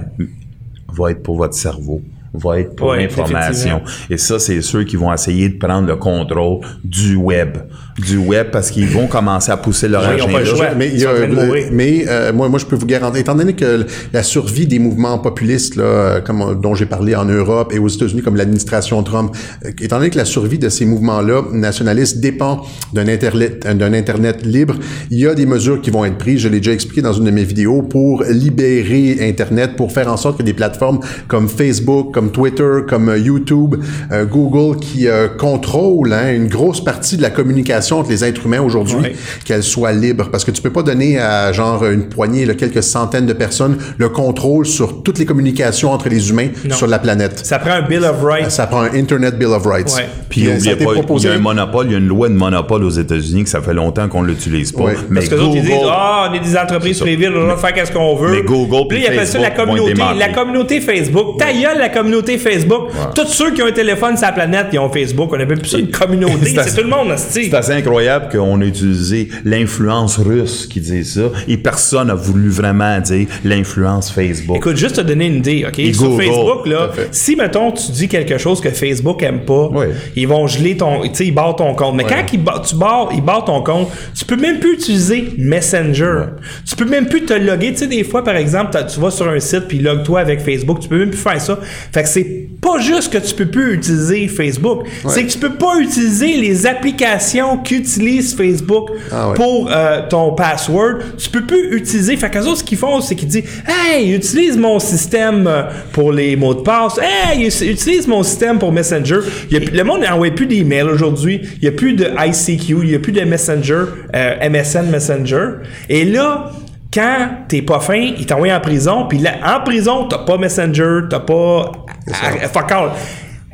va 0.98 1.12
être 1.12 1.24
pour 1.24 1.36
votre 1.38 1.56
cerveau, 1.56 2.02
va 2.34 2.60
être 2.60 2.76
pour 2.76 2.90
Ouais, 2.90 3.04
l'information. 3.04 3.82
Et 4.10 4.18
ça, 4.18 4.40
c'est 4.40 4.62
ceux 4.62 4.84
qui 4.84 4.96
vont 4.96 5.12
essayer 5.14 5.50
de 5.50 5.58
prendre 5.58 5.88
le 5.88 5.96
contrôle 5.96 6.60
du 6.84 7.16
web. 7.16 7.58
Du 7.98 8.18
web 8.18 8.48
parce 8.52 8.72
qu'ils 8.72 8.88
vont 8.88 9.08
commencer 9.08 9.52
à 9.52 9.58
pousser 9.58 9.88
leur 9.88 10.04
agenda. 10.08 10.74
Mais, 10.78 10.88
il 10.90 11.00
y 11.00 11.06
a- 11.06 11.10
euh, 11.10 12.34
moi, 12.34 12.48
moi, 12.50 12.60
je 12.60 12.66
peux 12.66 12.76
vous 12.76 12.86
garantir, 12.86 13.20
étant 13.22 13.36
donné 13.36 13.54
que 13.54 13.86
la 14.14 14.24
survie 14.24 14.68
des 14.68 14.80
mouvements 14.80 15.18
populistes, 15.20 15.76
là, 15.76 15.84
euh, 15.84 16.22
comme 16.22 16.42
euh, 16.42 16.56
dont 16.56 16.76
j'ai 16.76 16.86
parlé 16.86 17.16
en 17.16 17.26
Europe 17.26 17.74
et 17.74 17.80
aux 17.80 17.88
États-Unis, 17.88 18.22
comme 18.22 18.36
l'administration 18.36 19.02
Trump, 19.04 19.36
étant 19.82 19.98
donné 19.98 20.10
que 20.10 20.18
la 20.18 20.26
survie 20.26 20.60
de 20.60 20.70
ces 20.70 20.86
mouvements-là 20.86 21.44
nationalistes 21.52 22.20
dépend 22.20 22.62
d'un 22.94 23.08
internet, 23.08 23.66
d'un 23.68 23.94
internet 23.94 24.46
libre, 24.46 24.76
il 25.12 25.20
y 25.20 25.28
a 25.28 25.36
des 25.36 25.46
mesures 25.46 25.82
qui 25.82 25.90
vont 25.90 26.06
être 26.06 26.18
prises. 26.18 26.40
Je 26.42 26.48
l'ai 26.50 26.58
déjà 26.60 26.72
expliqué 26.74 27.02
dans 27.02 27.14
une 27.14 27.26
de 27.26 27.32
mes 27.32 27.44
vidéos 27.44 27.82
pour 27.82 28.24
libérer 28.24 29.18
Internet, 29.22 29.76
pour 29.76 29.92
faire 29.92 30.12
en 30.12 30.18
sorte 30.18 30.38
que 30.38 30.44
des 30.44 30.54
plateformes 30.54 31.00
comme 31.28 31.48
Facebook, 31.50 32.14
comme 32.20 32.32
Twitter, 32.32 32.80
comme 32.86 33.08
euh, 33.08 33.18
YouTube, 33.18 33.76
euh, 34.12 34.26
Google, 34.26 34.78
qui 34.78 35.08
euh, 35.08 35.30
contrôlent 35.30 36.12
hein, 36.12 36.34
une 36.34 36.48
grosse 36.50 36.84
partie 36.84 37.16
de 37.16 37.22
la 37.22 37.30
communication 37.30 38.00
entre 38.00 38.10
les 38.10 38.26
êtres 38.26 38.46
humains 38.46 38.60
aujourd'hui, 38.62 38.98
Ouais. 38.98 39.16
qu'elle 39.46 39.64
soit 39.64 39.94
libre. 39.94 40.28
Parce 40.30 40.44
que 40.44 40.52
tu 40.52 40.62
peux 40.62 40.70
pas 40.70 40.84
donner 40.84 41.18
à 41.18 41.54
genre 41.54 41.86
une 41.86 42.10
poignée, 42.10 42.46
là, 42.46 42.56
quelques 42.56 42.84
centaines 42.84 43.26
de 43.26 43.32
personnes, 43.32 43.78
le 43.98 44.10
contrôle 44.10 44.66
sur 44.66 45.02
toutes 45.02 45.18
les 45.18 45.26
communications 45.26 45.94
entre 45.94 46.10
les 46.10 46.30
humains 46.30 46.50
Non. 46.68 46.76
sur 46.76 46.88
la 46.88 47.00
planète. 47.00 47.40
Ça 47.46 47.58
prend 47.58 47.72
un 47.72 47.84
Bill 47.84 48.04
of 48.04 48.22
Rights. 48.22 48.52
Ça 48.52 48.68
prend 48.68 48.82
un 48.82 48.94
Internet 48.94 49.38
Bill 49.40 49.48
of 49.48 49.66
Rights. 49.66 49.94
Ouais. 49.96 50.10
Puis 50.28 50.46
euh, 50.48 50.58
il 50.60 50.66
y 50.66 51.28
a 51.30 51.32
un 51.34 51.40
monopole, 51.40 51.86
il 51.86 51.92
y 51.94 51.96
a 51.96 52.00
une 52.00 52.08
loi 52.08 52.28
de 52.28 52.34
monopole 52.34 52.84
aux 52.84 52.90
États-Unis 52.90 53.46
que 53.46 53.50
ça 53.50 53.62
fait 53.62 53.74
longtemps 53.74 54.10
qu'on 54.10 54.24
l'utilise 54.24 54.74
pas. 54.74 54.84
Ouais. 54.84 54.94
Mais 55.10 55.22
Parce 55.22 55.30
que 55.30 55.36
les 55.36 55.42
autres, 55.42 55.56
ils 55.56 55.62
disent, 55.62 55.72
Google- 55.72 55.90
ah, 55.90 56.28
on 56.30 56.34
est 56.34 56.40
des 56.42 56.58
entreprises 56.58 57.00
privées, 57.00 57.30
on 57.30 57.48
va 57.48 57.56
faire 57.56 57.74
qu'est-ce 57.74 57.94
qu'on 57.94 58.16
veut. 58.18 58.32
Mais 58.32 58.42
Google 58.44 58.88
Puis 58.90 58.98
là, 58.98 59.04
ils 59.04 59.08
puis 59.08 59.16
appellent 59.18 59.28
ça 59.28 59.40
la 59.40 59.52
communauté, 59.52 59.94
la 60.18 60.30
communauté 60.34 60.82
Facebook. 60.82 61.38
Ta 61.40 61.54
gueule, 61.54 61.78
la 61.78 61.88
communauté 61.90 62.09
Facebook. 62.38 62.90
Tous 63.16 63.28
ceux 63.28 63.52
qui 63.54 63.62
ont 63.62 63.68
un 63.68 63.72
téléphone 63.72 64.18
sur 64.18 64.26
la 64.28 64.34
planète, 64.34 64.68
ils 64.74 64.80
ont 64.80 64.90
Facebook. 64.90 65.30
On 65.32 65.40
appelle 65.40 65.60
plus 65.60 65.70
ça 65.70 65.78
une 65.78 65.90
communauté. 65.92 66.56
C'est 66.66 66.76
tout 66.76 66.84
le 66.84 66.90
monde. 66.90 67.14
C'est 67.18 67.54
assez 67.54 67.72
incroyable 67.74 68.30
qu'on 68.32 68.62
a 68.62 68.66
utilisé 68.66 69.30
l'influence 69.46 70.18
russe 70.18 70.68
qui 70.68 70.80
dit 70.80 71.04
ça 71.06 71.22
et 71.48 71.58
personne 71.58 72.08
n'a 72.08 72.16
voulu 72.16 72.50
vraiment 72.50 73.00
dire 73.00 73.28
l'influence 73.44 74.12
Facebook. 74.12 74.58
Écoute, 74.58 74.78
juste 74.78 74.96
te 74.98 75.02
donner 75.02 75.28
une 75.28 75.38
idée, 75.38 75.66
OK? 75.68 75.80
Et 75.80 75.94
Sur 75.94 76.10
Google, 76.10 76.24
Facebook, 76.24 76.68
là, 76.68 76.90
si, 77.12 77.36
mettons, 77.36 77.72
tu 77.72 77.92
dis 77.92 78.08
quelque 78.08 78.38
chose 78.38 78.62
que 78.62 78.70
Facebook 78.70 79.22
aime 79.24 79.42
pas, 79.46 79.70
ils 80.16 80.28
vont 80.28 80.48
geler 80.48 80.78
ton... 80.78 81.02
Tu 81.04 81.10
sais, 81.14 81.26
ils 81.28 81.34
barrent 81.34 81.56
ton 81.56 81.74
compte. 81.74 81.96
Mais 81.96 82.04
quand 82.04 82.24
ils 82.34 82.44
ba- 82.44 82.62
tu 82.68 82.76
barres, 82.76 83.10
ils 83.14 83.22
barrent 83.22 83.46
ton 83.46 83.62
compte, 83.62 83.90
tu 84.18 84.26
peux 84.26 84.36
même 84.38 84.60
plus 84.60 84.74
utiliser 84.74 85.30
Messenger. 85.38 86.26
Tu 86.66 86.76
peux 86.76 86.86
même 86.86 87.08
plus 87.08 87.24
te 87.26 87.34
loguer. 87.34 87.72
Tu 87.72 87.80
sais, 87.80 87.88
des 87.88 88.04
fois, 88.04 88.24
par 88.24 88.36
exemple, 88.36 88.78
tu 88.92 89.00
vas 89.00 89.12
sur 89.12 89.28
un 89.28 89.40
site 89.40 89.68
puis 89.68 89.80
log-toi 89.80 90.20
avec 90.20 90.40
Facebook. 90.42 90.80
Tu 90.80 90.88
peux 90.88 90.98
même 91.00 91.10
plus 91.10 91.20
faire 91.20 91.40
ça. 91.42 91.60
Fait 91.92 91.99
que 92.04 92.10
c'est 92.10 92.40
pas 92.62 92.78
juste 92.80 93.14
que 93.14 93.18
tu 93.20 93.34
peux 93.36 93.46
plus 93.46 93.76
utiliser 93.76 94.28
Facebook. 94.28 94.86
C'est 95.08 95.24
que 95.26 95.32
tu 95.32 95.38
peux 95.38 95.54
pas 95.54 95.80
utiliser 95.80 96.36
les 96.36 96.68
applications 96.68 97.58
qu'utilise 97.58 98.36
Facebook 98.36 98.90
Ah 99.12 99.30
ouais. 99.30 99.36
pour 99.36 99.70
euh, 99.72 100.02
ton 100.10 100.34
password. 100.34 100.96
Tu 101.18 101.30
peux 101.30 101.46
plus 101.46 101.76
utiliser. 101.78 102.18
Fait 102.18 102.30
que 102.30 102.42
ce 102.42 102.64
qu'ils 102.64 102.78
font, 102.78 103.00
c'est 103.00 103.16
qu'ils 103.16 103.30
disent 103.30 103.44
Hey, 103.66 104.12
utilise 104.14 104.58
mon 104.58 104.78
système 104.80 105.48
euh, 105.48 105.64
pour 105.94 106.12
les 106.12 106.36
mots 106.36 106.54
de 106.54 106.62
passe. 106.62 107.00
Hey, 107.02 107.46
utilise 107.48 108.08
mon 108.08 108.24
système 108.24 108.60
pour 108.60 108.74
Messenger. 108.74 109.20
Il 109.50 109.54
y 109.54 109.58
a 109.58 109.62
plus- 109.66 109.78
le 109.78 109.84
monde 109.86 110.02
n'envoie 110.02 110.32
plus 110.32 110.46
d'emails 110.46 110.84
aujourd'hui. 110.84 111.40
Il 111.62 111.62
n'y 111.62 111.68
a 111.70 111.72
plus 111.72 111.94
de 111.94 112.08
ICQ, 112.18 112.76
il 112.84 112.90
n'y 112.90 112.96
a 112.96 113.00
plus 113.00 113.14
de 113.14 113.22
Messenger, 113.22 113.84
euh, 114.16 114.50
MSN 114.50 114.90
Messenger. 114.92 115.46
Et 115.88 116.04
là, 116.04 116.52
quand 116.94 117.30
t'es 117.48 117.62
pas 117.62 117.80
fin, 117.80 118.12
ils 118.18 118.26
t'envoient 118.26 118.54
en 118.54 118.60
prison. 118.60 119.06
Puis 119.08 119.20
là, 119.20 119.36
en 119.46 119.64
prison, 119.64 120.08
t'as 120.10 120.20
pas 120.20 120.38
Messenger, 120.38 121.02
t'as 121.10 121.20
pas. 121.20 121.72
Ah, 122.14 122.48
fuck 122.48 122.72
all. 122.72 122.98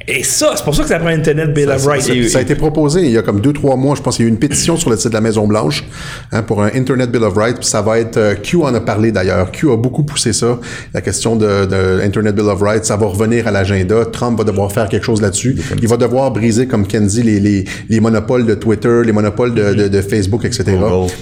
Et 0.07 0.23
ça, 0.23 0.53
c'est 0.55 0.63
pour 0.63 0.75
ça 0.75 0.83
que 0.83 0.89
ça 0.89 0.99
prend 0.99 1.07
Internet 1.09 1.53
Bill 1.53 1.69
of 1.69 1.85
Rights. 1.85 2.03
Ça, 2.03 2.29
ça 2.29 2.37
a 2.37 2.41
été 2.41 2.53
proposé 2.55 3.01
il 3.01 3.11
y 3.11 3.17
a 3.17 3.21
comme 3.23 3.39
deux, 3.41 3.53
trois 3.53 3.75
mois. 3.75 3.95
Je 3.95 4.01
pense 4.01 4.17
qu'il 4.17 4.25
y 4.25 4.27
a 4.27 4.29
eu 4.29 4.31
une 4.31 4.37
pétition 4.39 4.77
sur 4.77 4.89
le 4.91 4.97
site 4.97 5.09
de 5.09 5.13
la 5.13 5.21
Maison-Blanche 5.21 5.83
hein, 6.31 6.43
pour 6.43 6.61
un 6.61 6.69
Internet 6.75 7.11
Bill 7.11 7.23
of 7.23 7.35
Rights. 7.35 7.57
Puis 7.59 7.67
ça 7.67 7.81
va 7.81 7.99
être... 7.99 8.17
euh, 8.17 8.35
Q 8.35 8.57
en 8.57 8.73
a 8.75 8.79
parlé 8.81 9.11
d'ailleurs. 9.11 9.51
Q 9.51 9.71
a 9.71 9.77
beaucoup 9.77 10.03
poussé 10.03 10.31
ça. 10.33 10.59
La 10.93 11.01
question 11.01 11.35
de, 11.35 11.65
de 11.65 12.01
Internet 12.03 12.35
Bill 12.35 12.45
of 12.45 12.61
Rights, 12.61 12.85
ça 12.85 12.97
va 12.97 13.07
revenir 13.07 13.47
à 13.47 13.51
l'agenda. 13.51 14.05
Trump 14.05 14.37
va 14.37 14.43
devoir 14.43 14.71
faire 14.71 14.89
quelque 14.89 15.05
chose 15.05 15.21
là-dessus. 15.21 15.55
Il 15.81 15.87
va 15.87 15.97
devoir 15.97 16.29
briser, 16.31 16.67
comme 16.67 16.85
Ken 16.85 17.07
dit, 17.07 17.23
les, 17.23 17.39
les, 17.39 17.65
les 17.89 17.99
monopoles 17.99 18.45
de 18.45 18.53
Twitter, 18.53 19.01
les 19.03 19.11
monopoles 19.11 19.53
de, 19.55 19.73
de, 19.73 19.87
de 19.87 20.01
Facebook, 20.01 20.45
etc. 20.45 20.65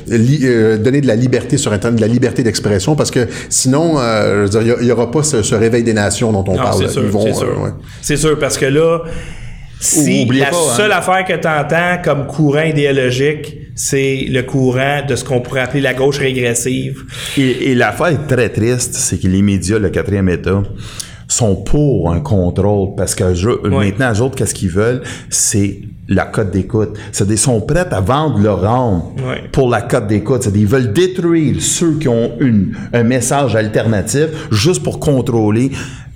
Li- 0.08 0.40
euh, 0.44 0.78
donner 0.78 1.00
de 1.02 1.08
la 1.08 1.16
liberté 1.16 1.58
sur 1.58 1.72
Internet, 1.72 1.98
de 2.02 2.06
la 2.06 2.12
liberté 2.12 2.44
d'expression, 2.44 2.96
parce 2.96 3.12
que 3.12 3.28
sinon, 3.50 3.96
euh, 3.98 4.40
je 4.40 4.42
veux 4.44 4.50
dire, 4.50 4.62
il 4.62 4.68
y 4.68 4.72
a- 4.72 4.78
il 4.82 4.88
y 4.88 4.92
aura 4.92 5.10
pas 5.10 5.24
ce, 5.24 5.42
ce 5.42 5.56
réveil 5.56 5.84
des 5.84 5.94
nations 5.94 6.32
dont 6.34 6.44
on 6.48 6.56
Non, 6.56 6.64
parle. 6.64 6.84
c'est 6.84 6.90
sûr, 6.92 7.04
vont, 7.10 7.22
c'est 7.22 7.30
euh, 7.30 7.34
sûr. 7.34 7.62
ouais. 7.62 8.16
Sûr, 8.18 8.40
parce 8.40 8.58
que 8.58 8.66
là, 8.74 9.00
si 9.80 10.26
la 10.26 10.46
pas, 10.48 10.56
hein. 10.56 10.78
seule 10.78 10.92
affaire 10.92 11.26
que 11.26 11.34
tu 11.34 11.48
entends 11.48 12.02
comme 12.04 12.26
courant 12.28 12.62
idéologique, 12.62 13.58
c'est 13.76 14.26
le 14.30 14.44
courant 14.44 15.02
de 15.08 15.16
ce 15.16 15.24
qu'on 15.26 15.42
pourrait 15.42 15.62
appeler 15.62 15.82
la 15.82 15.94
gauche 15.94 16.20
régressive. 16.20 17.04
Et, 17.38 17.72
et 17.72 17.76
l'affaire 17.76 18.18
très 18.28 18.50
triste, 18.50 18.94
c'est 18.94 19.20
que 19.20 19.28
les 19.28 19.42
médias, 19.42 19.80
le 19.80 19.90
quatrième 19.90 20.30
État, 20.30 20.62
sont 21.28 21.56
pour 21.56 22.12
un 22.12 22.20
contrôle 22.20 22.96
parce 22.96 23.16
que 23.16 23.34
je- 23.34 23.68
maintenant, 23.68 24.14
eux 24.14 24.22
autres, 24.22 24.36
qu'est-ce 24.36 24.54
qu'ils 24.54 24.70
veulent? 24.70 25.02
C'est 25.30 25.80
la 26.08 26.26
cote 26.26 26.52
d'écoute. 26.52 26.96
C'est 27.12 27.28
des 27.28 27.38
sont 27.38 27.60
prêts 27.62 27.88
à 27.92 28.02
vendre 28.02 28.38
leur 28.40 28.64
âme 28.66 29.02
Ouais. 29.28 29.42
pour 29.52 29.70
la 29.70 29.82
cote 29.82 30.06
d'écoute. 30.08 30.44
C'est 30.44 30.52
des- 30.52 30.60
Ils 30.60 30.68
veulent 30.68 30.94
détruire 30.94 31.56
ceux 31.60 31.98
qui 31.98 32.08
ont 32.08 32.34
une, 32.40 32.76
un 32.94 33.04
message 33.04 33.56
alternatif 33.56 34.28
juste 34.52 34.84
pour 34.84 35.00
contrôler 35.00 35.72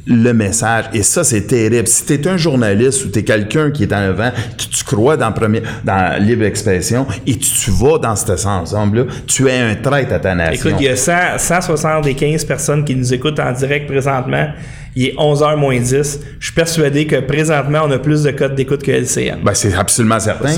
le 0.07 0.33
message. 0.33 0.85
Et 0.93 1.03
ça, 1.03 1.23
c'est 1.23 1.41
terrible. 1.41 1.87
Si 1.87 2.05
tu 2.05 2.13
es 2.13 2.27
un 2.27 2.37
journaliste 2.37 3.05
ou 3.05 3.09
tu 3.09 3.19
es 3.19 3.23
quelqu'un 3.23 3.71
qui 3.71 3.83
est 3.83 3.93
en 3.93 3.97
avant, 3.97 4.31
que 4.31 4.63
tu 4.63 4.83
crois 4.83 5.17
dans, 5.17 5.31
premier, 5.31 5.61
dans 5.83 5.95
la 5.95 6.19
libre 6.19 6.45
expression 6.45 7.05
et 7.25 7.35
tu, 7.37 7.49
tu 7.49 7.71
vas 7.71 7.97
dans 7.97 8.15
cet 8.15 8.45
ensemble-là, 8.45 9.03
tu 9.27 9.47
es 9.47 9.59
un 9.59 9.75
traître 9.75 10.13
à 10.13 10.19
ta 10.19 10.33
nation. 10.35 10.69
Écoute, 10.69 10.81
il 10.81 10.85
y 10.85 10.89
a 10.89 10.95
100 10.95 11.37
175 11.37 12.45
personnes 12.45 12.85
qui 12.85 12.95
nous 12.95 13.13
écoutent 13.13 13.39
en 13.39 13.51
direct 13.51 13.87
présentement. 13.87 14.47
Il 14.95 15.07
est 15.07 15.15
11h 15.15 15.57
moins 15.57 15.79
10. 15.79 16.19
Je 16.39 16.45
suis 16.45 16.55
persuadé 16.55 17.05
que 17.05 17.17
présentement, 17.17 17.81
on 17.85 17.91
a 17.91 17.99
plus 17.99 18.23
de 18.23 18.31
codes 18.31 18.55
d'écoute 18.55 18.81
que 18.81 18.91
LCN. 18.91 19.43
Ben, 19.43 19.53
c'est 19.53 19.73
absolument 19.73 20.19
certain. 20.19 20.53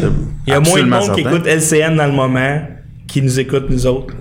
Il 0.47 0.53
y 0.53 0.55
a 0.55 0.59
moins 0.59 0.81
de 0.81 0.87
monde 0.87 1.13
qui 1.13 1.21
écoute 1.21 1.45
LCN 1.45 1.95
dans 1.95 2.05
le 2.05 2.13
moment 2.13 2.61
qui 3.07 3.21
nous 3.21 3.39
écoute, 3.39 3.65
nous 3.69 3.85
autres. 3.87 4.13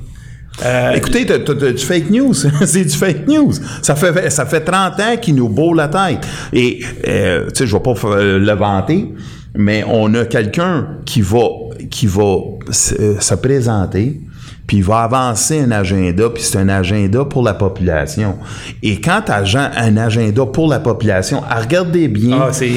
Euh, 0.64 0.92
Écoutez, 0.92 1.24
t'as, 1.26 1.38
t'as- 1.38 1.72
du 1.72 1.78
fake 1.84 2.11
news. 2.11 2.34
c'est 2.66 2.84
du 2.84 2.96
fake 2.96 3.28
news. 3.28 3.52
Ça 3.82 3.94
fait, 3.94 4.30
ça 4.30 4.44
fait 4.46 4.61
30 4.61 4.98
ans 5.00 5.16
qu'il 5.20 5.34
nous 5.36 5.48
bourre 5.48 5.74
la 5.74 5.88
tête. 5.88 6.26
Et, 6.52 6.80
euh, 7.06 7.46
tu 7.48 7.54
sais, 7.59 7.66
je 7.66 7.76
vais 7.76 7.82
pas 7.82 7.94
euh, 8.04 8.38
le 8.38 8.52
vanter, 8.54 9.12
mais 9.56 9.84
on 9.86 10.12
a 10.14 10.24
quelqu'un 10.24 10.98
qui 11.04 11.20
va, 11.20 11.46
qui 11.90 12.06
va 12.06 12.36
se, 12.70 12.94
euh, 13.00 13.20
se 13.20 13.34
présenter, 13.34 14.20
puis 14.69 14.77
il 14.77 14.85
va 14.85 14.99
avancer 15.01 15.61
un 15.61 15.71
agenda, 15.73 16.29
puis 16.29 16.43
c'est 16.43 16.59
un 16.59 16.69
agenda 16.69 17.25
pour 17.25 17.43
la 17.43 17.55
population. 17.55 18.37
Et 18.83 19.01
quand 19.01 19.23
tu 19.27 19.33
as 19.33 19.73
un 19.79 19.97
agenda 19.97 20.45
pour 20.47 20.69
la 20.69 20.79
population, 20.79 21.43
à 21.49 21.59
regarder 21.61 22.07
bien, 22.07 22.39
Ah, 22.49 22.53
c'est- 22.53 22.69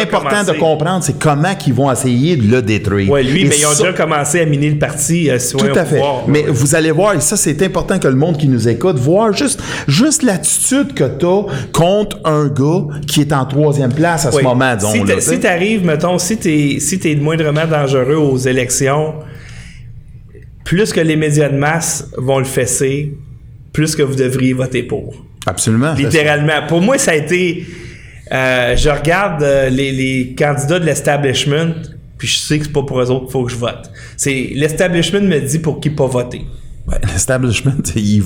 important 0.00 0.42
de 0.42 0.58
comprendre 0.58 1.04
c'est 1.04 1.18
comment 1.18 1.54
qu'ils 1.54 1.74
vont 1.74 1.92
essayer 1.92 2.36
de 2.36 2.50
le 2.50 2.62
détruire. 2.62 3.10
ouais, 3.10 3.22
lui, 3.22 3.42
Et 3.42 3.44
mais 3.44 3.56
ils 3.58 3.66
ont 3.66 3.70
ça- 3.72 3.82
déjà 3.84 3.92
commencé 3.92 4.40
à 4.40 4.46
miner 4.46 4.70
le 4.70 4.78
parti 4.78 5.28
euh, 5.30 5.38
tout 5.52 5.66
à 5.78 5.84
fait. 5.84 5.96
pouvoir. 5.96 6.22
Mais 6.26 6.44
vous 6.48 6.74
allez 6.74 6.90
voir, 6.90 7.14
et 7.14 7.20
ça 7.20 7.36
c'est 7.36 7.62
important 7.62 7.98
que 7.98 8.08
le 8.08 8.16
monde 8.16 8.38
qui 8.38 8.48
nous 8.48 8.66
écoute, 8.66 8.96
voir 8.96 9.32
juste, 9.34 9.62
juste 9.86 10.22
l'attitude 10.22 10.94
que 10.94 11.04
tu 11.04 11.26
as 11.26 11.42
contre 11.74 12.18
un 12.24 12.46
gars 12.48 12.86
qui 13.06 13.20
est 13.20 13.34
en 13.34 13.44
troisième 13.44 13.92
place 13.92 14.24
à 14.24 14.32
ce 14.32 14.38
Oui. 14.38 14.42
moment, 14.42 14.74
disons. 14.74 14.92
Si 14.92 15.04
tu 15.04 15.20
si 15.20 15.40
t'arrives, 15.40 15.84
mettons, 15.84 16.16
si 16.18 16.38
t'es 16.38 16.78
si 16.80 16.98
t'es 16.98 17.14
moindrement 17.16 17.66
dangereux 17.66 18.16
aux 18.16 18.38
élections, 18.38 19.12
plus 20.64 20.92
que 20.92 21.00
les 21.00 21.16
médias 21.16 21.48
de 21.48 21.56
masse 21.56 22.10
vont 22.16 22.38
le 22.38 22.44
fesser, 22.44 23.14
plus 23.72 23.94
que 23.94 24.02
vous 24.02 24.14
devriez 24.14 24.52
voter 24.54 24.82
pour. 24.82 25.14
Absolument. 25.46 25.94
Littéralement. 25.94 26.66
Pour 26.68 26.80
moi, 26.80 26.96
ça 26.98 27.10
a 27.12 27.14
été. 27.16 27.66
euh, 28.32 28.74
je 28.76 28.88
regarde 28.88 29.42
euh, 29.42 29.68
les, 29.68 29.92
les 29.92 30.34
candidats 30.36 30.78
de 30.78 30.86
l'establishment, 30.86 31.74
puis 32.16 32.28
je 32.28 32.36
sais 32.38 32.58
que 32.58 32.64
c'est 32.64 32.72
pas 32.72 32.82
pour 32.82 33.00
eux 33.00 33.10
autres 33.10 33.24
qu'il 33.24 33.32
faut 33.32 33.44
que 33.44 33.52
je 33.52 33.56
vote. 33.58 33.90
C'est 34.16 34.50
l'establishment 34.54 35.20
me 35.20 35.38
dit 35.40 35.58
pour 35.58 35.80
qui 35.80 35.90
pas 35.90 36.06
voter. 36.06 36.42
Ouais, 36.86 36.96
L'establishment, 37.12 37.72
ils, 37.96 38.22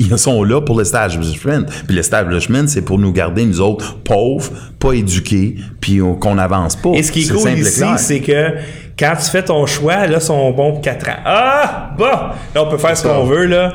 ils 0.00 0.18
sont 0.18 0.42
là 0.44 0.60
pour 0.62 0.78
l'establishment. 0.78 1.64
Puis 1.86 1.94
l'establishment, 1.96 2.66
c'est 2.66 2.80
pour 2.82 2.98
nous 2.98 3.12
garder, 3.12 3.44
nous 3.44 3.60
autres, 3.60 3.98
pauvres, 4.02 4.50
pas 4.78 4.92
éduqués, 4.94 5.56
puis 5.80 6.00
on- 6.00 6.14
qu'on 6.14 6.34
n'avance 6.36 6.74
pas. 6.76 6.92
Et 6.94 7.02
ce 7.02 7.12
qui 7.12 7.20
est 7.20 7.24
C'est 7.24 7.34
cool 7.34 7.50
ici, 7.58 7.84
c'est 7.98 8.20
que 8.20 8.54
quand 8.98 9.14
tu 9.16 9.30
fais 9.30 9.42
ton 9.44 9.66
choix, 9.66 10.06
là, 10.06 10.18
ils 10.18 10.20
sont 10.20 10.50
bons 10.50 10.72
pour 10.72 10.80
4 10.80 11.08
ans. 11.08 11.20
Ah! 11.24 11.90
Bon! 11.96 12.04
Là, 12.04 12.64
on 12.64 12.68
peut 12.70 12.78
faire 12.78 12.96
ce 12.96 13.02
qu'on 13.02 13.24
veut, 13.24 13.46
là. 13.46 13.72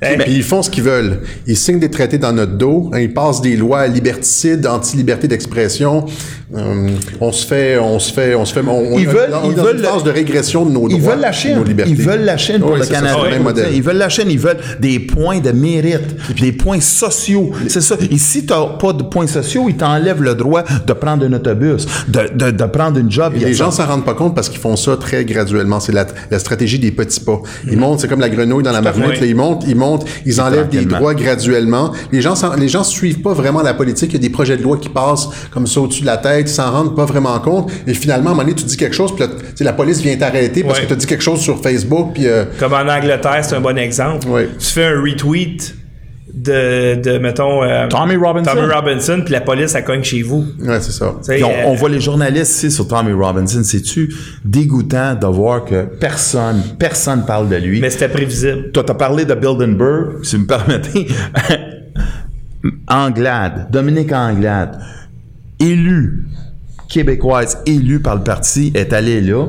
Hein? 0.00 0.14
Puis 0.20 0.32
ils 0.36 0.42
font 0.44 0.62
ce 0.62 0.70
qu'ils 0.70 0.84
veulent. 0.84 1.22
Ils 1.46 1.56
signent 1.56 1.80
des 1.80 1.90
traités 1.90 2.18
dans 2.18 2.32
notre 2.32 2.52
dos. 2.52 2.90
hein, 2.92 3.00
ils 3.00 3.12
passent 3.12 3.40
des 3.40 3.56
lois 3.56 3.86
liberticides, 3.88 4.66
anti-liberté 4.66 5.26
d'expression. 5.26 6.06
Euh, 6.56 6.88
on 7.20 7.30
se 7.30 7.46
fait, 7.46 7.78
on 7.78 7.98
se 7.98 8.10
fait, 8.10 8.34
on 8.34 8.46
se 8.46 8.54
fait. 8.54 8.62
On, 8.66 8.98
Ils 8.98 9.06
veulent- 9.06 9.28
on 9.44 9.50
ils 9.50 9.54
dans 9.54 9.64
veulent 9.64 9.76
une 9.76 9.82
le- 9.82 9.88
phase 9.88 10.02
de 10.02 10.10
régression 10.10 10.64
de 10.64 10.70
nos 10.70 10.88
Ils 10.88 10.98
droits, 10.98 11.12
veulent 11.12 11.20
la 11.20 11.28
de 11.30 11.34
Chine. 11.34 11.56
nos 11.56 11.64
libertés. 11.64 11.90
Ils 11.90 12.00
veulent 12.00 12.24
la 12.24 12.36
Chine 12.38 12.58
pour 12.60 12.70
Oui, 12.72 12.78
le 12.78 12.84
ça, 12.86 12.94
Canada. 12.94 13.18
Ils 13.74 13.82
veulent 13.82 13.96
la 13.98 14.08
Chine. 14.08 14.28
Ils 14.30 14.38
veulent 14.38 14.56
des 14.80 14.98
points 14.98 15.40
de 15.40 15.50
mérite, 15.50 16.16
des 16.40 16.52
points 16.52 16.80
sociaux. 16.80 17.50
C'est 17.68 17.82
ça. 17.82 17.96
Et 18.10 18.16
si 18.16 18.46
tu 18.46 18.52
n'as 18.54 18.64
pas 18.78 18.94
de 18.94 19.02
points 19.02 19.26
sociaux, 19.26 19.66
ils 19.68 19.76
t'enlèvent 19.76 20.22
le 20.22 20.34
droit 20.34 20.62
de 20.86 20.92
prendre 20.94 21.26
un 21.26 21.32
autobus, 21.34 21.86
de, 22.08 22.20
de, 22.34 22.50
de 22.50 22.64
prendre 22.64 22.98
une 22.98 23.10
job. 23.10 23.34
Et 23.36 23.40
les 23.44 23.52
gens 23.52 23.70
s'en 23.70 23.84
rendent 23.86 24.06
pas 24.06 24.14
compte 24.14 24.34
parce 24.34 24.48
qu'ils 24.48 24.60
font 24.60 24.76
ça 24.76 24.96
très 24.96 25.26
graduellement. 25.26 25.80
C'est 25.80 25.92
la, 25.92 26.06
la 26.30 26.38
stratégie 26.38 26.78
des 26.78 26.92
petits 26.92 27.20
pas. 27.20 27.42
Ils 27.66 27.72
Mhm. 27.74 27.78
montent, 27.80 28.00
c'est 28.00 28.08
comme 28.08 28.20
la 28.20 28.30
grenouille 28.30 28.62
dans 28.62 28.72
la 28.72 28.80
marmite. 28.80 29.18
ils 29.20 29.34
montent, 29.36 29.64
ils 29.68 29.76
montent, 29.76 30.06
ils 30.24 30.40
enlèvent 30.40 30.70
des 30.70 30.86
droits 30.86 31.12
graduellement. 31.14 31.92
Les 32.10 32.22
gens, 32.22 32.32
les 32.58 32.68
gens 32.68 32.84
suivent 32.84 33.20
pas 33.20 33.34
vraiment 33.34 33.60
la 33.62 33.74
politique. 33.74 34.12
Il 34.12 34.14
y 34.14 34.16
a 34.16 34.20
des 34.20 34.30
projets 34.30 34.56
de 34.56 34.62
loi 34.62 34.78
qui 34.78 34.88
passent 34.88 35.28
comme 35.50 35.66
ça 35.66 35.80
au-dessus 35.82 36.00
de 36.00 36.06
la 36.06 36.16
tête. 36.16 36.37
Ils 36.46 36.48
s'en 36.48 36.70
rendent 36.70 36.96
pas 36.96 37.04
vraiment 37.04 37.38
compte. 37.40 37.70
Et 37.86 37.94
finalement, 37.94 38.30
à 38.30 38.32
un 38.32 38.34
moment 38.36 38.42
donné, 38.44 38.54
tu 38.54 38.64
dis 38.64 38.76
quelque 38.76 38.94
chose, 38.94 39.14
puis 39.16 39.24
tu 39.56 39.64
la 39.64 39.72
police 39.72 40.00
vient 40.00 40.16
t'arrêter 40.16 40.62
parce 40.64 40.78
Ouais. 40.78 40.84
que 40.84 40.88
tu 40.88 40.92
as 40.94 40.96
dit 40.96 41.06
quelque 41.06 41.22
chose 41.24 41.40
sur 41.40 41.60
Facebook, 41.62 42.12
puis 42.14 42.26
euh, 42.26 42.44
Comme 42.58 42.72
en 42.72 42.88
Angleterre, 42.88 43.40
c'est 43.44 43.56
un 43.56 43.60
bon 43.60 43.76
exemple. 43.78 44.26
Oui. 44.28 44.42
Tu 44.58 44.66
fais 44.66 44.86
un 44.86 45.00
retweet 45.00 45.74
de, 46.32 46.94
de 47.00 47.18
mettons, 47.18 47.64
euh, 47.64 47.88
Tommy 47.88 48.14
Robinson. 48.14 48.52
Tommy 48.54 48.72
Robinson, 48.72 49.22
puis 49.24 49.32
la 49.32 49.40
police, 49.40 49.74
elle 49.74 49.82
cogne 49.82 50.04
chez 50.04 50.22
vous. 50.22 50.44
ouais, 50.60 50.78
c'est 50.80 50.92
ça. 50.92 51.16
Tu 51.24 51.42
on, 51.42 51.48
euh, 51.48 51.52
on 51.66 51.74
voit 51.74 51.88
les 51.88 52.00
journalistes 52.00 52.52
ici 52.52 52.70
sur 52.70 52.86
Tommy 52.86 53.12
Robinson. 53.12 53.62
C'est-tu 53.64 54.14
dégoûtant 54.44 55.14
de 55.16 55.26
voir 55.26 55.64
que 55.64 55.82
personne, 55.98 56.62
personne 56.78 57.24
parle 57.26 57.48
de 57.48 57.56
lui? 57.56 57.80
mais 57.80 57.90
c'était 57.90 58.08
prévisible. 58.08 58.70
Toi, 58.72 58.84
t'as 58.86 58.94
parlé 58.94 59.24
de 59.24 59.34
Bildenberg, 59.34 60.22
si 60.22 60.36
vous 60.36 60.42
me 60.42 60.46
permettez. 60.46 61.08
Anglade, 62.88 63.68
Dominique 63.70 64.12
Anglade, 64.12 64.78
élu, 65.60 66.27
québécoise, 66.88 67.58
élue 67.66 68.00
par 68.00 68.16
le 68.16 68.22
parti, 68.22 68.72
est 68.74 68.92
allée 68.92 69.20
là, 69.20 69.46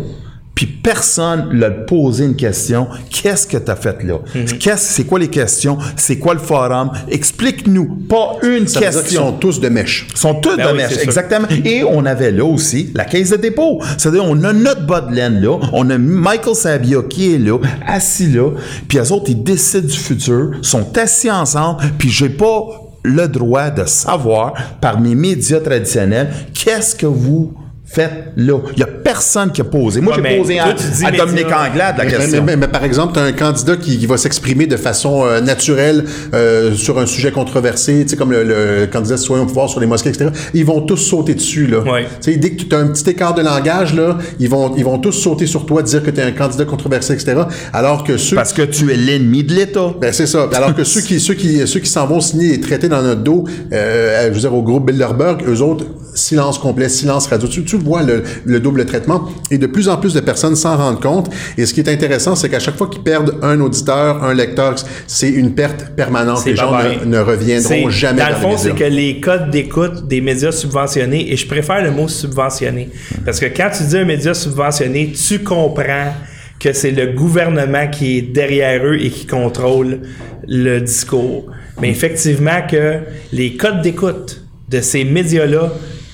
puis 0.60 0.66
personne 0.66 1.58
l'a 1.58 1.72
posé 1.72 2.26
une 2.26 2.36
question. 2.36 2.88
Qu'est-ce 3.10 3.48
que 3.48 3.56
tu 3.56 3.72
as 3.72 3.78
fait 3.78 4.04
là? 4.04 4.20
Qu'est-ce, 4.60 4.94
c'est 4.94 5.06
quoi 5.06 5.18
les 5.18 5.30
questions? 5.30 5.78
C'est 5.96 6.20
quoi 6.20 6.34
le 6.34 6.42
forum? 6.42 6.92
Explique-nous. 7.10 7.86
Pas 8.10 8.36
une 8.44 8.68
Ça 8.68 8.82
veut 8.82 8.86
dire 8.88 8.92
qu'ils 8.92 9.02
question. 9.04 9.28
sont 9.28 9.32
tous 9.38 9.62
de 9.62 9.70
mèche. 9.70 10.08
Ils 10.12 10.18
sont 10.18 10.36
tous 10.36 10.58
Ben 10.58 10.68
de 10.68 10.72
oui, 10.74 10.78
mèche, 10.80 10.98
exactement. 11.02 11.48
Et 11.64 11.86
on 11.86 12.06
avait 12.06 12.32
là 12.32 12.44
aussi 12.44 12.90
la 12.94 13.06
caisse 13.06 13.30
de 13.30 13.38
dépôt. 13.38 13.82
C'est-à-dire, 13.98 14.26
on 14.26 14.44
a 14.44 14.52
notre 14.52 14.86
bas 14.86 15.00
de 15.00 15.16
laine 15.16 15.40
là, 15.40 15.58
on 15.72 15.90
a 15.90 15.98
Michael 15.98 16.56
Sabia 16.56 17.04
qui 17.10 17.36
est 17.36 17.38
là, 17.38 17.58
assis 17.88 18.28
là, 18.28 18.52
puis 18.90 18.98
eux 18.98 19.14
autres, 19.14 19.30
ils 19.30 19.42
décident 19.42 19.88
du 19.88 19.98
futur, 19.98 20.52
sont 20.62 20.98
assis 20.98 21.32
ensemble, 21.32 21.84
puis 21.98 22.10
j'ai 22.10 22.28
pas 22.28 22.89
le 23.04 23.28
droit 23.28 23.70
de 23.70 23.86
savoir 23.86 24.54
par 24.82 25.00
mes 25.00 25.16
médias 25.16 25.60
traditionnels 25.60 26.30
qu'est-ce 26.54 26.96
que 26.96 27.06
vous 27.06 27.54
faites 27.92 28.32
là. 28.38 28.60
Il 28.74 28.80
y 28.80 28.84
a 28.84 28.88
personne 28.88 29.52
qui 29.52 29.62
a 29.62 29.64
posé. 29.64 30.00
Moi, 30.02 30.16
Ouais, 30.16 30.22
j'ai 30.32 30.38
posé 30.38 30.56
toi, 30.58 30.66
à, 31.04 31.08
à. 31.08 31.12
Dominique 31.12 31.46
Anglade 31.48 31.96
la 31.98 32.06
Mais, 32.06 32.12
question. 32.12 32.44
mais- 32.44 32.56
mais- 32.56 32.58
mais 32.58 32.68
par 32.68 32.84
exemple, 32.84 33.14
tu 33.14 33.20
as 33.20 33.24
un 33.24 33.32
candidat 33.32 33.76
qui, 33.78 33.98
qui 33.98 34.06
va 34.06 34.18
s'exprimer 34.18 34.68
de 34.68 34.78
façon 34.78 35.26
euh, 35.26 35.42
naturelle 35.42 36.06
euh, 36.34 36.74
sur 36.76 37.00
un 37.00 37.06
sujet 37.06 37.32
controversé, 37.32 38.04
tu 38.04 38.10
sais, 38.10 38.16
comme 38.16 38.32
le, 38.32 38.44
le 38.44 38.88
candidat 38.88 39.16
au 39.30 39.46
pouvoir 39.46 39.70
sur 39.70 39.80
les 39.80 39.88
mosquées, 39.88 40.10
etc. 40.10 40.30
Ils 40.54 40.66
vont 40.66 40.82
tous 40.82 40.98
sauter 40.98 41.34
dessus, 41.36 41.66
là. 41.68 41.80
Ouais. 41.80 42.06
Tu 42.22 42.32
sais, 42.34 42.38
dès 42.38 42.52
que 42.52 42.64
tu 42.64 42.76
as 42.76 42.80
un 42.80 42.88
petit 42.88 43.10
écart 43.10 43.34
de 43.34 43.42
langage, 43.42 43.94
là, 43.96 44.18
ils 44.40 44.50
vont, 44.50 44.74
ils 44.78 44.84
vont 44.86 45.00
tous 45.00 45.12
sauter 45.14 45.46
sur 45.48 45.66
toi, 45.66 45.82
dire 45.82 46.04
que 46.04 46.12
tu 46.12 46.20
es 46.20 46.24
un 46.24 46.32
candidat 46.32 46.66
controversé, 46.66 47.14
etc. 47.14 47.42
Alors 47.74 48.04
que 48.04 48.18
ceux... 48.18 48.36
Parce 48.36 48.54
que 48.54 48.62
tu 48.62 48.92
es 48.92 48.96
l'ennemi 48.96 49.44
de 49.44 49.54
l'État. 49.54 49.94
Ben, 50.00 50.14
c'est 50.14 50.28
ça. 50.28 50.48
Alors 50.54 50.76
que 50.76 50.84
ceux 50.84 51.02
qui, 51.02 51.20
ceux 51.20 51.34
qui, 51.34 51.66
ceux 51.68 51.80
qui 51.80 51.90
s'en 51.90 52.06
vont 52.06 52.20
signer 52.22 52.54
et 52.54 52.60
traiter 52.60 52.88
dans 52.90 53.02
notre 53.02 53.22
dos, 53.24 53.46
euh, 53.74 54.28
je 54.30 54.34
veux 54.34 54.40
dire, 54.42 54.54
au 54.54 54.62
groupe 54.62 54.86
Bilderberg, 54.92 55.44
eux 55.48 55.62
autres, 55.62 55.86
silence 56.16 56.58
complet, 56.60 56.90
silence 56.90 57.28
radio. 57.28 57.48
Tu, 57.48 57.64
tu 57.64 57.78
vois 57.80 58.04
le, 58.04 58.24
le 58.46 58.60
double 58.60 58.86
traitement. 58.86 59.30
Et 59.52 59.58
de 59.58 59.68
plus 59.68 59.90
en 59.90 59.98
plus 59.98 60.14
de 60.14 60.20
personnes 60.20 60.56
s'en 60.56 60.78
rendent 60.78 61.02
compte. 61.02 61.30
Et 61.58 61.66
ce 61.66 61.74
qui 61.74 61.80
est 61.80 61.90
intéressant, 61.90 62.36
c'est 62.36 62.50
qu'à 62.50 62.60
chaque 62.60 62.78
fois 62.78 62.88
qu'ils 62.88 63.04
perdent 63.04 63.36
un 63.42 63.60
auditeur, 63.60 64.24
un 64.24 64.34
lecteur, 64.34 64.76
c'est 65.08 65.30
une 65.30 65.54
perte 65.54 65.96
permanente. 65.96 66.46
Les 66.46 66.56
gens 66.56 66.72
ne, 66.72 67.06
ne 67.06 67.20
reviendront 67.20 67.90
jamais 67.90 68.22
Dans 68.22 68.30
le 68.30 68.36
fond, 68.36 68.58
c'est 68.58 68.76
que 68.76 68.84
les 68.84 69.20
codes 69.20 69.50
d'écoute 69.50 70.08
des 70.08 70.22
médias 70.22 70.52
subventionnés, 70.52 71.32
et 71.32 71.38
je 71.38 71.48
préfère 71.48 71.84
le 71.84 71.92
mot 71.92 72.08
subventionné, 72.08 72.90
parce 73.26 73.40
que 73.40 73.46
quand 73.46 73.70
tu 73.76 73.84
dis 73.84 73.98
un 73.98 74.06
média 74.06 74.34
subventionné, 74.34 75.12
tu 75.14 75.40
comprends 75.40 76.14
que 76.60 76.74
c'est 76.74 76.92
le 76.92 77.08
gouvernement 77.14 77.88
qui 77.88 78.18
est 78.18 78.22
derrière 78.22 78.86
eux 78.86 78.98
et 79.00 79.10
qui 79.10 79.26
contrôle 79.26 80.02
le 80.48 80.80
discours. 80.80 81.46
Mais 81.80 81.90
effectivement 81.90 82.62
que 82.70 83.00
les 83.32 83.56
codes 83.56 83.82
d'écoute 83.82 84.44
de 84.68 84.82
ces 84.82 85.06
médias-là 85.06 85.72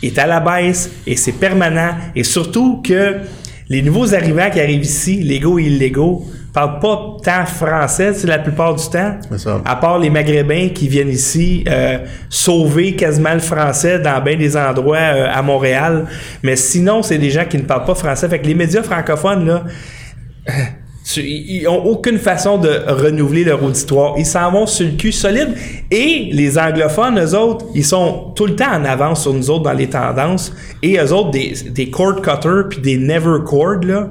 est 0.07 0.19
à 0.19 0.27
la 0.27 0.39
baisse 0.39 0.89
et 1.05 1.15
c'est 1.15 1.33
permanent 1.33 1.91
et 2.15 2.23
surtout 2.23 2.81
que 2.81 3.17
les 3.69 3.81
nouveaux 3.81 4.13
arrivants 4.13 4.49
qui 4.51 4.59
arrivent 4.59 4.83
ici, 4.83 5.23
légaux 5.23 5.57
et 5.57 5.63
illégaux, 5.63 6.23
parlent 6.53 6.79
pas 6.79 7.17
tant 7.23 7.45
français, 7.45 8.13
c'est 8.13 8.27
la 8.27 8.39
plupart 8.39 8.75
du 8.75 8.89
temps. 8.89 9.17
C'est 9.29 9.39
ça. 9.39 9.61
À 9.65 9.75
part 9.75 9.99
les 9.99 10.09
Maghrébins 10.09 10.69
qui 10.69 10.87
viennent 10.87 11.09
ici 11.09 11.65
euh, 11.67 11.97
sauver 12.29 12.95
quasiment 12.95 13.33
le 13.33 13.39
français 13.39 13.99
dans 13.99 14.21
bien 14.21 14.37
des 14.37 14.55
endroits 14.55 14.97
euh, 14.97 15.27
à 15.29 15.41
Montréal. 15.41 16.05
Mais 16.43 16.55
sinon, 16.55 17.01
c'est 17.03 17.17
des 17.17 17.29
gens 17.29 17.45
qui 17.45 17.57
ne 17.57 17.63
parlent 17.63 17.85
pas 17.85 17.95
français. 17.95 18.29
Fait 18.29 18.39
que 18.39 18.47
les 18.47 18.55
médias 18.55 18.83
francophones, 18.83 19.45
là, 19.45 19.63
ils 21.17 21.67
ont 21.67 21.85
aucune 21.85 22.17
façon 22.17 22.57
de 22.57 22.69
renouveler 22.87 23.43
leur 23.43 23.63
auditoire. 23.63 24.15
Ils 24.17 24.25
s'en 24.25 24.51
vont 24.51 24.65
sur 24.65 24.87
le 24.87 24.93
cul 24.93 25.11
solide. 25.11 25.53
Et 25.91 26.29
les 26.31 26.57
anglophones, 26.57 27.19
eux 27.19 27.35
autres, 27.37 27.65
ils 27.75 27.85
sont 27.85 28.31
tout 28.35 28.47
le 28.47 28.55
temps 28.55 28.73
en 28.73 28.83
avance 28.85 29.21
sur 29.21 29.33
nous 29.33 29.49
autres 29.49 29.63
dans 29.63 29.73
les 29.73 29.89
tendances. 29.89 30.51
Et 30.81 30.97
eux 30.97 31.13
autres, 31.13 31.31
des, 31.31 31.53
des 31.69 31.89
cord 31.89 32.21
cutters 32.21 32.69
puis 32.69 32.79
des 32.79 32.97
never 32.97 33.39
cord, 33.45 33.81
là, 33.83 34.09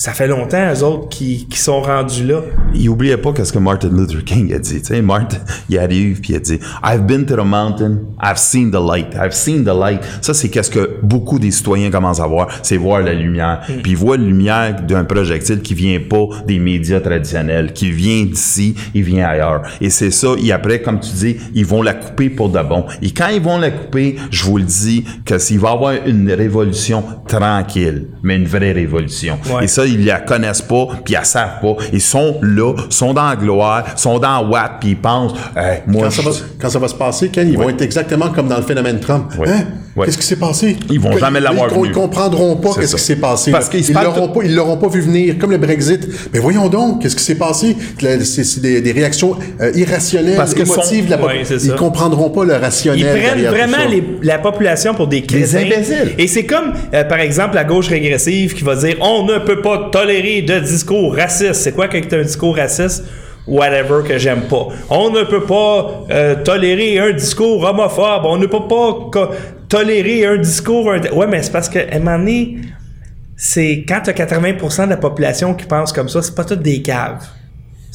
ça 0.00 0.14
fait 0.14 0.28
longtemps, 0.28 0.72
eux 0.72 0.82
autres, 0.82 1.10
qui, 1.10 1.46
qui 1.46 1.58
sont 1.58 1.82
rendus 1.82 2.24
là. 2.24 2.40
il 2.72 2.88
oubliait 2.88 3.18
pas 3.18 3.34
qu'est-ce 3.34 3.52
que 3.52 3.58
Martin 3.58 3.90
Luther 3.90 4.24
King 4.24 4.50
a 4.54 4.58
dit. 4.58 4.80
Tu 4.80 4.86
sais, 4.86 5.02
Martin, 5.02 5.36
il 5.68 5.78
arrive 5.78 6.22
puis 6.22 6.32
il 6.32 6.36
a 6.36 6.38
dit 6.38 6.58
I've 6.82 7.02
been 7.02 7.26
to 7.26 7.36
the 7.36 7.44
mountain, 7.44 7.98
I've 8.18 8.38
seen 8.38 8.70
the 8.70 8.80
light, 8.80 9.08
I've 9.14 9.34
seen 9.34 9.62
the 9.62 9.78
light. 9.78 10.00
Ça, 10.22 10.32
c'est 10.32 10.48
qu'est-ce 10.48 10.70
que 10.70 11.00
beaucoup 11.02 11.38
des 11.38 11.50
citoyens 11.50 11.90
commencent 11.90 12.18
à 12.18 12.26
voir, 12.26 12.48
c'est 12.62 12.78
voir 12.78 13.02
la 13.02 13.12
lumière. 13.12 13.60
Puis 13.82 13.92
ils 13.92 13.96
voient 13.96 14.16
la 14.16 14.24
lumière 14.24 14.80
d'un 14.80 15.04
projectile 15.04 15.60
qui 15.60 15.74
vient 15.74 16.00
pas 16.00 16.28
des 16.46 16.58
médias 16.58 17.00
traditionnels, 17.00 17.74
qui 17.74 17.90
vient 17.90 18.24
d'ici, 18.24 18.74
il 18.94 19.02
vient 19.02 19.28
ailleurs. 19.28 19.64
Et 19.82 19.90
c'est 19.90 20.10
ça. 20.10 20.28
Et 20.42 20.50
après, 20.50 20.80
comme 20.80 21.00
tu 21.00 21.12
dis, 21.12 21.36
ils 21.52 21.66
vont 21.66 21.82
la 21.82 21.92
couper 21.92 22.30
pour 22.30 22.48
de 22.48 22.62
bon. 22.62 22.86
Et 23.02 23.10
quand 23.10 23.28
ils 23.28 23.42
vont 23.42 23.58
la 23.58 23.70
couper, 23.70 24.16
je 24.30 24.44
vous 24.44 24.56
le 24.56 24.64
dis 24.64 25.04
que 25.26 25.36
s'il 25.36 25.58
va 25.58 25.68
y 25.68 25.72
avoir 25.74 25.92
une 26.06 26.32
révolution 26.32 27.04
tranquille, 27.28 28.08
mais 28.22 28.36
une 28.36 28.46
vraie 28.46 28.72
révolution. 28.72 29.38
Ouais. 29.52 29.64
Et 29.64 29.68
ça, 29.68 29.84
ils 29.94 30.04
la 30.06 30.20
connaissent 30.20 30.62
pas, 30.62 30.86
puis 31.04 31.12
ils 31.12 31.16
la 31.16 31.24
savent 31.24 31.60
pas. 31.60 31.74
Ils 31.92 32.00
sont 32.00 32.36
là, 32.42 32.74
sont 32.88 33.12
dans 33.14 33.28
la 33.28 33.36
gloire, 33.36 33.84
sont 33.96 34.18
dans 34.18 34.48
Watt, 34.48 34.72
puis 34.80 34.90
ils 34.90 34.96
pensent, 34.96 35.32
Hey, 35.56 35.82
moi, 35.86 36.04
Quand 36.04 36.10
ça, 36.10 36.22
va, 36.22 36.30
je- 36.32 36.42
quand 36.60 36.70
ça 36.70 36.78
va 36.78 36.88
se 36.88 36.94
passer, 36.94 37.28
Ken, 37.28 37.48
ils 37.48 37.56
vont 37.58 37.68
être 37.68 37.82
exactement 37.82 38.28
comme 38.30 38.48
dans 38.48 38.56
le 38.56 38.62
phénomène 38.62 39.00
Trump. 39.00 39.32
Oui. 39.38 39.48
Hein? 39.50 39.64
Qu'est-ce 40.06 40.18
qui 40.18 40.26
s'est 40.26 40.36
passé? 40.36 40.76
Ils 40.90 41.00
vont 41.00 41.16
jamais 41.16 41.40
l'avoir 41.40 41.68
Ils, 41.70 41.80
vu. 41.80 41.88
ils 41.88 41.92
comprendront 41.92 42.56
pas 42.56 42.70
qu'est-ce 42.78 42.96
qui 42.96 43.02
s'est 43.02 43.16
passé. 43.16 43.50
Parce 43.50 43.68
qu'ils 43.68 43.92
parlent 43.92 44.06
l'auront 44.06 44.28
pas, 44.28 44.40
ils 44.44 44.54
l'auront 44.54 44.76
pas 44.76 44.88
vu 44.88 45.00
venir, 45.00 45.36
comme 45.38 45.50
le 45.50 45.58
Brexit. 45.58 46.08
Mais 46.32 46.38
voyons 46.38 46.68
donc, 46.68 47.02
qu'est-ce 47.02 47.16
qui 47.16 47.22
s'est 47.24 47.34
passé? 47.38 47.76
C'est 48.24 48.60
des, 48.60 48.80
des 48.80 48.92
réactions 48.92 49.36
euh, 49.60 49.72
irrationnelles, 49.74 50.36
Parce 50.36 50.54
que 50.54 50.62
émotives. 50.62 51.00
sont- 51.00 51.04
de 51.06 51.10
la 51.10 51.20
Ouais, 51.24 51.42
ils 51.62 51.74
comprendront 51.74 52.30
pas 52.30 52.44
le 52.44 52.54
rationnel. 52.54 53.00
Ils 53.00 53.22
prennent 53.22 53.46
vraiment 53.46 53.88
les- 53.88 54.04
la 54.22 54.38
population 54.38 54.94
pour 54.94 55.06
des 55.06 55.22
crétins. 55.22 55.58
imbéciles. 55.58 56.14
Et 56.18 56.26
c'est 56.26 56.44
comme, 56.46 56.72
euh, 56.94 57.04
par 57.04 57.20
exemple, 57.20 57.54
la 57.54 57.64
gauche 57.64 57.88
régressive 57.88 58.54
qui 58.54 58.64
va 58.64 58.76
dire 58.76 58.96
on 59.00 59.24
ne 59.24 59.38
peut 59.38 59.60
pas 59.60 59.88
tolérer 59.92 60.42
de 60.42 60.58
discours 60.60 61.14
racistes. 61.14 61.54
C'est 61.54 61.72
quoi 61.72 61.88
quand 61.88 62.00
tu 62.06 62.14
un 62.14 62.22
discours 62.22 62.56
raciste? 62.56 63.04
Whatever 63.46 64.06
que 64.06 64.18
j'aime 64.18 64.42
pas. 64.42 64.68
On 64.90 65.10
ne 65.10 65.22
peut 65.24 65.44
pas 65.44 66.04
euh, 66.10 66.36
tolérer 66.44 66.98
un 66.98 67.12
discours 67.12 67.64
homophobe. 67.64 68.22
On 68.24 68.36
ne 68.36 68.46
peut 68.46 68.68
pas 68.68 69.10
tolérer 69.70 70.26
un 70.26 70.36
discours. 70.36 70.92
un- 70.92 71.00
Ouais, 71.12 71.26
mais 71.26 71.42
c'est 71.42 71.52
parce 71.52 71.70
que, 71.70 71.78
à 71.78 71.96
un 71.96 71.98
moment 72.00 72.18
donné, 72.18 72.58
c'est 73.36 73.86
quand 73.88 74.02
tu 74.02 74.10
as 74.10 74.12
80% 74.12 74.84
de 74.84 74.90
la 74.90 74.96
population 74.98 75.54
qui 75.54 75.64
pense 75.64 75.92
comme 75.94 76.10
ça, 76.10 76.20
c'est 76.20 76.34
pas 76.34 76.44
toutes 76.44 76.60
des 76.62 76.82
caves. 76.82 77.26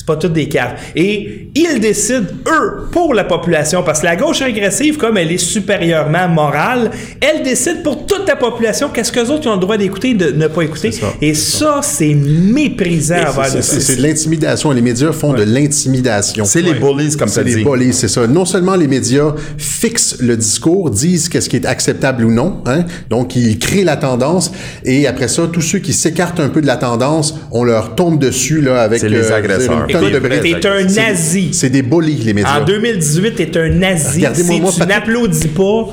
C'est 0.07 0.13
pas 0.13 0.17
toutes 0.19 0.33
des 0.33 0.47
caves. 0.47 0.73
Et 0.95 1.49
ils 1.55 1.79
décident, 1.79 2.27
eux, 2.47 2.83
pour 2.91 3.15
la 3.15 3.23
population, 3.23 3.81
parce 3.81 4.01
que 4.01 4.05
la 4.05 4.15
gauche 4.15 4.39
régressive, 4.43 4.97
comme 4.97 5.17
elle 5.17 5.31
est 5.31 5.39
supérieurement 5.39 6.27
morale, 6.29 6.91
elle 7.21 7.41
décide 7.41 7.81
pour 7.81 8.05
toute 8.05 8.27
la 8.27 8.35
population 8.35 8.89
qu'est-ce 8.93 9.11
qu'eux 9.11 9.27
autres 9.31 9.41
ils 9.45 9.49
ont 9.49 9.53
le 9.55 9.59
droit 9.61 9.77
d'écouter, 9.77 10.13
de 10.13 10.29
ne 10.31 10.47
pas 10.47 10.61
écouter. 10.61 10.91
ça, 10.91 11.07
Et 11.21 11.33
ça, 11.33 11.79
c'est 11.81 12.13
méprisant 12.13 13.15
envers 13.15 13.45
C'est- 13.47 13.55
le 13.57 13.61
C'est 13.63 13.79
c'est 13.79 13.95
de 13.95 14.03
l'intimidation. 14.03 14.71
Les 14.71 14.81
médias 14.83 15.11
font 15.11 15.33
de 15.33 15.41
l'intimidation. 15.43 16.45
c'est 16.45 16.61
les 16.61 16.73
bullies, 16.75 17.15
comme 17.17 17.27
ça 17.27 17.41
C'est 17.41 17.45
dit. 17.49 17.55
les 17.55 17.63
bullies, 17.63 17.93
c'est 17.93 18.07
ça. 18.07 18.27
Non 18.27 18.45
seulement 18.45 18.75
les 18.75 18.87
médias 18.87 19.33
fixent 19.57 20.17
le 20.19 20.37
discours, 20.37 20.91
disent 20.91 21.29
qu'est-ce 21.29 21.49
qui 21.49 21.55
est 21.55 21.65
acceptable 21.65 22.25
ou 22.25 22.31
non, 22.31 22.61
hein, 22.67 22.85
donc 23.09 23.35
ils 23.35 23.57
créent 23.57 23.83
la 23.83 23.97
tendance, 23.97 24.51
et 24.83 25.07
après 25.07 25.27
ça, 25.27 25.43
tous 25.51 25.61
ceux 25.61 25.79
qui 25.79 25.93
s'écartent 25.93 26.39
un 26.39 26.49
peu 26.49 26.61
de 26.61 26.67
la 26.67 26.77
tendance, 26.77 27.35
on 27.51 27.63
leur 27.63 27.95
tombe 27.95 28.19
dessus 28.19 28.61
là 28.61 28.81
avec 28.81 28.99
C'est 28.99 29.09
les 29.09 29.31
euh, 29.31 29.35
agresseurs. 29.35 29.87
De 30.01 30.19
t'es 30.59 30.67
un 30.67 30.83
nazi. 30.83 31.49
C'est 31.53 31.69
des 31.69 31.81
bullies, 31.81 32.21
les 32.23 32.33
médias. 32.33 32.61
En 32.61 32.65
2018, 32.65 33.35
t'es 33.35 33.57
un 33.57 33.69
nazi. 33.69 34.25
Si 34.33 34.59
moi, 34.61 34.71
tu 34.73 34.81
n'applaudis 34.85 35.47
pas 35.49 35.87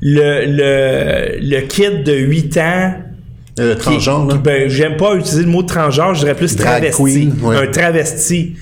le, 0.00 0.44
le, 0.46 1.38
le 1.40 1.60
kid 1.66 2.02
de 2.04 2.12
8 2.14 2.56
ans 2.58 2.94
Euh, 3.58 3.74
transgenre, 3.74 4.28
qui- 4.28 4.38
ben, 4.38 4.68
j'aime 4.68 4.96
pas 4.96 5.14
utiliser 5.14 5.42
le 5.42 5.48
mot 5.48 5.62
transgenre, 5.62 6.14
je 6.14 6.20
dirais 6.20 6.34
plus 6.34 6.54
Drag 6.56 6.82
travesti. 6.82 7.02
queen, 7.02 7.34
ouais. 7.42 7.56
Un 7.56 7.66
travesti. 7.68 8.54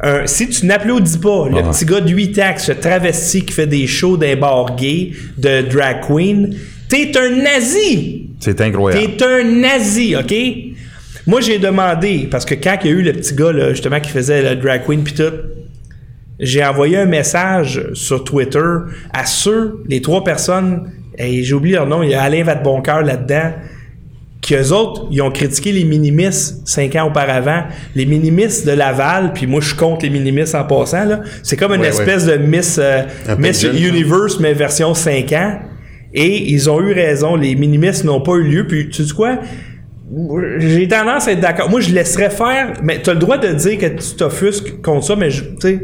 Un- 0.00 0.26
si 0.26 0.48
tu 0.48 0.64
n'applaudis 0.64 1.18
pas 1.18 1.48
le 1.50 1.62
petit 1.70 1.84
gars 1.84 2.00
de 2.00 2.10
8 2.10 2.38
ans 2.38 2.54
se 2.56 2.72
travesti, 2.72 3.42
qui 3.44 3.52
fait 3.52 3.66
des 3.66 3.86
shows 3.86 4.16
d'un 4.16 4.36
bar 4.36 4.74
gay, 4.76 5.12
de 5.36 5.62
drag 5.68 6.00
queen, 6.06 6.54
t'es 6.88 7.12
un 7.18 7.30
nazi! 7.42 8.30
C'est 8.40 8.60
incroyable. 8.60 9.16
T'es 9.18 9.24
un 9.24 9.44
nazi, 9.44 10.14
OK? 10.16 10.34
Moi, 11.28 11.40
j'ai 11.42 11.58
demandé, 11.58 12.26
parce 12.30 12.44
que 12.46 12.54
quand 12.54 12.76
il 12.82 12.90
y 12.90 12.92
a 12.94 12.96
eu 12.96 13.02
le 13.02 13.12
petit 13.12 13.34
gars, 13.34 13.52
là, 13.52 13.70
justement, 13.70 14.00
qui 14.00 14.10
faisait 14.10 14.42
le 14.42 14.56
drag 14.60 14.82
queen 14.86 15.04
pis 15.04 15.12
tout, 15.14 15.24
j'ai 16.40 16.64
envoyé 16.64 16.96
un 16.96 17.04
message 17.04 17.82
sur 17.92 18.24
Twitter 18.24 18.64
à 19.12 19.26
ceux, 19.26 19.84
les 19.88 20.00
trois 20.00 20.24
personnes, 20.24 20.90
et 21.18 21.42
j'ai 21.44 21.54
oublié 21.54 21.74
leur 21.76 21.86
nom, 21.86 22.02
il 22.02 22.10
y 22.10 22.14
a 22.14 22.22
Alain 22.22 22.44
Vadeboncoeur 22.44 23.02
là-dedans, 23.02 23.52
qui 24.40 24.54
eux 24.54 24.72
autres, 24.72 25.06
ils 25.10 25.20
ont 25.20 25.30
critiqué 25.30 25.70
les 25.72 25.84
minimis 25.84 26.32
cinq 26.64 26.96
ans 26.96 27.08
auparavant. 27.08 27.64
Les 27.94 28.06
minimis 28.06 28.64
de 28.64 28.70
Laval, 28.70 29.32
puis 29.34 29.46
moi 29.46 29.60
je 29.60 29.68
suis 29.68 29.76
contre 29.76 30.04
les 30.06 30.10
minimis 30.10 30.54
en 30.54 30.64
passant, 30.64 31.04
là. 31.04 31.20
C'est 31.42 31.56
comme 31.56 31.74
une 31.74 31.82
Ouais, 31.82 31.88
espèce 31.88 32.24
de 32.24 32.36
Miss, 32.36 32.78
euh, 32.80 33.02
Miss 33.36 33.64
Universe, 33.64 34.38
mais 34.40 34.54
version 34.54 34.94
5 34.94 35.32
ans. 35.32 35.58
Et 36.14 36.50
ils 36.52 36.70
ont 36.70 36.80
eu 36.80 36.92
raison, 36.94 37.36
les 37.36 37.54
minimis 37.54 37.90
n'ont 38.04 38.22
pas 38.22 38.32
eu 38.36 38.44
lieu. 38.44 38.66
Puis 38.66 38.88
tu 38.88 39.04
sais 39.04 39.12
quoi? 39.14 39.40
J'ai 40.58 40.88
tendance 40.88 41.28
à 41.28 41.32
être 41.32 41.40
d'accord. 41.40 41.68
Moi, 41.68 41.80
je 41.80 41.92
laisserais 41.92 42.30
faire, 42.30 42.74
mais 42.82 43.02
tu 43.02 43.10
as 43.10 43.14
le 43.14 43.18
droit 43.18 43.38
de 43.38 43.48
dire 43.52 43.78
que 43.78 43.86
tu 43.86 44.16
t'offusques 44.16 44.80
contre 44.80 45.04
ça, 45.04 45.16
mais 45.16 45.28
tu 45.28 45.44
sais, 45.60 45.80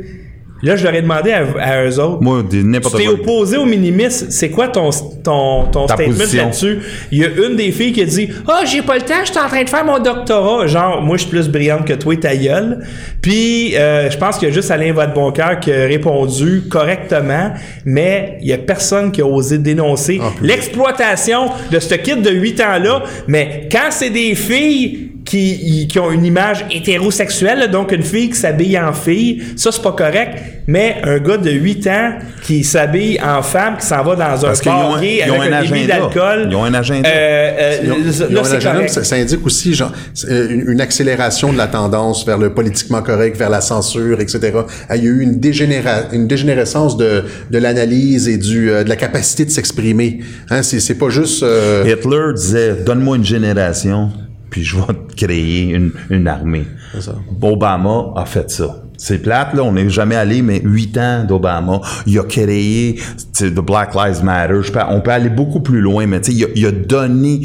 là, 0.64 0.76
je 0.76 0.84
leur 0.84 0.94
ai 0.94 1.02
demandé 1.02 1.32
à, 1.32 1.44
à 1.60 1.84
eux 1.84 1.98
autres. 2.00 2.20
Moi, 2.22 2.42
n'importe 2.52 2.96
Tu 2.96 3.02
t'es 3.02 3.08
quoi. 3.08 3.14
opposé 3.20 3.56
au 3.56 3.64
minimis, 3.64 4.10
c'est 4.10 4.50
quoi 4.50 4.68
ton, 4.68 4.90
ton, 5.22 5.64
ton 5.70 5.86
Ta 5.86 5.94
statement 5.94 6.24
là-dessus? 6.34 6.78
Il 7.12 7.18
y 7.18 7.24
a 7.24 7.28
une 7.28 7.56
des 7.56 7.70
filles 7.72 7.92
qui 7.92 8.02
a 8.02 8.04
dit 8.06 8.28
Ah, 8.48 8.62
j'ai 8.64 8.82
pas 8.82 8.96
le 8.96 9.02
temps, 9.02 9.14
je 9.24 9.30
suis 9.30 9.38
en 9.40 9.46
train 9.48 9.62
de 9.64 9.68
faire 9.68 9.84
mon 9.84 9.98
doctorat. 9.98 10.66
Genre, 10.66 11.02
moi, 11.02 11.16
je 11.16 11.22
suis 11.22 11.30
plus 11.30 11.48
brillante 11.48 11.84
que 11.86 11.92
toi, 11.94 12.14
ta 12.16 12.36
gueule. 12.36 12.84
Puis, 13.22 13.76
euh, 13.76 14.10
je 14.10 14.16
pense 14.18 14.38
qu'il 14.38 14.48
y 14.48 14.50
a 14.50 14.54
juste 14.54 14.70
Alain 14.70 14.92
Vadeboncoeur 14.92 15.60
qui 15.60 15.72
a 15.72 15.84
répondu 15.86 16.62
correctement, 16.70 17.52
mais 17.84 18.38
il 18.40 18.48
y 18.48 18.52
a 18.52 18.58
personne 18.58 19.12
qui 19.12 19.20
a 19.20 19.26
osé 19.26 19.58
dénoncer 19.58 20.18
public. 20.18 20.38
l'exploitation 20.42 21.46
de 21.70 21.78
ce 21.78 21.94
kid 21.94 22.22
de 22.22 22.30
8 22.30 22.60
ans-là. 22.60 23.02
Mais 23.28 23.68
quand 23.70 23.90
c'est 23.90 24.10
des 24.10 24.34
filles 24.34 25.10
qui, 25.25 25.87
qui 25.89 25.99
ont 25.99 26.11
une 26.12 26.25
image 26.25 26.64
hétérosexuelle, 26.70 27.59
là, 27.59 27.66
donc 27.66 27.93
une 27.93 28.03
fille 28.03 28.29
qui 28.31 28.37
s'habille 28.37 28.79
en 28.79 28.93
fille, 28.93 29.43
ça 29.57 29.72
c'est 29.72 29.83
pas 29.83 29.93
correct. 29.93 30.39
Mais 30.66 30.97
un 31.05 31.18
gars 31.18 31.37
de 31.37 31.51
8 31.51 31.87
ans 31.89 32.12
qui 32.43 32.64
s'habille 32.64 33.18
en 33.22 33.43
femme, 33.43 33.77
qui 33.79 33.85
s'en 33.87 34.03
va 34.03 34.16
dans 34.16 34.45
un 34.45 34.49
Parce 34.49 34.64
bar 34.64 34.99
gay 35.01 35.20
avec 35.22 35.53
un 35.53 35.62
débit 35.62 35.87
d'alcool. 35.87 36.49
Ils 36.51 36.57
ont 36.57 36.64
un 36.64 36.72
agenda. 36.75 37.07
euh, 37.09 37.12
euh, 37.59 37.79
Ils 37.85 37.93
ont- 37.93 37.97
ils 38.31 38.35
là, 38.35 38.41
ont 38.41 38.45
un 38.45 38.49
c'est 38.49 38.57
agenda, 38.57 38.75
correct. 38.77 38.91
ça, 38.91 39.05
ça 39.05 39.16
indique 39.16 39.45
aussi 39.45 39.75
genre, 39.75 39.93
euh, 40.31 40.49
une, 40.51 40.70
une 40.70 40.81
accélération 40.81 41.53
de 41.53 41.59
la 41.59 41.66
tendance 41.66 42.25
vers 42.25 42.39
le 42.39 42.55
politiquement 42.55 43.03
correct, 43.03 43.37
vers 43.37 43.51
la 43.51 43.61
censure, 43.61 44.20
etc. 44.20 44.53
Ah, 44.89 44.97
Il 44.97 45.05
y 45.05 45.07
a 45.07 45.11
eu 45.11 45.20
une, 45.20 45.39
dégénéra- 45.39 46.05
une 46.12 46.27
dégénérescence 46.27 46.97
de, 46.97 47.25
de 47.51 47.59
l'analyse 47.59 48.27
et 48.29 48.39
du, 48.39 48.70
euh, 48.70 48.85
de 48.85 48.89
la 48.89 48.97
capacité 48.97 49.45
de 49.45 49.51
s'exprimer. 49.51 50.20
Hein, 50.51 50.62
c'est, 50.62 50.81
c'est 50.81 50.95
pas 50.97 51.11
juste... 51.11 51.43
euh, 51.43 51.85
Hitler 51.87 52.33
disait 52.35 52.77
Donne-moi 52.87 53.16
une 53.18 53.25
génération, 53.25 54.11
puis 54.55 54.62
je 54.62 54.76
vais 54.76 54.82
créer 55.16 55.70
une, 55.74 55.90
une 56.11 56.28
armée. 56.28 56.64
ça. 57.00 57.16
Obama 57.42 58.12
a 58.14 58.24
fait 58.24 58.48
ça. 58.52 58.84
C'est 58.96 59.18
plate, 59.18 59.55
là, 59.55 59.64
on 59.64 59.72
n'est 59.72 59.88
jamais 59.90 60.14
allé, 60.14 60.42
mais 60.42 60.61
huit 60.62 60.96
ans 60.96 61.24
d'Obama. 61.24 61.80
Il 62.07 62.16
a 62.20 62.22
créé 62.22 63.00
The 63.32 63.46
Black 63.59 63.96
Lives 63.96 64.22
Matter. 64.22 64.55
Je 64.62 64.70
peux- 64.70 64.78
on 64.88 65.00
peut 65.00 65.11
aller 65.11 65.28
beaucoup 65.28 65.59
plus 65.59 65.80
loin, 65.80 66.07
mais 66.07 66.18
il 66.28 66.44
a, 66.44 66.46
il 66.55 66.66
a 66.66 66.70
donné 66.70 67.40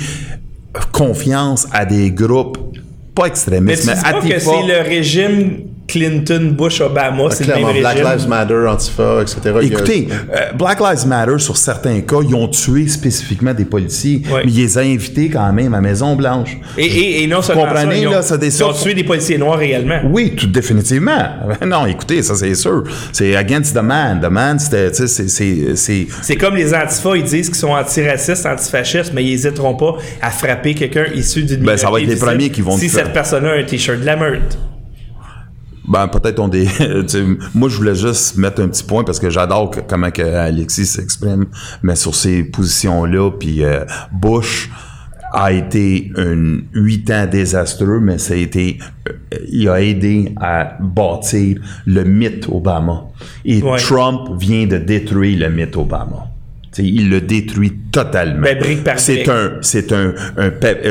confiance 0.91 1.67
à 1.71 1.85
des 1.85 2.11
groupes, 2.11 2.59
pas 3.15 3.23
Mais 3.23 3.29
extrémistes, 3.29 3.81
tu 3.81 3.87
mais, 3.87 3.95
dis 3.95 4.01
pas 4.01 4.21
que 4.21 4.39
c'est 4.39 4.67
le 4.67 4.87
régime 4.87 5.51
Clinton, 5.89 6.53
Bush, 6.57 6.81
Obama, 6.81 7.23
c'est 7.31 7.45
le 7.47 7.53
même 7.55 7.63
clairement, 7.63 7.79
Black 7.79 7.97
régime. 7.97 8.11
Lives 8.17 8.27
Matter, 8.29 8.67
Antifa, 8.67 9.21
etc. 9.21 9.39
A- 9.57 9.61
Écoutez, 9.63 10.07
euh, 10.11 10.51
Black 10.57 10.79
Lives 10.79 11.07
Matter, 11.07 11.39
sur 11.39 11.57
certains 11.57 11.99
cas, 12.01 12.17
ils 12.27 12.35
ont 12.35 12.47
tué 12.47 12.87
spécifiquement 12.87 13.53
des 13.53 13.65
policiers, 13.65 14.21
Ouais. 14.31 14.41
mais 14.45 14.51
ils 14.51 14.57
les 14.61 14.77
ont 14.77 14.81
invités 14.81 15.29
quand 15.29 15.51
même 15.51 15.73
à 15.73 15.81
Maison-Blanche. 15.81 16.57
Et, 16.77 16.85
et, 16.85 17.23
et 17.23 17.27
non 17.27 17.41
seulement 17.41 17.65
comprenez, 17.65 18.01
ils 18.01 18.07
ont, 18.07 18.11
là, 18.11 18.21
ça 18.21 18.37
des 18.37 18.55
ils 18.55 18.63
ont 18.63 18.73
tué 18.73 18.93
des 18.93 19.03
policiers 19.03 19.37
noirs 19.37 19.61
également. 19.61 19.99
Oui, 20.11 20.33
tout 20.35 20.47
définitivement. 20.47 21.27
Non, 21.65 21.85
écoutez, 21.85 22.21
ça 22.23 22.35
c'est 22.35 22.55
sûr. 22.55 22.83
C'est 23.11 23.35
against 23.35 23.75
the 23.75 23.81
man. 23.81 24.19
The 24.21 24.29
man, 24.29 24.57
c'était, 24.59 24.93
c'est, 24.93 25.07
c'est, 25.07 25.75
c'est- 25.75 26.07
C'est 26.21 26.35
comme 26.35 26.55
les 26.55 26.73
antifas, 26.73 27.15
ils 27.15 27.23
disent 27.23 27.47
qu'ils 27.47 27.55
sont 27.57 27.71
antiracistes, 27.71 28.45
antifascistes, 28.45 29.11
mais 29.13 29.23
ils 29.23 29.31
n'hésiteront 29.31 29.75
pas 29.75 29.95
à 30.21 30.29
frapper 30.31 30.73
quelqu'un 30.73 31.05
issu 31.13 31.43
d'une 31.43 31.61
Ben, 31.63 31.77
ça 31.77 31.89
va 31.89 31.97
être 31.99 32.05
les 32.07 32.13
visible 32.13 32.25
premiers 32.27 32.49
qui 32.49 32.61
vont 32.61 32.77
Si 32.77 32.89
cette 32.89 33.13
personne-là 33.13 33.51
a 33.51 33.55
un 33.57 33.63
t-shirt 33.63 33.99
de 33.99 34.05
la 34.05 34.15
meute. 34.15 34.57
Ben 35.89 36.07
peut-être 36.07 36.39
on 36.39 36.47
des. 36.47 36.67
moi, 37.55 37.67
je 37.67 37.75
voulais 37.75 37.95
juste 37.95 38.37
mettre 38.37 38.61
un 38.61 38.67
petit 38.67 38.83
point 38.83 39.03
parce 39.03 39.19
que 39.19 39.29
j'adore 39.29 39.71
comment 39.87 40.11
que 40.11 40.21
Alexis 40.21 40.85
s'exprime, 40.85 41.47
mais 41.81 41.95
sur 41.95 42.13
ces 42.15 42.43
positions-là, 42.43 43.31
puis 43.31 43.63
euh, 43.63 43.83
Bush 44.11 44.69
a 45.31 45.51
été 45.51 46.11
un 46.15 46.59
huit 46.73 47.09
ans 47.11 47.27
désastreux, 47.27 47.99
mais 47.99 48.17
ça 48.17 48.33
a 48.33 48.37
été, 48.37 48.79
euh, 49.07 49.13
il 49.51 49.69
a 49.69 49.81
aidé 49.81 50.33
à 50.39 50.77
bâtir 50.79 51.59
le 51.85 52.03
mythe 52.03 52.47
Obama. 52.49 53.05
Et 53.45 53.61
Ouais. 53.61 53.77
Trump 53.77 54.39
vient 54.39 54.65
de 54.65 54.77
détruire 54.77 55.39
le 55.39 55.55
mythe 55.55 55.75
Obama. 55.75 56.28
Il 56.77 57.09
le 57.09 57.19
détruit 57.21 57.73
totalement. 57.91 58.43
Ben, 58.43 58.57
brique 58.59 58.83
par 58.83 58.99
c'est 58.99 59.15
brique. 59.15 59.27
un, 59.29 59.51
c'est 59.61 59.91
un, 59.91 60.13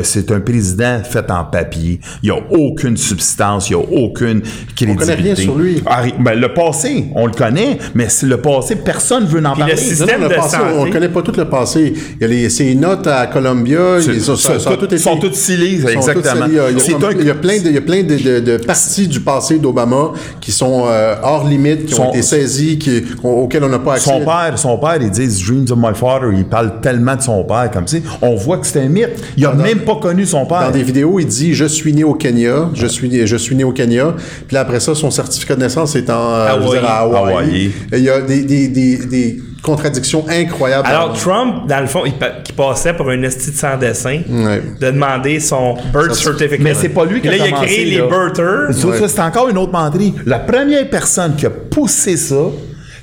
c'est 0.03 0.31
un 0.33 0.41
président 0.41 1.01
fait 1.05 1.31
en 1.31 1.45
papier. 1.45 2.01
Il 2.23 2.31
n'y 2.31 2.37
a 2.37 2.41
aucune 2.51 2.97
substance, 2.97 3.71
il 3.71 3.77
n'y 3.77 3.83
a 3.83 3.85
aucune 4.03 4.43
crédibilité. 4.75 4.97
connaît 5.13 5.15
rien 5.23 5.35
sur 5.37 5.57
lui. 5.57 5.83
Ah, 5.87 6.03
ben, 6.19 6.39
le 6.39 6.53
passé, 6.53 7.07
on 7.15 7.27
le 7.27 7.33
connaît, 7.33 7.79
mais 7.95 8.07
c'est 8.09 8.27
le 8.27 8.39
passé, 8.39 8.77
personne 8.77 9.25
ne 9.25 9.29
veut 9.29 9.39
en 9.47 9.53
Puis 9.53 9.63
le 9.63 9.69
parler. 9.69 9.77
système- 9.77 10.09
Non, 10.09 10.15
non, 10.19 10.23
le 10.25 10.29
de 10.31 10.35
passé, 10.35 10.57
santé. 10.57 10.65
on 10.77 10.87
ne 10.87 10.93
connaît 10.93 11.09
pas 11.09 11.23
tout 11.23 11.33
le 11.37 11.45
passé. 11.45 11.95
Il 12.17 12.21
y 12.23 12.25
a 12.25 12.27
les, 12.29 12.49
ces 12.51 12.75
notes 12.75 13.07
à 13.07 13.27
Columbia, 13.29 13.99
ils 14.01 14.21
sont, 14.21 14.35
sont- 14.37 14.59
sont, 14.59 14.77
toutes 14.77 14.97
sont 14.99 15.17
toutes 15.19 15.35
scellées, 15.37 15.81
sont 15.81 15.89
exactement. 15.89 16.47
Il 16.49 16.55
y 16.55 16.59
a- 16.59 16.71
il 16.71 16.77
y 16.77 16.81
a, 16.81 16.83
C'est 16.85 16.93
comme- 16.93 17.05
un- 17.05 17.13
il 17.21 17.27
y 17.27 17.31
a 17.31 17.35
plein, 17.35 17.59
de, 17.61 17.67
il 17.69 17.75
y 17.75 17.79
a 17.79 17.83
plein 17.83 18.03
de, 18.03 18.17
de- 18.17 18.41
de 18.41 18.57
parties 18.59 19.07
du 19.09 19.21
passé 19.21 19.59
d'Obama 19.59 20.13
qui 20.41 20.51
sont 20.53 20.85
euh, 20.89 21.15
hors 21.23 21.47
limite, 21.49 21.87
qui 21.87 21.95
Son- 21.95 22.07
ont 22.07 22.11
été 22.13 22.23
saisies, 22.23 22.79
qui, 22.79 23.05
auxquelles 23.23 23.63
on 23.65 23.69
n'a 23.69 23.79
pas 23.79 23.95
accès. 23.95 24.11
Son 24.11 24.21
père, 24.25 24.53
son 24.59 24.77
père, 24.79 24.99
ils 25.01 25.11
disent 25.11 25.45
Dreams 25.47 25.67
Dreams 25.69 25.85
of 25.85 25.91
My 25.93 25.95
Father, 25.99 26.29
il 26.37 26.45
parle 26.45 26.81
tellement 26.81 27.17
de 27.17 27.23
son 27.23 27.45
père 27.45 27.71
comme 27.73 27.87
ça. 27.87 27.99
On 28.23 28.35
voit 28.35 28.59
que 28.59 28.67
c'est 28.67 28.81
un 28.81 28.89
mythe. 28.89 29.11
Il 29.37 29.45
a 29.47 29.51
Dans- 29.53 29.63
même 29.63 29.81
pas 29.81 29.97
connu 29.97 30.27
son 30.27 30.47
père. 30.47 30.61
Dans 30.67 30.71
des 30.71 30.83
vidéos, 30.83 31.19
il 31.21 31.27
dit 31.27 31.55
je 31.55 31.65
suis 31.65 31.93
né 31.93 32.05
au 32.05 32.15
Kenya, 32.15 32.71
je 32.75 32.87
suis 32.87 33.09
né, 33.09 33.27
je 33.27 33.37
suis 33.37 33.55
né 33.57 33.65
au 33.65 33.73
Kenya. 33.73 34.15
Puis 34.47 34.55
là, 34.55 34.61
après 34.61 34.81
ça, 34.81 34.95
son 34.95 35.11
certificat 35.11 35.55
de 35.57 35.61
naissance 35.61 35.95
est 35.97 36.11
en 36.11 36.33
euh, 36.35 36.49
je 36.61 36.65
veux 36.65 36.71
dire, 36.79 36.85
à 36.89 36.99
Hawaï. 37.01 37.33
Hawaï. 37.33 37.65
Et 37.93 37.99
il 37.99 38.05
y 38.05 38.11
a 38.11 38.21
des, 38.21 38.43
des, 38.45 38.69
des, 38.69 38.97
des 39.07 39.43
contradictions 39.63 40.25
incroyables. 40.29 40.87
Alors, 40.87 41.13
Trump, 41.15 41.67
dans 41.69 41.81
le 41.81 41.87
fond, 41.87 42.03
il, 42.07 42.13
pa- 42.13 42.31
qui 42.45 42.53
passait 42.53 42.93
pour 42.95 43.09
un 43.11 43.23
esti 43.23 43.51
de 43.51 43.57
sans 43.57 43.77
dessin, 43.77 44.21
Ouais. 44.31 44.63
de 44.81 44.87
demander 44.91 45.41
son 45.41 45.75
birth 45.93 46.15
Ça, 46.15 46.25
certificate. 46.25 46.61
Mais 46.61 46.75
c'est 46.75 46.89
pas 46.91 47.05
lui 47.05 47.21
qui 47.21 47.27
Là, 47.27 47.33
a 47.35 47.37
il 47.37 47.43
a 47.43 47.45
commencé, 47.47 47.67
créé 47.67 47.85
les 47.87 47.99
là. 47.99 48.07
birthers. 48.07 48.69
Ça, 48.75 48.99
ça, 48.99 49.09
c'est 49.09 49.21
encore 49.21 49.49
une 49.49 49.59
autre 49.59 49.73
menterie. 49.73 50.15
La 50.27 50.39
première 50.39 50.89
personne 50.89 51.35
qui 51.37 51.47
a 51.47 51.51
poussé 51.51 52.17
ça, 52.17 52.37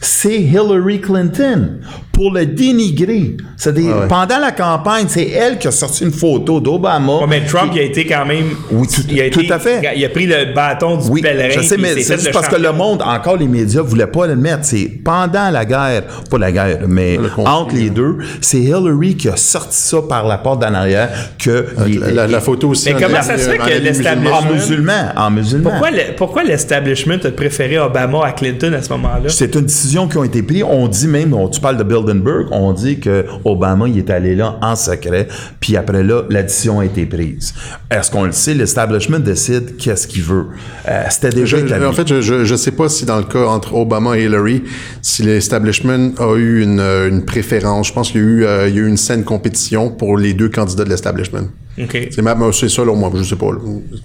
c'est 0.01 0.39
Hillary 0.41 1.01
Clinton 1.01 1.79
pour 2.15 2.31
le 2.31 2.45
dénigrer. 2.45 3.35
Ouais. 3.65 4.07
pendant 4.09 4.39
la 4.39 4.51
campagne, 4.51 5.05
c'est 5.07 5.27
elle 5.29 5.57
qui 5.57 5.67
a 5.67 5.71
sorti 5.71 6.03
une 6.03 6.11
photo 6.11 6.59
d'Obama. 6.59 7.19
Ouais, 7.19 7.25
mais 7.29 7.45
Trump, 7.45 7.71
il 7.73 7.79
a 7.79 7.83
été 7.83 8.05
quand 8.05 8.25
même. 8.25 8.45
Oui, 8.71 8.87
tout- 8.87 9.01
il 9.09 9.21
a 9.21 9.29
tout 9.29 9.39
été- 9.41 9.53
à 9.53 9.59
fait. 9.59 9.81
Il 9.95 10.03
a 10.05 10.09
pris 10.09 10.25
le 10.25 10.53
bâton 10.53 10.97
du 10.97 11.09
Oui, 11.09 11.21
pèlerin. 11.21 11.49
je 11.51 11.61
sais, 11.61 11.77
mais 11.77 12.01
c'est 12.01 12.31
parce 12.31 12.47
que 12.49 12.55
le 12.57 12.71
monde, 12.73 13.01
encore 13.01 13.37
les 13.37 13.47
médias, 13.47 13.81
voulaient 13.81 14.07
pas 14.07 14.27
le 14.27 14.35
mettre. 14.35 14.63
C'est 14.65 14.91
pendant 15.03 15.49
la 15.51 15.65
guerre, 15.65 16.03
pas 16.29 16.37
la 16.37 16.51
guerre, 16.51 16.79
mais 16.87 17.17
conflit, 17.17 17.43
entre 17.47 17.75
les 17.75 17.89
deux, 17.89 18.17
c'est 18.41 18.59
Hillary 18.59 19.15
qui 19.15 19.29
a 19.29 19.37
sorti 19.37 19.75
ça 19.77 19.97
par 20.07 20.27
la 20.27 20.37
porte 20.37 20.61
d'en 20.61 20.73
arrière 20.73 21.09
que 21.39 21.65
les- 21.87 21.97
la, 21.97 22.11
la- 22.11 22.27
la 22.27 22.41
photo 22.41 22.69
aussi. 22.69 22.89
Mais 22.89 22.95
en 23.03 23.07
comment 23.07 23.21
ça 23.21 23.37
se 23.37 23.49
fait 23.49 23.57
que 23.57 23.81
l'establishment- 23.81 24.41
musulman. 24.51 24.51
en 24.51 24.53
musulman, 24.53 25.13
en 25.15 25.31
musulman. 25.31 25.69
Pourquoi, 25.69 25.91
le- 25.91 26.15
pourquoi 26.17 26.43
l'establishment 26.43 27.19
a 27.23 27.31
préféré 27.31 27.79
Obama 27.79 28.25
à 28.25 28.31
Clinton 28.31 28.73
à 28.77 28.81
ce 28.81 28.89
moment-là? 28.89 29.29
C'est 29.29 29.55
une 29.55 29.61
décision 29.65 30.07
qui 30.07 30.17
a 30.17 30.25
été 30.25 30.43
prise. 30.43 30.63
On 30.67 30.87
dit 30.87 31.07
même, 31.07 31.33
on- 31.33 31.47
tu 31.47 31.59
parles 31.61 31.77
de 31.77 31.83
Bilderberg, 31.83 32.47
on 32.51 32.73
dit 32.73 32.99
que 32.99 33.25
Obama 33.45 33.87
il 33.87 33.97
est 33.99 34.09
allé 34.09 34.35
là 34.35 34.57
en 34.61 34.75
secret, 34.75 35.27
puis 35.59 35.77
après 35.77 36.03
là, 36.03 36.23
la 36.29 36.43
décision 36.43 36.79
a 36.79 36.85
été 36.85 37.05
prise. 37.05 37.53
Est-ce 37.89 38.11
qu'on 38.11 38.23
le 38.25 38.31
sait? 38.31 38.53
L'establishment 38.53 39.19
décide 39.19 39.77
qu'est-ce 39.77 40.07
qu'il 40.07 40.23
veut. 40.23 40.47
Euh, 40.89 41.03
C'était 41.09 41.29
déjà 41.29 41.57
Je- 41.57 41.65
établi. 41.65 41.85
en 41.85 41.93
fait, 41.93 42.07
je, 42.21 42.43
je 42.43 42.55
sais 42.55 42.71
pas 42.71 42.89
si 42.89 43.05
dans 43.05 43.17
le 43.17 43.23
cas 43.23 43.45
entre 43.45 43.73
Obama 43.75 44.17
et 44.17 44.23
Hillary, 44.25 44.63
si 45.01 45.23
l'establishment 45.23 46.11
a 46.17 46.35
eu 46.35 46.61
une, 46.63 46.79
une 46.79 47.23
préférence. 47.23 47.87
Je 47.87 47.93
pense 47.93 48.11
qu'il 48.11 48.21
y 48.21 48.23
a 48.23 48.27
eu, 48.27 48.43
euh, 48.45 48.67
il 48.69 48.75
y 48.75 48.79
a 48.79 48.81
eu 48.81 48.87
une 48.87 48.97
saine 48.97 49.23
compétition 49.23 49.89
pour 49.91 50.17
les 50.17 50.33
deux 50.33 50.49
candidats 50.49 50.83
de 50.83 50.89
l'establishment. 50.89 51.47
OK. 51.77 52.07
C'est 52.11 52.21
ma- 52.21 52.35
c'est 52.53 52.69
ça, 52.69 52.85
là, 52.85 52.93
moi. 52.93 53.11
Je 53.15 53.23
sais 53.23 53.35
pas. 53.35 53.47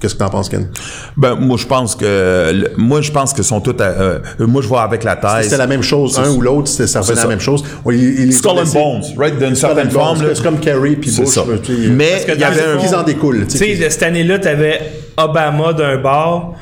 Qu'est-ce 0.00 0.14
que 0.14 0.18
t'en 0.18 0.28
penses, 0.28 0.48
Ken? 0.48 0.68
Ben, 1.16 1.36
moi, 1.36 1.56
je 1.56 1.66
pense 1.66 1.94
que, 1.94 2.50
le- 2.52 2.70
moi, 2.76 3.00
je 3.00 3.12
pense 3.12 3.32
que 3.32 3.42
sont 3.44 3.60
tous, 3.60 3.80
à- 3.80 3.84
euh, 3.84 4.18
moi, 4.40 4.60
je 4.60 4.66
vois 4.66 4.82
avec 4.82 5.04
la 5.04 5.14
thèse. 5.16 5.44
C'était 5.44 5.56
la 5.56 5.66
même 5.68 5.82
chose, 5.82 6.18
un 6.18 6.30
ou 6.30 6.40
l'autre, 6.40 6.68
ça 6.68 7.00
revenait 7.00 7.20
la 7.20 7.26
même 7.28 7.40
chose. 7.40 7.62
Ils- 7.86 7.94
ils 7.94 8.26
les 8.26 8.32
Skull 8.32 8.58
and 8.58 8.64
Bones, 8.72 9.02
right? 9.16 9.38
D'une 9.38 9.54
certaine 9.54 9.90
forme. 9.90 10.18
C'est 10.34 10.42
comme 10.42 10.58
Kerry 10.58 10.96
puis 10.96 11.10
C'est 11.10 11.22
Bush. 11.22 11.30
ça. 11.34 11.44
Mais 11.90 12.24
il 12.26 12.40
y 12.40 12.44
avait 12.44 12.62
un. 12.64 12.76
qu'ils 12.78 12.94
en 12.94 13.02
découlent. 13.04 13.46
Tu 13.46 13.58
sais, 13.58 13.76
cette 13.90 14.02
année-là, 14.02 14.38
t'avais 14.40 14.80
Obama 15.16 15.72
d'un 15.72 15.98
bord, 15.98 16.56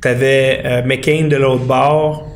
t'avais 0.00 0.62
euh, 0.64 0.82
McCain 0.86 1.26
de 1.28 1.36
l'autre 1.36 1.64
bord. 1.64 2.27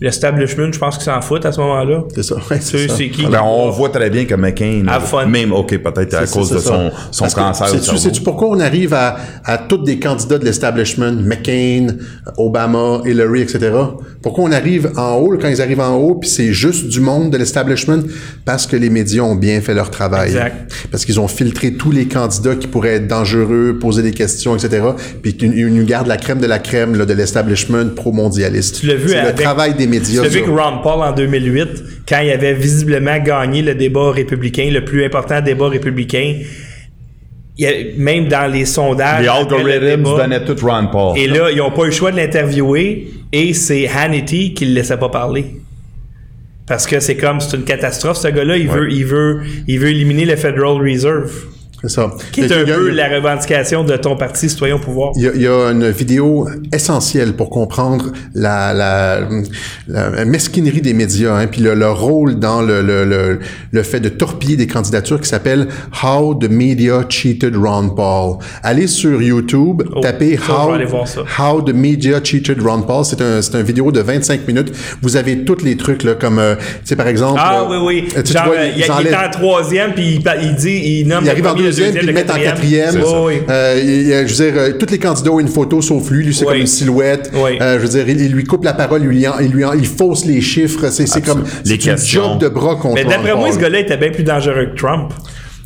L'establishment, 0.00 0.72
je 0.72 0.78
pense 0.78 0.96
qu'ils 0.96 1.04
s'en 1.04 1.20
foutent 1.20 1.44
à 1.44 1.52
ce 1.52 1.60
moment-là. 1.60 2.04
C'est 2.14 2.22
ça. 2.22 2.36
ouais, 2.36 2.58
Tu 2.58 2.64
sais, 2.64 2.78
c'est 2.78 2.88
ça. 2.88 2.94
c'est 2.96 3.08
qui? 3.10 3.26
Ben, 3.26 3.42
on 3.44 3.68
voit 3.68 3.90
très 3.90 4.08
bien 4.08 4.24
que 4.24 4.34
McCain, 4.34 4.82
même, 5.28 5.52
ok, 5.52 5.76
peut-être 5.78 6.14
à 6.14 6.26
cause 6.26 6.48
c'est 6.48 6.54
de 6.54 6.58
ça. 6.60 6.68
son, 6.70 6.90
son 7.10 7.24
Parce 7.24 7.34
que 7.34 7.40
cancer 7.40 7.68
sais-tu- 7.68 7.84
cerveau. 7.84 8.00
Sais-tu 8.00 8.22
pourquoi 8.22 8.48
on 8.48 8.60
arrive 8.60 8.94
à, 8.94 9.16
à 9.44 9.58
tous 9.58 9.76
des 9.78 9.98
candidats 9.98 10.38
de 10.38 10.44
l'establishment, 10.46 11.12
McCain, 11.12 11.88
Obama, 12.38 13.02
Hillary, 13.04 13.42
etc. 13.42 13.72
Pourquoi 14.22 14.44
on 14.44 14.52
arrive 14.52 14.90
en 14.96 15.16
haut, 15.16 15.36
quand 15.40 15.48
ils 15.48 15.60
arrivent 15.60 15.80
en 15.80 15.96
haut, 15.96 16.14
puis 16.14 16.28
c'est 16.30 16.52
juste 16.52 16.88
du 16.88 17.00
monde 17.00 17.30
de 17.30 17.36
l'establishment? 17.36 18.02
Parce 18.44 18.66
que 18.66 18.76
les 18.76 18.88
médias 18.90 19.22
ont 19.22 19.34
bien 19.36 19.60
fait 19.60 19.74
leur 19.74 19.90
travail. 19.90 20.28
Exact. 20.30 20.72
Parce 20.90 21.04
qu'ils 21.04 21.20
ont 21.20 21.28
filtré 21.28 21.74
tous 21.74 21.90
les 21.90 22.06
candidats 22.06 22.54
qui 22.56 22.66
pourraient 22.68 22.94
être 22.94 23.06
dangereux, 23.06 23.76
poser 23.80 24.02
des 24.02 24.12
questions, 24.12 24.56
etc. 24.56 24.82
Puis 25.22 25.36
qu'ils 25.36 25.54
ils 25.58 25.66
nous 25.66 25.84
gardent 25.84 26.06
la 26.08 26.16
crème 26.16 26.38
de 26.40 26.46
la 26.46 26.58
crème 26.58 26.96
là, 26.96 27.04
de 27.04 27.12
l'establishment 27.12 27.90
pro-mondialiste. 27.94 28.80
Tu 28.80 28.86
l'as 28.86 28.94
vu 28.94 29.08
C'est 29.10 29.14
le 29.16 29.20
avec- 29.28 29.36
travail 29.36 29.74
des 29.74 29.89
médias. 29.90 30.22
L'as 30.22 30.28
vu 30.28 30.42
que 30.42 30.50
Ron 30.50 30.78
Paul 30.82 31.02
en 31.02 31.12
2008, 31.12 31.68
quand 32.08 32.20
il 32.20 32.30
avait 32.30 32.54
visiblement 32.54 33.18
gagné 33.18 33.62
le 33.62 33.74
débat 33.74 34.10
républicain, 34.12 34.70
le 34.72 34.84
plus 34.84 35.04
important 35.04 35.40
débat 35.40 35.68
républicain, 35.68 36.36
il 37.58 37.64
y 37.64 37.66
a- 37.66 37.72
même 37.98 38.28
dans 38.28 38.50
les 38.50 38.64
sondages. 38.64 39.20
Les 39.20 39.26
le 39.26 39.32
algorithms 39.32 39.80
débat, 39.80 40.16
donnaient 40.16 40.44
tout 40.44 40.56
Ron 40.64 40.86
Paul. 40.90 41.18
Et 41.18 41.26
là, 41.26 41.50
ils 41.50 41.58
n'ont 41.58 41.70
pas 41.70 41.82
eu 41.82 41.86
le 41.86 41.90
choix 41.92 42.10
de 42.10 42.16
l'interviewer 42.16 43.08
et 43.32 43.52
c'est 43.52 43.86
Hannity 43.88 44.54
qui 44.54 44.64
le 44.64 44.72
laissait 44.72 44.96
pas 44.96 45.08
parler. 45.10 45.44
Parce 46.66 46.86
que 46.86 47.00
c'est 47.00 47.16
comme, 47.16 47.40
c'est 47.40 47.56
une 47.56 47.64
catastrophe, 47.64 48.16
ce 48.18 48.28
gars-là, 48.28 48.56
il, 48.56 48.68
veut, 48.68 48.92
il, 48.92 49.04
veut, 49.04 49.40
il 49.66 49.78
veut 49.80 49.88
éliminer 49.90 50.24
le 50.24 50.36
Federal 50.36 50.80
Reserve. 50.80 51.32
C'est 51.82 51.90
ça. 51.90 52.10
Qui 52.32 52.42
est 52.42 52.52
un 52.52 52.64
peu 52.64 52.90
la 52.90 53.08
revendication 53.08 53.84
de 53.84 53.96
ton 53.96 54.16
parti 54.16 54.48
citoyen 54.48 54.76
au 54.76 54.78
pouvoir. 54.78 55.12
Il 55.16 55.22
y, 55.22 55.28
a, 55.28 55.30
il 55.34 55.42
y 55.42 55.46
a 55.46 55.70
une 55.70 55.88
vidéo 55.90 56.48
essentielle 56.72 57.34
pour 57.34 57.50
comprendre 57.50 58.12
la, 58.34 58.74
la, 58.74 59.20
la 59.88 60.24
mesquinerie 60.24 60.82
des 60.82 60.92
médias, 60.92 61.34
hein, 61.36 61.46
puis 61.46 61.60
le, 61.62 61.74
leur 61.74 62.00
rôle 62.00 62.38
dans 62.38 62.60
le, 62.62 62.82
le, 62.82 63.04
le, 63.04 63.38
le 63.72 63.82
fait 63.82 64.00
de 64.00 64.08
torpiller 64.08 64.56
des 64.56 64.66
candidatures 64.66 65.20
qui 65.20 65.28
s'appelle 65.28 65.68
How 66.02 66.34
the 66.34 66.50
Media 66.50 67.04
Cheated 67.08 67.56
Ron 67.56 67.90
Paul. 67.90 68.36
Allez 68.62 68.86
sur 68.86 69.22
YouTube, 69.22 69.82
Oh, 69.94 70.00
tapez 70.00 70.36
ça, 70.36 70.66
How. 70.66 70.78
How 71.38 71.62
the 71.62 71.72
Media 71.74 72.20
Cheated 72.22 72.60
Ron 72.62 72.82
Paul. 72.82 73.04
C'est 73.04 73.20
un, 73.20 73.42
c'est 73.42 73.54
une 73.54 73.62
vidéo 73.62 73.90
de 73.90 74.00
25 74.00 74.46
minutes. 74.46 74.72
Vous 75.02 75.16
avez 75.16 75.44
tous 75.44 75.62
les 75.64 75.76
trucs 75.76 76.04
là, 76.04 76.14
comme, 76.14 76.38
euh, 76.38 76.54
tu 76.56 76.62
sais 76.84 76.96
par 76.96 77.08
exemple. 77.08 77.40
Ah 77.42 77.62
euh, 77.62 77.78
oui, 77.84 78.04
oui. 78.14 78.24
Genre, 78.24 78.44
vois, 78.46 78.54
euh, 78.56 78.68
il, 78.76 78.78
il 78.78 79.06
est 79.06 79.14
en 79.16 79.30
troisième, 79.30 79.92
puis 79.94 80.16
il, 80.16 80.32
il 80.42 80.54
dit, 80.54 81.00
il 81.00 81.08
nomme 81.08 81.24
il 81.24 81.30
arrive 81.30 81.46
en 81.46 81.54
deuxième, 81.70 81.94
puis 81.94 82.06
le 82.06 82.12
mettent 82.12 82.30
en 82.30 82.38
quatrième. 82.38 82.96
Euh, 82.96 84.26
je 84.26 84.34
veux 84.34 84.50
dire, 84.50 84.60
euh, 84.60 84.72
tous 84.78 84.90
les 84.90 84.98
candidats 84.98 85.30
ont 85.30 85.40
une 85.40 85.48
photo 85.48 85.80
sauf 85.80 86.10
lui. 86.10 86.24
Lui, 86.24 86.34
c'est 86.34 86.44
Oui. 86.44 86.52
comme 86.52 86.60
une 86.60 86.66
silhouette. 86.66 87.30
Oui. 87.34 87.58
Euh, 87.60 87.78
je 87.78 87.82
veux 87.82 87.88
dire, 87.88 88.08
il, 88.08 88.20
il 88.20 88.32
lui 88.32 88.44
coupe 88.44 88.64
la 88.64 88.74
parole, 88.74 89.02
il 89.02 89.08
lui, 89.08 89.24
il 89.42 89.50
lui 89.50 89.64
il 89.78 89.86
fausse 89.86 90.24
les 90.24 90.40
chiffres. 90.40 90.88
C'est, 90.90 91.06
c'est 91.06 91.22
comme 91.22 91.44
Les 91.64 91.78
job 91.80 92.38
de 92.38 92.48
bras 92.48 92.76
contre 92.76 92.94
Mais 92.94 93.04
d'après 93.04 93.34
moi, 93.34 93.50
ce 93.52 93.58
gars-là 93.58 93.80
était 93.80 93.96
bien 93.96 94.10
plus 94.10 94.24
dangereux 94.24 94.66
que 94.74 94.76
Trump. 94.78 95.12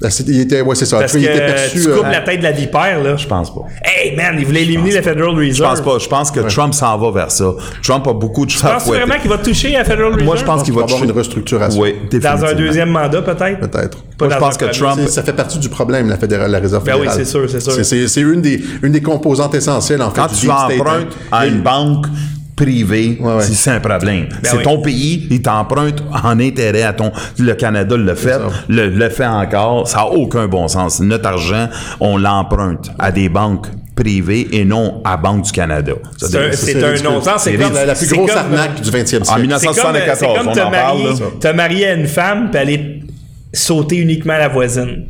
Ah, 0.02 0.08
Il 0.26 0.40
était, 0.40 0.60
ouais, 0.60 0.74
c'est 0.74 0.86
ça. 0.86 0.98
Parce 0.98 1.12
Tu 1.12 1.18
il 1.18 1.24
était 1.24 1.38
perçu. 1.46 1.80
tu 1.82 1.88
coupes 1.90 2.04
euh, 2.04 2.10
la 2.10 2.20
tête 2.20 2.38
de 2.38 2.44
la 2.44 2.52
vipère, 2.52 3.02
là. 3.02 3.16
Je 3.16 3.26
pense 3.26 3.54
pas. 3.54 3.62
Hey, 3.84 4.14
man, 4.16 4.34
il 4.38 4.44
voulait 4.44 4.62
éliminer 4.62 4.92
le 4.96 5.02
Federal 5.02 5.30
Reserve. 5.34 5.54
Je 5.54 5.62
pense 5.62 5.80
pas. 5.80 5.98
Je 5.98 6.08
pense 6.08 6.30
que 6.30 6.40
Trump 6.40 6.74
s'en 6.74 6.98
va 6.98 7.10
vers 7.10 7.30
ça. 7.30 7.52
Trump 7.82 8.06
a 8.08 8.12
beaucoup 8.12 8.44
de 8.44 8.50
choses 8.50 8.64
à 8.64 8.72
Penses-tu 8.74 8.88
fouetter. 8.88 9.04
vraiment 9.04 9.20
qu'il 9.20 9.30
va 9.30 9.38
toucher 9.38 9.76
à 9.76 9.84
Federal 9.84 10.06
Reserve? 10.12 10.24
Moi, 10.24 10.36
je 10.36 10.44
pense 10.44 10.62
qu'il 10.62 10.72
il 10.74 10.76
va 10.76 10.86
va 10.86 10.92
avoir 10.92 11.04
une 11.04 11.12
restructuration. 11.12 11.80
Oui, 11.80 11.94
Dans 12.20 12.44
un 12.44 12.54
deuxième 12.54 12.90
mandat, 12.90 13.22
peut-être? 13.22 13.60
Peut-être. 13.60 13.98
Moi, 14.20 14.30
je 14.30 14.36
pense 14.36 14.56
que. 14.56 14.64
Trump- 14.66 15.08
Ça 15.08 15.22
fait 15.22 15.32
partie 15.32 15.58
du 15.58 15.68
problème, 15.68 16.08
la, 16.08 16.16
fédérale, 16.16 16.50
la 16.50 16.58
réserve 16.58 16.84
Ben 16.84 16.94
oui, 16.94 16.98
fédérale. 17.08 17.18
c'est 17.24 17.30
sûr, 17.30 17.48
c'est 17.48 17.60
sûr. 17.60 17.84
C'est, 18.08 18.20
une, 18.20 18.42
des, 18.42 18.60
une 18.82 18.92
des 18.92 19.02
composantes 19.02 19.54
essentielles, 19.54 20.02
en 20.02 20.10
fait, 20.10 20.20
Quand 20.20 20.26
du 20.32 20.34
tu 20.40 20.50
empruntes 20.50 21.16
à 21.32 21.46
une 21.46 21.60
banque 21.62 22.06
Ouais, 23.20 23.34
ouais. 23.36 23.42
c'est- 23.42 23.54
c'est 23.54 23.70
un 23.70 23.80
problème. 23.80 24.28
c'est 24.42 24.56
oui. 24.58 24.62
ton 24.62 24.80
pays, 24.80 25.26
il 25.30 25.42
t'emprunte 25.42 26.02
en 26.22 26.38
intérêt 26.38 26.82
à 26.82 26.92
ton... 26.92 27.10
Le 27.38 27.52
Canada 27.54 27.96
le 27.96 28.14
fait, 28.14 28.38
le, 28.68 28.88
le 28.90 29.08
fait 29.10 29.26
encore. 29.26 29.88
Ça 29.88 29.98
n'a 29.98 30.06
aucun 30.06 30.46
bon 30.46 30.68
sens. 30.68 31.00
Notre 31.00 31.26
argent, 31.28 31.68
on 32.00 32.16
l'emprunte 32.16 32.90
à 32.98 33.10
des 33.10 33.28
banques 33.28 33.66
privées 33.96 34.48
et 34.52 34.64
non 34.64 35.00
à 35.04 35.16
Banque 35.16 35.44
du 35.44 35.52
Canada. 35.52 35.92
C'est 36.16 36.26
un- 36.36 36.52
C'est 36.52 36.80
c'est 36.80 37.02
non-sens. 37.04 37.42
C'est 37.42 37.52
C'est 37.52 37.58
comme 37.58 37.74
la, 37.74 37.86
la 37.86 37.94
plus 37.94 38.06
c'est 38.06 38.16
grosse 38.16 38.30
comme- 38.30 38.38
arnaque 38.40 38.80
du 38.80 38.90
20e 38.90 39.06
siècle. 39.06 39.22
En 39.22 39.24
C'est 39.26 39.32
comme, 39.32 39.40
1974, 39.42 40.18
c'est 40.18 40.26
comme 40.26 40.48
on 40.48 40.52
te 40.52 40.60
en 40.60 40.70
parle, 40.70 40.72
marier, 40.98 41.04
là. 41.04 41.26
te 41.40 41.48
marier 41.56 41.86
à 41.86 41.92
une 41.94 42.06
femme 42.08 42.50
puis 42.50 42.60
aller 42.60 43.00
sauter 43.52 43.96
uniquement 43.98 44.36
la 44.36 44.48
voisine. 44.48 45.04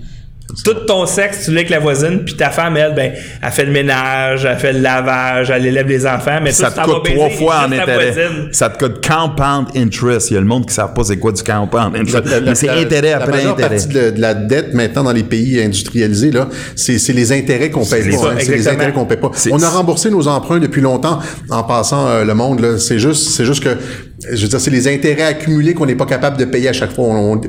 Tout 0.64 0.74
ton 0.86 1.06
sexe, 1.06 1.46
tu 1.46 1.50
l'as 1.50 1.60
avec 1.60 1.70
la 1.70 1.78
voisine, 1.80 2.20
puis 2.24 2.34
ta 2.36 2.50
femme, 2.50 2.76
elle, 2.76 2.94
ben, 2.94 3.12
elle 3.42 3.50
fait 3.50 3.64
le 3.64 3.72
ménage, 3.72 4.44
elle 4.44 4.58
fait 4.58 4.72
le 4.74 4.80
lavage, 4.80 5.50
elle 5.50 5.66
élève 5.66 5.88
les 5.88 6.06
enfants, 6.06 6.38
mais 6.42 6.52
ça 6.52 6.70
toi, 6.70 6.84
te 6.84 6.90
coûte 6.90 7.04
trois 7.04 7.28
baiser 7.28 7.38
fois 7.38 7.56
en 7.64 7.68
la 7.68 7.82
intérêt. 7.82 8.10
voisine. 8.12 8.48
Ça 8.52 8.68
te 8.68 8.78
coûte 8.78 9.04
compound 9.06 9.68
interest. 9.74 10.30
Il 10.30 10.34
y 10.34 10.36
a 10.36 10.40
le 10.40 10.46
monde 10.46 10.62
qui 10.64 10.68
ne 10.68 10.74
savent 10.74 10.92
pas 10.92 11.02
c'est 11.02 11.16
quoi 11.16 11.32
du 11.32 11.42
compound 11.42 11.96
interest. 11.96 12.26
La- 12.26 12.40
la- 12.40 12.46
Mais 12.50 12.54
c'est 12.54 12.66
la- 12.66 12.76
intérêt 12.78 13.10
la 13.10 13.16
après 13.16 13.44
intérêt. 13.44 13.70
partie 13.70 13.88
de, 13.88 14.10
de 14.10 14.20
la 14.20 14.34
dette 14.34 14.74
maintenant 14.74 15.04
dans 15.04 15.12
les 15.12 15.22
pays 15.24 15.60
industrialisés, 15.62 16.30
là, 16.30 16.48
c'est, 16.76 16.98
c'est 16.98 17.14
les 17.14 17.32
intérêts 17.32 17.70
qu'on 17.70 17.84
paye 17.86 18.02
C'est 18.04 18.10
pas. 18.10 18.16
ça, 18.18 18.28
hein. 18.28 18.36
c'est 18.38 18.54
les 18.54 18.68
intérêts 18.68 18.92
qu'on 18.92 19.06
paye 19.06 19.16
pas. 19.18 19.30
C'est- 19.34 19.50
On 19.52 19.62
a 19.62 19.68
remboursé 19.70 20.10
nos 20.10 20.28
emprunts 20.28 20.60
depuis 20.60 20.82
longtemps 20.82 21.18
en 21.50 21.62
passant 21.64 22.06
euh, 22.08 22.24
le 22.24 22.34
monde. 22.34 22.60
Là. 22.60 22.78
C'est 22.78 22.98
juste, 22.98 23.30
c'est 23.30 23.46
juste 23.46 23.64
que, 23.64 23.70
je 24.32 24.42
veux 24.42 24.48
dire, 24.48 24.60
c'est 24.60 24.70
les 24.70 24.88
intérêts 24.88 25.22
accumulés 25.22 25.74
qu'on 25.74 25.86
n'est 25.86 25.94
pas 25.94 26.06
capable 26.06 26.36
de 26.36 26.44
payer 26.44 26.68
à 26.68 26.72
chaque 26.72 26.92
fois. 26.92 27.04
On- 27.06 27.34
on- 27.36 27.40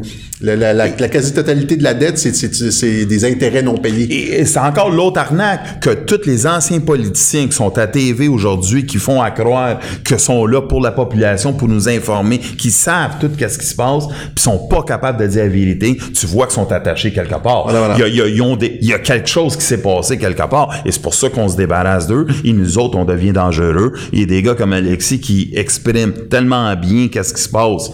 la, 0.41 0.55
la- 0.57 0.73
la- 0.73 0.87
la 0.87 1.09
quasi-totalité 1.09 1.77
de 1.77 1.83
la 1.83 1.93
dette, 1.93 2.17
c'est, 2.17 3.05
des 3.05 3.25
intérêts 3.25 3.63
non 3.63 3.77
payés. 3.77 4.39
Et, 4.39 4.45
c'est 4.45 4.59
encore 4.59 4.89
l'autre 4.91 5.19
arnaque 5.19 5.79
que 5.81 5.91
tous 5.91 6.25
les 6.27 6.45
anciens 6.45 6.81
politiciens 6.81 7.47
qui 7.47 7.53
sont 7.53 7.75
à 7.77 7.87
TV 7.87 8.27
aujourd'hui, 8.27 8.85
qui 8.85 8.97
font 8.97 9.21
à 9.21 9.31
croire 9.31 9.79
que 10.03 10.17
sont 10.17 10.45
là 10.45 10.61
pour 10.61 10.81
la 10.81 10.91
population, 10.91 11.53
pour 11.53 11.67
nous 11.69 11.87
informer, 11.87 12.39
qui 12.39 12.69
savent 12.71 13.13
tout 13.19 13.29
ce 13.39 13.57
qui 13.57 13.65
se 13.65 13.75
passe, 13.75 14.07
puis 14.35 14.43
sont 14.43 14.67
pas 14.67 14.83
capables 14.83 15.19
de 15.21 15.27
dire 15.27 15.43
la 15.43 15.49
vérité. 15.49 15.97
Tu 16.13 16.25
vois 16.25 16.47
qu'ils 16.47 16.55
sont 16.55 16.71
attachés 16.71 17.11
quelque 17.13 17.39
part. 17.41 17.63
Voilà, 17.63 17.79
voilà. 17.79 17.95
Il, 17.97 17.99
y 18.01 18.03
a, 18.03 18.07
il 18.07 18.15
y 18.15 18.21
a- 18.21 18.27
ils 18.27 18.41
ont 18.41 18.55
des- 18.57 18.77
il 18.81 18.89
y 18.89 18.93
a 18.93 18.99
quelque 18.99 19.29
chose 19.29 19.55
qui 19.55 19.63
s'est 19.63 19.81
passé 19.81 20.17
quelque 20.17 20.47
part, 20.49 20.69
et 20.85 20.91
c'est 20.91 21.01
pour 21.01 21.13
ça 21.13 21.29
qu'on 21.29 21.47
se 21.47 21.55
débarrasse 21.55 22.07
d'eux. 22.07 22.27
Et 22.43 22.51
nous 22.51 22.77
autres, 22.77 22.97
on 22.97 23.05
devient 23.05 23.31
dangereux. 23.31 23.93
Il 24.11 24.19
y 24.19 24.23
a 24.23 24.25
des 24.25 24.41
gars 24.41 24.55
comme 24.55 24.73
Alexis 24.73 25.19
qui 25.21 25.51
expriment 25.55 26.11
tellement 26.29 26.64
bien 26.73 27.07
qu'est-ce 27.07 27.33
qui 27.33 27.41
se 27.41 27.49
passe 27.49 27.91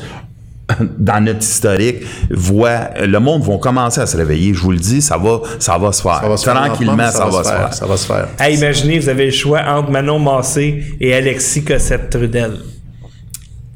dans 0.98 1.24
notre 1.24 1.42
historique, 1.42 1.98
voit, 2.30 2.90
le 3.00 3.20
monde 3.20 3.44
va 3.44 3.58
commencer 3.58 4.02
à 4.02 4.06
se 4.06 4.18
réveiller. 4.18 4.54
Je 4.54 4.62
vous 4.62 4.72
le 4.72 4.78
dis, 4.78 5.02
ça 5.02 5.18
va, 5.18 5.42
ça 5.60 5.78
va 5.78 5.92
se 5.92 6.02
faire. 6.02 6.20
Ça 6.22 6.30
va 6.30 6.38
se 6.38 6.46
faire 6.46 6.54
Tranquillement, 6.56 6.96
mais 6.96 7.12
ça, 7.12 7.26
va 7.26 7.44
se 7.44 7.50
faire. 7.50 7.74
Ça 7.74 7.86
va 7.86 7.98
se 7.98 8.06
faire. 8.06 8.28
Hey, 8.40 8.58
imaginez, 8.58 9.00
vous 9.00 9.10
avez 9.10 9.26
le 9.26 9.32
choix 9.32 9.62
entre 9.68 9.92
Manon 9.92 10.20
Massé 10.20 10.84
et 11.00 11.14
Alexis 11.14 11.64
Cossette-Trudel. 11.64 12.60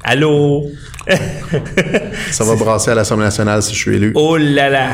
Allô? 0.04 0.64
Ça 2.30 2.44
va 2.44 2.54
brasser 2.56 2.90
à 2.92 2.94
l'Assemblée 2.94 3.24
nationale 3.24 3.62
si 3.62 3.74
je 3.74 3.78
suis 3.78 3.96
élu. 3.96 4.12
oh 4.14 4.36
là 4.36 4.68
là! 4.68 4.88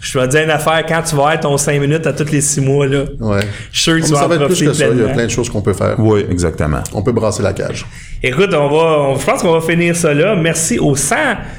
Je 0.00 0.16
te 0.16 0.26
dire 0.26 0.44
une 0.44 0.50
affaire, 0.50 0.84
quand 0.86 1.02
tu 1.02 1.16
vas 1.16 1.34
être 1.34 1.40
ton 1.40 1.56
5 1.56 1.80
minutes 1.80 2.06
à 2.06 2.12
tous 2.12 2.30
les 2.30 2.40
6 2.40 2.60
mois, 2.60 2.86
là, 2.86 3.04
Ouais. 3.20 3.40
je 3.72 3.80
suis 3.80 3.82
sûr 3.90 4.00
que 4.00 4.06
tu 4.06 4.12
vas 4.12 4.18
ça 4.20 4.24
en 4.26 4.28
va 4.28 4.34
être 4.36 4.46
plus 4.46 4.62
que 4.64 4.72
ça. 4.72 4.86
Il 4.86 4.98
y 4.98 5.02
a 5.02 5.08
plein 5.08 5.24
de 5.24 5.30
choses 5.30 5.50
qu'on 5.50 5.60
peut 5.60 5.72
faire. 5.72 5.96
Oui, 5.98 6.24
exactement. 6.30 6.78
On 6.94 7.02
peut 7.02 7.10
brasser 7.12 7.42
la 7.42 7.52
cage. 7.52 7.84
Écoute, 8.22 8.50
on 8.54 8.68
va, 8.68 8.76
on- 9.10 9.18
je 9.18 9.24
pense 9.24 9.42
qu'on 9.42 9.52
va 9.52 9.60
finir 9.60 9.96
ça 9.96 10.14
là. 10.14 10.36
Merci 10.36 10.78
aux 10.78 10.94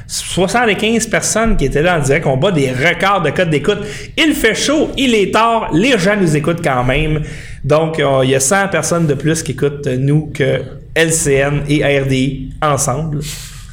175 0.07 1.07
personnes 1.07 1.57
qui 1.57 1.65
étaient 1.65 1.81
là 1.81 1.97
en 1.97 2.01
direct. 2.01 2.25
On 2.27 2.37
bat 2.37 2.51
des 2.51 2.71
records 2.71 3.21
de 3.23 3.29
code 3.31 3.49
d'écoute. 3.49 3.79
Il 4.17 4.33
fait 4.33 4.55
chaud, 4.55 4.89
il 4.97 5.13
est 5.15 5.31
tard, 5.33 5.69
les 5.73 5.97
gens 5.97 6.15
nous 6.19 6.35
écoutent 6.35 6.63
quand 6.63 6.83
même. 6.83 7.21
Donc, 7.63 7.99
euh, 7.99 8.21
il 8.23 8.29
y 8.29 8.35
a 8.35 8.39
100 8.39 8.69
personnes 8.69 9.05
de 9.05 9.13
plus 9.15 9.43
qui 9.43 9.51
écoutent 9.51 9.87
nous 9.87 10.31
que 10.33 10.61
LCN 10.95 11.61
et 11.67 11.83
RDI 11.99 12.49
ensemble. 12.61 13.19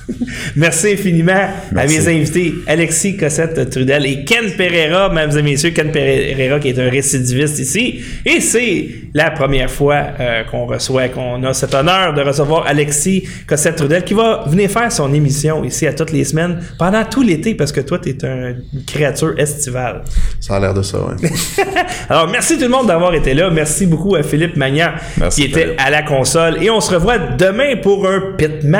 Merci 0.56 0.92
infiniment 0.92 1.48
Merci. 1.72 1.96
à 1.96 2.00
mes 2.00 2.08
invités, 2.08 2.54
Alexis 2.66 3.16
Cossette 3.16 3.70
Trudel 3.70 4.06
et 4.06 4.24
Ken 4.24 4.50
Pereira, 4.56 5.08
mesdames 5.12 5.38
et 5.38 5.42
messieurs, 5.42 5.70
Ken 5.70 5.90
Pereira 5.90 6.60
qui 6.60 6.68
est 6.68 6.78
un 6.78 6.88
récidiviste 6.90 7.58
ici. 7.58 8.00
Et 8.24 8.40
c'est 8.40 8.88
la 9.14 9.30
première 9.30 9.70
fois 9.70 10.02
euh, 10.20 10.44
qu'on 10.44 10.66
reçoit, 10.66 11.08
qu'on 11.08 11.42
a 11.44 11.52
cet 11.54 11.74
honneur 11.74 12.14
de 12.14 12.22
recevoir 12.22 12.66
Alexis 12.66 13.28
Cossette 13.46 13.76
Trudel 13.76 14.04
qui 14.04 14.14
va 14.14 14.44
venir 14.46 14.70
faire 14.70 14.90
son 14.92 15.12
émission 15.12 15.64
ici 15.64 15.86
à 15.86 15.92
toutes 15.92 16.12
les 16.12 16.24
semaines 16.24 16.60
pendant 16.78 17.04
tout 17.04 17.22
l'été 17.22 17.54
parce 17.54 17.72
que 17.72 17.80
toi, 17.80 17.98
tu 17.98 18.10
es 18.10 18.16
une 18.22 18.62
créature 18.86 19.34
estivale. 19.38 20.02
Ça 20.40 20.56
a 20.56 20.60
l'air 20.60 20.74
de 20.74 20.82
ça, 20.82 20.98
ouais. 20.98 21.14
Alors, 22.08 22.28
merci 22.30 22.56
tout 22.56 22.62
le 22.64 22.68
monde 22.68 22.86
d'avoir 22.86 23.14
été 23.14 23.34
là. 23.34 23.50
Merci 23.50 23.86
beaucoup 23.86 24.14
à 24.14 24.22
Philippe 24.22 24.56
Magnan 24.56 24.90
Merci, 25.18 25.40
qui 25.42 25.48
était 25.48 25.62
Philippe. 25.62 25.80
à 25.84 25.90
la 25.90 26.02
console. 26.02 26.62
Et 26.62 26.70
on 26.70 26.80
se 26.80 26.92
revoit 26.94 27.18
demain 27.18 27.76
pour 27.82 28.06
un 28.08 28.20
Pitman. 28.36 28.74